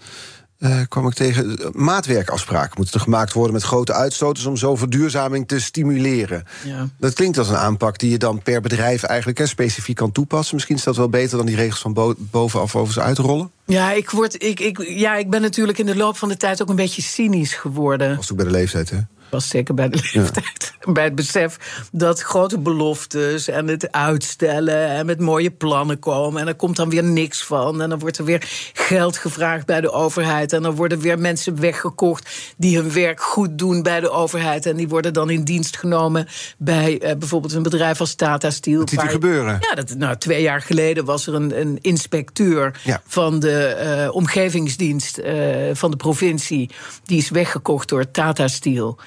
Eh, 0.60 0.80
kwam 0.88 1.08
ik 1.08 1.14
tegen. 1.14 1.58
eh, 1.58 1.66
Maatwerkafspraken 1.72 2.74
moeten 2.76 2.94
er 2.96 3.00
gemaakt 3.02 3.34
worden 3.34 3.54
met 3.54 3.64
grote 3.64 3.94
uitstoters 3.94 4.46
om 4.46 4.58
zo 4.58 4.76
verduurzaming 4.76 5.48
te 5.48 5.60
stimuleren. 5.60 6.44
Ja. 6.66 6.88
Dat 6.98 7.14
klinkt 7.14 7.38
als 7.38 7.50
een 7.50 7.58
aanpak 7.58 7.98
die 8.00 8.10
je 8.12 8.18
dan 8.18 8.42
per 8.42 8.62
bedrijf 8.62 9.04
eigenlijk 9.04 9.38
hè, 9.40 9.46
specifiek 9.48 9.96
kan 9.96 10.12
toepassen. 10.12 10.56
Misschien 10.56 10.76
is 10.76 10.84
dat 10.84 10.96
wel 10.98 11.10
beter 11.10 11.38
dan 11.38 11.46
die 11.46 11.56
regels 11.56 11.80
van 11.80 11.94
bo- 11.94 12.16
bovenaf 12.18 12.76
over 12.76 12.94
ze 12.94 13.02
uitrollen. 13.02 13.52
Ja, 13.66 13.92
ik, 13.92 14.10
word, 14.10 14.44
ik, 14.44 14.60
ik, 14.60 14.84
ja, 14.88 15.16
ik 15.16 15.30
ben 15.30 15.42
natuurlijk 15.42 15.78
in 15.78 15.86
de 15.86 15.96
loop 15.96 16.18
van 16.18 16.30
de 16.30 16.38
tijd 16.38 16.62
ook 16.62 16.70
een 16.70 16.76
beetje 16.76 17.02
cynisch 17.02 17.54
geworden. 17.54 18.16
Was 18.16 18.32
ook 18.32 18.38
bij 18.38 18.46
de 18.46 18.52
leeftijd, 18.52 18.90
hè? 18.90 18.98
Was 19.30 19.48
zeker 19.48 19.74
bij 19.74 19.90
de 19.90 20.10
leeftijd. 20.14 20.68
Bij 20.94 21.04
het 21.04 21.16
besef 21.16 21.58
dat 21.92 22.22
grote 22.22 22.60
beloftes 22.60 23.48
en 23.48 23.68
het 23.68 23.92
uitstellen 23.92 24.88
en 24.88 25.06
met 25.06 25.20
mooie 25.20 25.52
plannen 25.52 26.00
komen. 26.00 26.42
En 26.42 26.48
er 26.48 26.56
komt 26.56 26.76
dan 26.76 26.90
weer 26.90 27.04
niks 27.04 27.44
van. 27.44 27.82
En 27.82 27.90
dan 27.90 28.00
wordt 28.00 28.18
er 28.18 28.26
weer 28.26 28.44
geld 28.74 29.18
gevraagd 29.18 29.66
bij 29.66 29.82
de 29.82 29.92
overheid. 29.92 30.54
En 30.54 30.62
dan 30.62 30.76
worden 30.76 31.00
weer 31.00 31.20
mensen 31.20 31.60
weggekocht 31.60 32.30
die 32.58 32.78
hun 32.78 32.94
werk 32.94 33.22
goed 33.22 33.58
doen 33.58 33.84
bij 33.84 34.00
de 34.00 34.10
overheid. 34.10 34.66
En 34.66 34.76
die 34.76 34.88
worden 34.88 35.14
dan 35.14 35.30
in 35.30 35.44
dienst 35.44 35.78
genomen 35.78 36.28
bij 36.58 37.00
eh, 37.00 37.16
bijvoorbeeld 37.18 37.54
een 37.54 37.64
bedrijf 37.64 38.00
als 38.00 38.16
Tata 38.16 38.50
Steel. 38.50 38.80
Dat 38.80 38.90
ziet 38.90 39.02
er 39.02 39.10
gebeuren. 39.10 39.58
Ja, 39.70 39.76
dat, 39.76 39.96
nou, 39.98 40.18
twee 40.18 40.42
jaar 40.42 40.62
geleden 40.62 41.06
was 41.06 41.28
er 41.28 41.34
een, 41.34 41.60
een 41.60 41.78
inspecteur 41.82 42.80
Ja. 42.84 43.02
van 43.08 43.40
de 43.40 43.64
eh, 43.64 44.16
omgevingsdienst 44.16 45.18
eh, 45.18 45.36
van 45.74 45.92
de 45.92 45.98
provincie. 45.98 46.70
Die 47.04 47.18
is 47.18 47.30
weggekocht 47.30 47.90
door 47.90 48.12
Tata 48.12 48.48
Steel. 48.48 48.98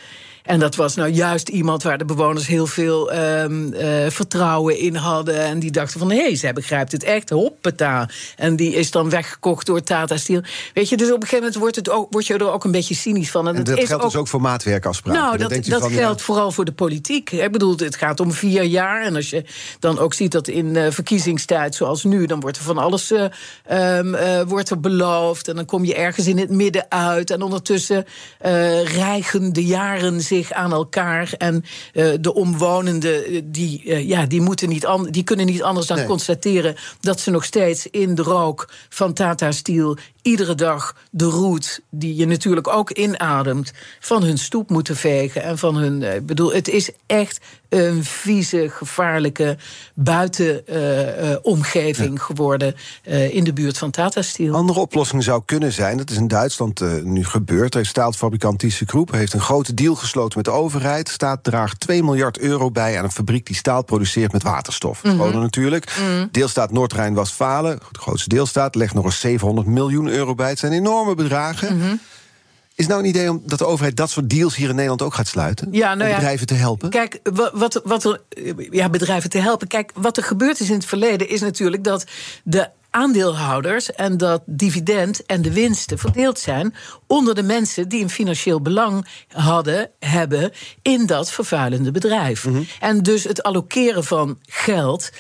En 0.43 0.59
dat 0.59 0.77
was 0.77 0.95
nou 0.95 1.11
juist 1.11 1.49
iemand 1.49 1.83
waar 1.83 1.99
de 1.99 2.05
bewoners 2.05 2.47
heel 2.47 2.67
veel 2.67 3.13
ehm, 3.13 3.73
eh, 3.73 4.11
vertrouwen 4.11 4.79
in 4.79 4.95
hadden. 4.95 5.41
En 5.41 5.59
die 5.59 5.71
dachten 5.71 5.99
van, 6.01 6.11
hé, 6.11 6.23
hey, 6.23 6.37
zij 6.37 6.53
begrijpt 6.53 6.93
het 6.93 7.03
echt, 7.03 7.31
hoppata. 7.31 8.09
En 8.37 8.57
die 8.57 8.75
is 8.75 8.91
dan 8.91 9.11
weggekocht 9.11 9.67
door 9.67 9.83
Tata 9.83 10.17
Steel. 10.17 10.43
Weet 10.75 10.89
je, 10.89 10.97
dus 10.97 11.09
op 11.09 11.15
een 11.15 11.21
gegeven 11.21 11.39
moment 11.39 11.57
wordt, 11.57 11.77
het 11.77 11.91
ook, 11.91 12.07
word 12.11 12.27
je 12.27 12.35
er 12.35 12.51
ook 12.51 12.65
een 12.65 12.71
beetje 12.71 12.95
cynisch 12.95 13.31
van. 13.31 13.49
En, 13.49 13.53
En 13.53 13.57
het 13.57 13.67
dat 13.67 13.87
geldt 13.87 14.03
dus 14.03 14.17
ook 14.17 14.29
voor 14.29 14.41
maatwerkafspraken. 14.41 15.21
nou, 15.23 15.37
dat, 15.39 15.81
van, 15.81 15.91
ja, 15.91 15.97
geldt 15.97 16.23
vooral 16.23 16.53
voor 16.53 16.65
de 16.65 16.73
politiek. 16.73 17.31
Ik 17.31 17.53
bedoel, 17.53 17.77
het 17.77 17.97
gaat 17.97 18.21
om 18.21 18.33
vier 18.33 18.63
jaar. 18.63 19.03
En 19.03 19.17
als 19.17 19.31
je 19.31 19.45
dan 19.79 19.99
ook 19.99 20.15
ziet 20.15 20.33
dat 20.33 20.49
in 20.49 20.77
eh, 20.77 20.91
verkiezingstijd, 20.91 21.75
zoals 21.75 22.05
nu, 22.05 22.27
dan 22.27 22.41
wordt 22.41 22.57
er 22.57 22.63
van 22.63 22.79
alles 22.79 23.11
eh, 23.11 23.25
ehm, 23.65 24.15
eh, 24.15 24.41
wordt 24.47 24.71
er 24.71 24.81
beloofd. 24.81 25.49
En 25.49 25.57
dan 25.57 25.65
kom 25.65 25.85
je 25.85 25.95
ergens 25.95 26.27
in 26.27 26.39
het 26.39 26.51
midden 26.51 26.87
uit. 26.89 27.31
En 27.31 27.43
ondertussen 27.43 28.05
rijgen 28.85 29.53
de 29.53 29.65
jaren 29.65 30.21
zich 30.33 30.53
aan 30.53 30.73
elkaar. 30.73 31.35
En 31.39 31.65
eh, 31.93 32.13
de 32.21 32.35
omwonenden, 32.35 33.25
eh, 33.25 33.41
die, 33.45 33.83
eh, 33.85 34.09
ja, 34.09 34.27
die, 34.27 34.41
moeten 34.41 34.69
niet 34.69 34.87
die 35.11 35.23
kunnen 35.23 35.47
niet 35.47 35.63
anders 35.63 35.87
dan 35.87 35.97
Nee. 35.97 36.07
constateren 36.07 36.75
dat 37.01 37.21
ze 37.21 37.31
nog 37.31 37.45
steeds 37.45 37.87
in 37.87 38.15
de 38.15 38.23
rook 38.23 38.71
van 38.89 39.13
Tata 39.13 39.53
Steel 39.53 39.97
iedere 40.23 40.55
dag 40.55 40.97
de 41.11 41.25
roet, 41.25 41.81
die 41.91 42.17
je 42.17 42.27
natuurlijk 42.27 42.69
ook 42.69 42.91
inademt, 42.91 43.73
van 44.01 44.23
hun 44.23 44.39
stoep 44.39 44.71
moeten 44.71 44.97
vegen. 44.97 45.43
En 45.43 45.59
van 45.59 45.77
hun. 45.77 46.03
eh, 46.03 46.15
Ik 46.15 46.27
bedoel, 46.27 46.53
het 46.53 46.69
is 46.69 46.91
echt 47.07 47.41
een 47.69 48.05
vieze, 48.05 48.69
gevaarlijke 48.71 49.57
buitenomgeving 49.95 52.23
geworden 52.23 52.75
eh, 53.03 53.35
in 53.35 53.45
de 53.45 53.53
buurt 53.53 53.79
van 53.79 53.91
Tata 53.91 54.23
Steel. 54.23 54.55
Andere 54.55 54.81
oplossing 54.81 55.23
zou 55.23 55.43
kunnen 55.45 55.73
zijn, 55.73 55.97
dat 55.97 56.11
is 56.11 56.17
in 56.17 56.29
Duitsland 56.29 56.81
eh, 56.81 56.93
nu 57.03 57.25
gebeurd. 57.25 57.73
Er 57.73 57.77
heeft 57.79 57.91
staalfabrikant 57.91 58.59
ThyssenKrupp 58.59 59.13
heeft 59.13 59.33
een 59.33 59.41
grote 59.41 59.75
deal 59.75 59.95
gesloten 59.95 60.37
met 60.37 60.45
de 60.45 60.51
overheid. 60.51 61.09
Staat 61.09 61.45
draagt 61.45 61.81
2 61.81 62.03
miljard 62.03 62.39
euro 62.39 62.71
bij 62.71 62.99
aan 62.99 63.05
een 63.05 63.11
fabriek 63.11 63.47
die 63.47 63.57
staal 63.57 63.85
produceert 63.85 64.33
met 64.33 64.43
waterstof. 64.43 64.99
Groningen 64.99 65.41
natuurlijk. 65.41 65.93
Deelstaat 66.31 66.73
Noord-Rijn-Westfalen, 66.73 67.79
de 67.91 67.99
grootste 67.99 68.29
deelstaat, 68.29 68.75
legt 68.75 68.95
nog 68.95 69.05
eens 69.05 69.21
700 69.21 69.67
miljoen 69.67 70.09
euro 70.13 70.35
bij. 70.35 70.49
Het 70.49 70.59
zijn 70.59 70.73
enorme 70.73 71.15
bedragen. 71.15 72.01
Is 72.75 72.87
nou 72.87 73.01
een 73.01 73.09
idee 73.09 73.31
om 73.31 73.43
dat 73.47 73.59
de 73.59 73.67
overheid 73.67 73.97
dat 73.97 74.11
soort 74.11 74.31
deals 74.31 74.57
hier 74.57 74.69
in 74.69 74.75
Nederland 74.75 75.03
ook 75.03 75.15
gaat 75.15 75.27
sluiten? 75.27 75.69
Ja, 75.71 75.89
nou 75.95 76.01
om 76.03 76.09
ja, 76.09 76.15
bedrijven 76.15 76.47
te 76.47 76.55
helpen? 76.55 76.91
Kijk, 76.91 77.21
wa- 77.23 77.51
wat, 77.55 77.81
wat 77.85 78.05
er, 78.05 78.21
ja, 78.71 78.89
bedrijven 78.89 79.31
te 79.31 79.39
helpen. 79.39 79.69
Kijk, 79.69 79.91
wat 79.95 80.17
er 80.17 80.23
gebeurd 80.23 80.61
is 80.61 80.69
in 80.69 80.75
het 80.75 80.85
verleden 80.85 81.29
is 81.29 81.41
natuurlijk 81.41 81.85
dat 81.85 82.05
de 82.45 82.69
aandeelhouders 82.91 83.93
en 83.93 84.17
dat 84.17 84.43
dividend 84.47 85.27
en 85.27 85.43
de 85.43 85.53
winsten 85.53 85.99
verdeeld 85.99 86.39
zijn 86.39 86.75
onder 87.07 87.35
de 87.35 87.43
mensen 87.43 87.89
die 87.89 88.03
een 88.03 88.11
financieel 88.11 88.61
belang 88.61 89.07
hadden, 89.29 89.91
hebben 89.99 90.53
in 90.83 91.07
dat 91.07 91.31
vervuilende 91.31 91.91
bedrijf. 91.91 92.47
En 92.81 93.03
dus 93.03 93.25
het 93.25 93.43
allokeren 93.43 94.05
van 94.05 94.39
geld 94.43 95.11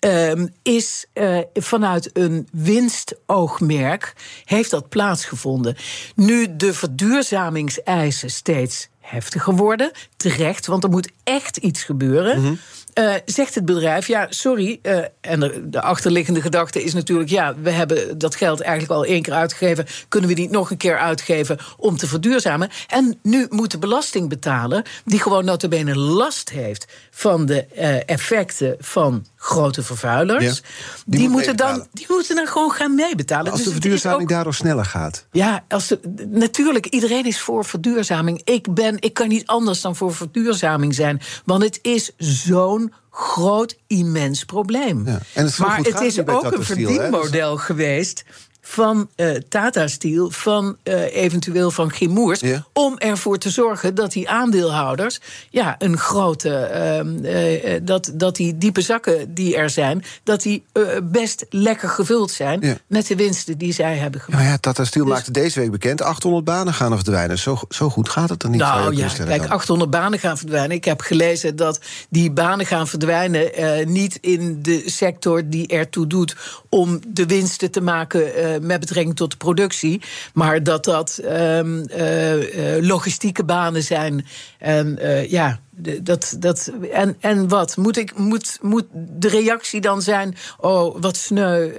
ehm, 0.00 0.46
is 0.62 1.06
eh, 1.12 1.38
vanuit 1.54 2.10
een 2.12 2.48
winstoogmerk 2.52 4.12
heeft 4.44 4.70
dat 4.70 4.88
plaatsgevonden. 4.88 5.76
Nu 6.14 6.56
de 6.56 6.74
verdurezamingseisen 6.74 8.30
steeds 8.30 8.88
heftiger 9.00 9.54
worden, 9.56 9.90
terecht, 10.16 10.66
want 10.66 10.84
er 10.84 10.90
moet 10.90 11.10
echt 11.24 11.56
iets 11.56 11.82
gebeuren. 11.82 12.58
Eh, 12.94 13.14
zegt 13.24 13.54
het 13.54 13.64
bedrijf, 13.64 14.06
ja, 14.06 14.26
sorry. 14.30 14.78
eh, 14.82 14.98
en 15.20 15.40
de, 15.40 15.68
de 15.68 15.80
achterliggende 15.80 16.40
gedachte 16.40 16.82
is 16.82 16.94
natuurlijk, 16.94 17.30
ja, 17.30 17.54
we 17.62 17.70
hebben 17.70 18.18
dat 18.18 18.34
geld 18.34 18.60
eigenlijk 18.60 18.92
al 18.92 19.04
één 19.04 19.22
keer 19.22 19.32
uitgegeven. 19.34 19.86
Kunnen 20.08 20.30
we 20.30 20.36
niet 20.36 20.50
nog 20.50 20.70
een 20.70 20.76
keer 20.76 20.98
uitgeven 20.98 21.58
om 21.76 21.96
te 21.96 22.06
verduurzamen? 22.06 22.68
En 22.88 23.18
nu 23.22 23.46
moet 23.50 23.70
de 23.70 23.78
belastingbetaler, 23.78 24.86
die 25.04 25.20
gewoon 25.20 25.44
notabene 25.44 25.96
last 25.98 26.50
heeft 26.50 26.86
van 27.10 27.46
de 27.46 27.64
eh, 27.66 28.08
effecten 28.08 28.76
van 28.78 29.26
grote 29.36 29.82
vervuilers, 29.82 30.44
Ja, 30.44 30.52
die, 30.52 30.62
die 31.04 31.20
moet 31.20 31.30
moeten 31.30 31.56
dan, 31.56 31.86
die 31.92 32.06
moeten 32.08 32.36
dan 32.36 32.46
gewoon 32.46 32.70
gaan 32.70 32.94
meebetalen. 32.94 33.46
Als 33.50 33.56
Dus 33.56 33.64
de 33.66 33.72
verduurzaming 33.72 34.22
ook- 34.22 34.28
daardoor 34.28 34.54
sneller 34.54 34.84
gaat. 34.84 35.26
ja, 35.32 35.64
als 35.68 35.88
de, 35.88 35.98
natuurlijk, 36.30 36.86
iedereen 36.86 37.24
is 37.26 37.40
voor 37.40 37.64
verduurzaming. 37.64 38.40
Ik, 38.44 38.74
ben, 38.74 38.96
ik 39.00 39.14
kan 39.14 39.28
niet 39.28 39.46
anders 39.46 39.80
dan 39.80 39.96
voor 39.96 40.14
verduurzaming 40.14 40.94
zijn. 40.94 41.20
Want 41.44 41.62
het 41.62 41.78
is 41.82 42.10
zo'n 42.16 42.83
groot, 43.10 43.76
immens 43.86 44.44
probleem. 44.44 45.06
Ja, 45.06 45.18
en 45.34 45.44
het 45.44 45.54
zo 45.54 45.66
maar 45.66 45.78
het 45.78 46.00
is 46.00 46.26
ook 46.26 46.52
een 46.52 46.64
verdienmodel 46.64 47.56
geweest 47.56 48.24
van 48.66 49.08
eh, 49.14 49.30
Tata 49.48 49.86
Steel, 49.86 50.30
van 50.30 50.76
eh, 50.82 51.16
eventueel 51.16 51.70
van 51.70 51.90
Gimoers... 51.90 52.40
Ja. 52.40 52.64
om 52.72 52.98
ervoor 52.98 53.38
te 53.38 53.50
zorgen 53.50 53.94
dat 53.94 54.12
die 54.12 54.28
aandeelhouders... 54.28 55.20
ja, 55.50 55.74
een 55.78 55.98
grote... 55.98 56.54
ehm, 56.54 57.24
eh, 57.24 57.80
dat, 57.82 58.10
dat 58.14 58.36
die 58.36 58.58
diepe 58.58 58.80
zakken 58.80 59.34
die 59.34 59.56
er 59.56 59.70
zijn... 59.70 60.04
dat 60.22 60.42
die 60.42 60.64
best 61.02 61.46
lekker 61.50 61.88
gevuld 61.88 62.30
zijn... 62.30 62.60
Ja. 62.60 62.76
met 62.86 63.06
de 63.06 63.16
winsten 63.16 63.58
die 63.58 63.72
zij 63.72 63.96
hebben 63.96 64.20
gemaakt. 64.20 64.42
maar 64.42 64.52
ja, 64.52 64.58
Tata 64.58 64.84
Steel 64.84 65.04
Dus- 65.04 65.12
maakte 65.12 65.30
deze 65.30 65.60
week 65.60 65.70
bekend... 65.70 66.02
800 66.02 66.44
banen 66.44 66.74
gaan 66.74 66.90
er 66.90 66.96
verdwijnen. 66.96 67.38
Zo, 67.38 67.58
zo 67.68 67.90
goed 67.90 68.08
gaat 68.08 68.28
het 68.28 68.40
dan 68.40 68.50
niet. 68.50 68.60
Nou 68.60 68.96
ja, 68.96 69.08
kijk, 69.08 69.42
dan. 69.42 69.50
800 69.50 69.90
banen 69.90 70.18
gaan 70.18 70.38
verdwijnen. 70.38 70.76
Ik 70.76 70.84
heb 70.84 71.00
gelezen 71.00 71.56
dat 71.56 71.80
die 72.08 72.30
banen 72.30 72.66
gaan 72.66 72.88
verdwijnen... 72.88 73.50
niet 73.92 74.18
in 74.20 74.58
de 74.62 74.82
sector 74.86 75.42
die 75.46 75.66
ertoe 75.66 76.06
doet 76.06 76.36
om 76.68 77.00
de 77.08 77.26
winsten 77.26 77.70
te 77.70 77.80
maken... 77.80 78.52
eh, 78.54 78.60
met 78.60 78.80
betrekking 78.80 79.16
tot 79.16 79.30
de 79.30 79.36
productie. 79.36 80.02
Maar 80.34 80.62
dat 80.62 80.84
dat 80.84 81.18
ehm, 81.18 81.82
eh, 81.82 82.76
eh, 82.76 82.84
logistieke 82.84 83.44
banen 83.44 83.82
zijn. 83.82 84.26
En 84.58 84.98
ja... 85.28 85.62
Dat, 86.02 86.36
dat, 86.38 86.72
en, 86.92 87.16
en 87.20 87.48
wat? 87.48 87.76
Moet, 87.76 87.96
ik, 87.96 88.18
moet, 88.18 88.58
moet 88.62 88.84
de 88.92 89.28
reactie 89.28 89.80
dan 89.80 90.02
zijn... 90.02 90.36
oh, 90.58 90.96
wat 91.00 91.16
sneu 91.16 91.72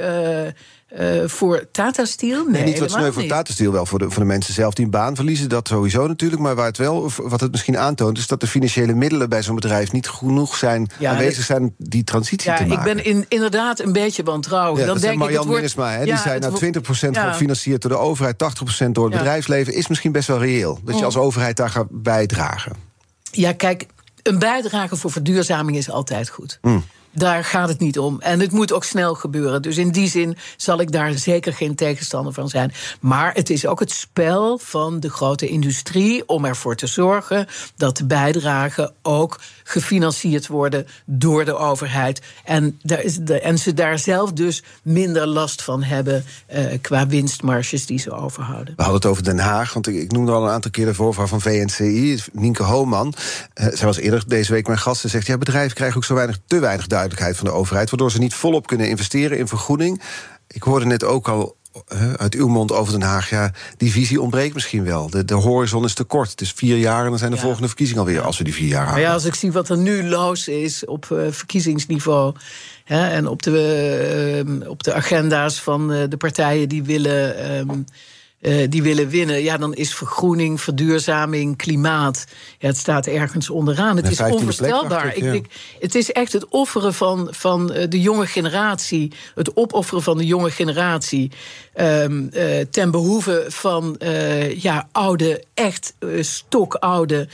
eh, 0.95 1.27
voor 1.27 1.67
Tata 1.71 2.05
Steel? 2.05 2.43
Nee, 2.43 2.51
Nee, 2.51 2.63
niet 2.63 2.79
wat 2.79 2.91
sneu 2.91 3.11
voor 3.11 3.21
niet. 3.21 3.31
Tata 3.31 3.53
Steel, 3.53 3.71
wel 3.71 3.85
voor 3.85 3.99
de, 3.99 4.09
voor 4.09 4.21
de 4.21 4.27
mensen 4.27 4.53
zelf 4.53 4.73
die 4.73 4.85
een 4.85 4.91
baan 4.91 5.15
verliezen. 5.15 5.49
Dat 5.49 5.67
sowieso 5.67 6.07
natuurlijk. 6.07 6.41
Maar 6.41 6.55
waar 6.55 6.65
het 6.65 6.77
wel, 6.77 7.11
wat 7.17 7.41
het 7.41 7.51
misschien 7.51 7.77
aantoont, 7.77 8.17
is 8.17 8.27
dat 8.27 8.39
de 8.39 8.47
financiële 8.47 8.93
middelen 8.93 9.29
bij 9.29 9.43
zo'n 9.43 9.55
bedrijf 9.55 9.91
niet 9.91 10.07
genoeg 10.07 10.55
zijn 10.57 10.87
Ja, 10.99 11.11
aanwezig 11.11 11.45
zijn 11.45 11.61
om 11.61 11.73
die 11.77 12.03
transitie 12.03 12.49
Ja, 12.51 12.57
te 12.57 12.63
ik 12.63 12.69
maken. 12.69 12.95
ben 12.95 13.05
in, 13.05 13.25
inderdaad 13.27 13.79
een 13.79 13.91
beetje 13.91 14.23
wantrouwig. 14.23 14.79
Ja, 14.79 14.85
dan 14.85 14.93
dat 14.93 15.03
denk 15.03 15.21
ik, 15.21 15.27
het 15.27 15.35
wordt- 15.35 15.49
Minnesma. 15.51 16.03
Die 16.03 16.17
zei, 16.17 16.39
nou, 16.39 16.51
wo- 16.51 16.57
20% 16.57 17.15
Ja. 17.15 17.31
gefinancierd 17.31 17.81
door 17.81 17.91
de 17.91 17.97
overheid, 17.97 18.37
80% 18.37 18.95
door 18.95 19.05
het 19.05 19.13
bedrijfsleven, 19.17 19.73
is 19.73 19.87
misschien 19.87 20.11
best 20.11 20.27
wel 20.27 20.39
reëel. 20.39 20.79
Dat 20.83 20.93
je 20.93 20.99
Mm. 20.99 21.05
als 21.05 21.17
overheid 21.17 21.57
daar 21.57 21.69
gaat 21.69 21.87
bijdragen. 21.89 22.71
Ja, 23.31 23.51
kijk, 23.53 23.85
een 24.23 24.39
bijdrage 24.39 24.95
voor 24.95 25.11
verduurzaming 25.11 25.77
is 25.77 25.89
altijd 25.89 26.29
goed. 26.29 26.57
Mm. 26.61 26.83
Daar 27.15 27.43
gaat 27.43 27.69
het 27.69 27.79
niet 27.79 27.99
om. 27.99 28.21
En 28.21 28.39
het 28.39 28.51
moet 28.51 28.73
ook 28.73 28.83
snel 28.83 29.15
gebeuren. 29.15 29.61
Dus 29.61 29.77
in 29.77 29.91
die 29.91 30.07
zin 30.07 30.37
zal 30.57 30.79
ik 30.79 30.91
daar 30.91 31.13
zeker 31.13 31.53
geen 31.53 31.75
tegenstander 31.75 32.33
van 32.33 32.49
zijn. 32.49 32.73
Maar 32.99 33.33
het 33.33 33.49
is 33.49 33.65
ook 33.65 33.79
het 33.79 33.91
spel 33.91 34.57
van 34.57 34.99
de 34.99 35.09
grote 35.09 35.47
industrie 35.47 36.27
om 36.27 36.45
ervoor 36.45 36.75
te 36.75 36.87
zorgen 36.87 37.47
dat 37.75 37.97
de 37.97 38.05
bijdragen 38.05 38.93
ook 39.01 39.39
gefinancierd 39.63 40.47
worden 40.47 40.87
door 41.05 41.45
de 41.45 41.55
overheid. 41.55 42.21
En, 42.43 42.79
daar 42.83 43.01
is 43.01 43.17
de, 43.17 43.39
en 43.39 43.57
ze 43.57 43.73
daar 43.73 43.99
zelf 43.99 44.33
dus 44.33 44.63
minder 44.81 45.27
last 45.27 45.61
van 45.61 45.83
hebben 45.83 46.25
eh, 46.47 46.65
qua 46.81 47.07
winstmarges 47.07 47.85
die 47.85 47.99
ze 47.99 48.11
overhouden. 48.11 48.73
We 48.75 48.83
hadden 48.83 49.01
het 49.01 49.09
over 49.11 49.23
Den 49.23 49.39
Haag, 49.39 49.73
want 49.73 49.87
ik, 49.87 49.95
ik 49.95 50.11
noemde 50.11 50.31
al 50.31 50.43
een 50.43 50.51
aantal 50.51 50.71
keer 50.71 50.85
de 50.85 50.93
voorvrouw 50.93 51.27
van 51.27 51.41
VNCI, 51.41 52.21
Nienke 52.31 52.63
Hooman. 52.63 53.13
Eh, 53.53 53.67
zij 53.73 53.85
was 53.85 53.97
eerder 53.97 54.23
deze 54.27 54.51
week 54.51 54.67
mijn 54.67 54.79
gast. 54.79 55.01
Ze 55.01 55.07
zegt, 55.07 55.27
ja, 55.27 55.37
bedrijven 55.37 55.75
krijgen 55.75 55.97
ook 55.97 56.03
zo 56.03 56.13
weinig, 56.13 56.39
te 56.47 56.59
weinig 56.59 56.87
duidelijkheid 57.05 57.37
van 57.37 57.45
de 57.45 57.59
overheid... 57.61 57.89
waardoor 57.89 58.11
ze 58.11 58.19
niet 58.19 58.33
volop 58.33 58.67
kunnen 58.67 58.89
investeren 58.89 59.37
in 59.37 59.47
vergroening. 59.47 60.01
Ik 60.47 60.63
hoorde 60.63 60.85
net 60.85 61.03
ook 61.03 61.27
al 61.27 61.55
eh, 61.87 62.13
uit 62.13 62.33
uw 62.35 62.47
mond 62.47 62.71
over 62.71 62.91
Den 62.93 63.01
Haag... 63.07 63.29
ja, 63.29 63.51
die 63.77 63.91
visie 63.91 64.21
ontbreekt 64.21 64.53
misschien 64.53 64.83
wel. 64.83 65.09
De, 65.09 65.25
de 65.25 65.33
horizon 65.33 65.83
is 65.83 65.93
te 65.93 66.03
kort. 66.03 66.29
Het 66.31 66.41
is 66.41 66.51
vier 66.51 66.77
jaar 66.77 67.03
en 67.03 67.09
dan 67.09 67.19
zijn 67.19 67.31
de 67.31 67.37
volgende 67.37 67.67
verkiezingen 67.67 68.01
alweer... 68.01 68.21
als 68.21 68.37
we 68.37 68.43
die 68.43 68.53
vier 68.53 68.67
jaar 68.67 68.79
Maar 68.81 68.87
halen. 68.89 69.03
ja, 69.03 69.13
als 69.13 69.25
ik 69.25 69.35
zie 69.35 69.51
wat 69.51 69.69
er 69.69 69.77
nu 69.77 70.03
los 70.03 70.47
is 70.47 70.85
op 70.85 71.11
eh, 71.11 71.17
verkiezingsniveau. 71.29 72.35
Hè, 72.83 73.07
en 73.09 73.27
op 73.27 73.41
de, 73.43 74.45
eh, 74.61 74.69
op 74.69 74.83
de 74.83 74.93
agenda's 74.93 75.61
van 75.61 75.87
de 75.87 76.17
partijen 76.17 76.69
die 76.69 76.83
willen. 76.83 77.37
ehm, 77.37 77.81
eh, 78.45 78.69
die 78.69 78.83
willen 78.83 79.09
winnen, 79.09 79.43
ja, 79.43 79.57
dan 79.57 79.73
is 79.73 79.95
vergroening, 79.95 80.61
verduurzaming, 80.61 81.57
klimaat. 81.57 82.25
Ja, 82.59 82.67
het 82.67 82.77
staat 82.77 83.07
ergens 83.07 83.49
onderaan. 83.49 83.95
Het 83.95 84.09
is 84.09 84.21
15e 84.21 84.25
plek, 84.25 84.33
onvoorstelbaar. 84.33 85.15
ik, 85.15 85.23
ik 85.33 85.45
ja. 85.49 85.79
het 85.79 85.95
is 85.95 86.11
echt 86.11 86.33
het 86.33 86.47
offeren 86.47 86.93
van, 86.93 87.27
van 87.31 87.73
eh, 87.73 87.89
de 87.89 88.01
jonge 88.01 88.25
generatie. 88.25 89.11
Het 89.35 89.55
opofferen 89.55 90.03
van 90.03 90.17
de 90.17 90.25
jonge 90.25 90.51
generatie. 90.51 91.31
Ehm, 91.75 92.27
eh, 92.31 92.65
ten 92.71 92.91
behoeve 92.91 93.45
van 93.47 93.97
eh, 93.97 94.61
ja, 94.61 94.87
oude, 94.91 95.43
echt 95.53 95.93
eh, 95.99 96.09
stokoude, 96.21 97.27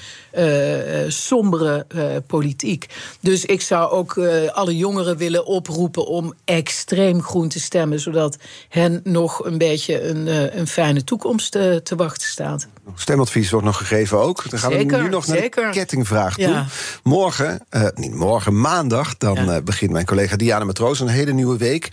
sombere 1.07 1.85
politiek. 2.27 2.85
Dus 3.19 3.45
ik 3.45 3.61
zou 3.61 3.91
ook 3.91 4.17
alle 4.53 4.77
jongeren 4.77 5.17
willen 5.17 5.45
oproepen 5.45 6.07
om 6.07 6.33
extreem 6.45 7.21
groen 7.21 7.47
te 7.47 7.59
stemmen. 7.59 7.99
Zodat 7.99 8.37
hen 8.69 9.01
nog 9.03 9.45
een 9.45 9.57
beetje 9.57 10.03
een, 10.09 10.27
een 10.59 10.67
fijne 10.67 11.03
toekomst 11.03 11.51
te 11.51 11.93
wachten 11.95 12.27
staat. 12.27 12.67
Stemadvies 12.95 13.51
wordt 13.51 13.65
nog 13.65 13.77
gegeven 13.77 14.19
ook. 14.19 14.49
Dan 14.49 14.59
gaan 14.59 14.71
Zeker, 14.71 14.97
we 14.97 15.03
nu 15.03 15.09
nog 15.09 15.27
naar 15.27 15.37
zeker. 15.37 15.65
de 15.65 15.71
kettingvraag 15.71 16.35
toe. 16.35 16.47
Ja. 16.47 16.65
Morgen, 17.03 17.65
niet 17.95 18.15
morgen, 18.15 18.61
maandag... 18.61 19.17
dan 19.17 19.45
Ja. 19.45 19.61
begint 19.61 19.91
mijn 19.91 20.05
collega 20.05 20.35
Diana 20.35 20.65
Matroos 20.65 20.99
een 20.99 21.07
hele 21.07 21.33
nieuwe 21.33 21.57
week... 21.57 21.89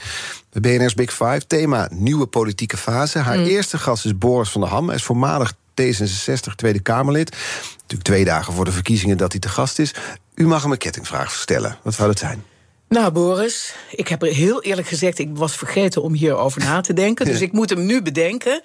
bij 0.53 0.61
BNR's 0.79 0.95
Big 0.95 1.11
Five. 1.11 1.43
Thema 1.47 1.89
nieuwe 1.93 2.27
politieke 2.27 2.77
fase. 2.77 3.19
Haar 3.19 3.37
Mm. 3.39 3.45
eerste 3.45 3.79
gast 3.79 4.05
is 4.05 4.19
Boris 4.19 4.49
van 4.51 4.61
der 4.61 4.71
Ham. 4.71 4.87
Hij 4.87 4.97
is 4.97 5.03
voormalig 5.03 5.53
D66 5.53 6.55
Tweede 6.55 6.81
Kamerlid. 6.81 7.31
Natuurlijk 7.73 8.03
twee 8.03 8.25
dagen 8.25 8.53
voor 8.53 8.65
de 8.65 8.73
verkiezingen 8.73 9.17
dat 9.17 9.33
hij 9.33 9.41
te 9.41 9.49
gast 9.49 9.79
is. 9.79 9.95
U 10.35 10.47
mag 10.47 10.63
hem 10.63 10.73
een 10.73 10.79
kettingvraag 10.79 11.33
stellen. 11.33 11.79
Wat 11.83 11.95
zou 11.95 12.09
dat 12.09 12.19
zijn? 12.19 12.45
Nou, 12.89 13.13
Boris, 13.13 13.75
ik 13.91 14.09
heb 14.09 14.23
er 14.23 14.33
heel 14.33 14.63
eerlijk 14.63 14.89
gezegd, 14.89 15.19
ik 15.19 15.29
was 15.33 15.57
vergeten 15.57 16.03
om 16.03 16.13
hierover 16.13 16.65
na 16.65 16.81
te 16.81 16.93
denken. 16.93 17.27
Dus 17.27 17.41
ik 17.41 17.53
moet 17.53 17.71
hem 17.71 17.87
nu 17.87 18.03
bedenken. 18.03 18.61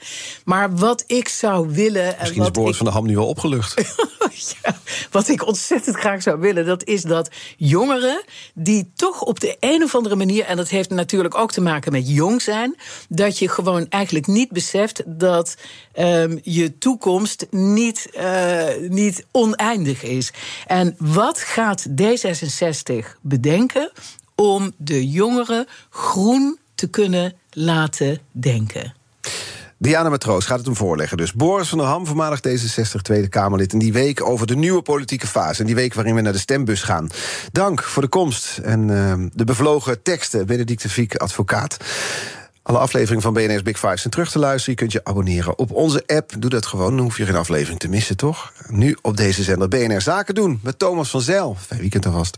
Maar 0.45 0.75
wat 0.75 1.03
ik 1.07 1.27
zou 1.27 1.69
willen. 1.69 2.05
En 2.05 2.15
Misschien 2.19 2.39
is 2.39 2.47
wat 2.47 2.53
Boris 2.53 2.69
ik, 2.69 2.75
van 2.75 2.85
der 2.85 2.95
Ham 2.95 3.05
nu 3.05 3.15
wel 3.15 3.27
opgelucht. 3.27 3.73
ja, 4.63 4.77
wat 5.11 5.27
ik 5.27 5.47
ontzettend 5.47 5.95
graag 5.95 6.21
zou 6.21 6.39
willen, 6.39 6.65
dat 6.65 6.83
is 6.83 7.01
dat 7.01 7.29
jongeren 7.57 8.23
die 8.53 8.91
toch 8.95 9.21
op 9.21 9.39
de 9.39 9.57
een 9.59 9.83
of 9.83 9.95
andere 9.95 10.15
manier, 10.15 10.45
en 10.45 10.57
dat 10.57 10.69
heeft 10.69 10.89
natuurlijk 10.89 11.37
ook 11.37 11.51
te 11.51 11.61
maken 11.61 11.91
met 11.91 12.09
jong 12.09 12.41
zijn, 12.41 12.75
dat 13.09 13.39
je 13.39 13.49
gewoon 13.49 13.85
eigenlijk 13.89 14.27
niet 14.27 14.51
beseft 14.51 15.03
dat 15.05 15.55
ehm, 15.93 16.37
je 16.43 16.77
toekomst 16.77 17.47
niet, 17.49 18.09
eh, 18.13 18.63
niet 18.89 19.25
oneindig 19.31 20.03
is. 20.03 20.31
En 20.67 20.95
wat 20.97 21.39
gaat 21.39 21.87
D66 22.01 23.17
bedenken 23.21 23.91
om 24.35 24.71
de 24.77 25.09
jongeren 25.09 25.67
groen 25.89 26.57
te 26.75 26.87
kunnen 26.87 27.33
laten 27.49 28.19
denken? 28.31 28.93
Diana 29.83 30.09
Matroos 30.09 30.45
gaat 30.45 30.57
het 30.57 30.65
hem 30.65 30.75
voorleggen. 30.75 31.17
Dus 31.17 31.33
Boris 31.33 31.69
van 31.69 31.77
der 31.77 31.87
Ham, 31.87 32.05
voormalig 32.05 32.39
D66 32.39 33.01
Tweede 33.01 33.27
Kamerlid. 33.27 33.73
En 33.73 33.79
die 33.79 33.93
week 33.93 34.25
over 34.25 34.47
de 34.47 34.55
nieuwe 34.55 34.81
politieke 34.81 35.27
fase. 35.27 35.59
En 35.59 35.65
die 35.65 35.75
week 35.75 35.93
waarin 35.93 36.15
we 36.15 36.21
naar 36.21 36.33
de 36.33 36.39
stembus 36.39 36.81
gaan. 36.81 37.09
Dank 37.51 37.83
voor 37.83 38.01
de 38.01 38.07
komst 38.07 38.57
en 38.57 38.89
eh, 38.89 39.25
de 39.33 39.43
bevlogen 39.43 40.01
teksten. 40.01 40.45
Benedicte 40.45 40.89
Fiek, 40.89 41.15
advocaat. 41.15 41.77
Alle 42.61 42.77
afleveringen 42.77 43.21
van 43.21 43.33
BNR's 43.33 43.61
Big 43.61 43.79
Five 43.79 43.97
zijn 43.97 44.13
terug 44.13 44.31
te 44.31 44.39
luisteren. 44.39 44.71
Je 44.71 44.79
kunt 44.79 44.91
je 44.91 45.03
abonneren 45.03 45.57
op 45.57 45.71
onze 45.71 46.03
app. 46.05 46.31
Doe 46.39 46.49
dat 46.49 46.65
gewoon, 46.65 46.95
dan 46.95 47.05
hoef 47.05 47.17
je 47.17 47.25
geen 47.25 47.35
aflevering 47.35 47.79
te 47.79 47.89
missen, 47.89 48.17
toch? 48.17 48.53
Nu 48.67 48.97
op 49.01 49.17
deze 49.17 49.43
zender 49.43 49.67
BNR 49.67 50.01
Zaken 50.01 50.35
doen 50.35 50.59
met 50.63 50.79
Thomas 50.79 51.09
van 51.09 51.21
Zijl. 51.21 51.57
Fijn 51.59 51.79
weekend 51.79 52.05
alvast. 52.05 52.37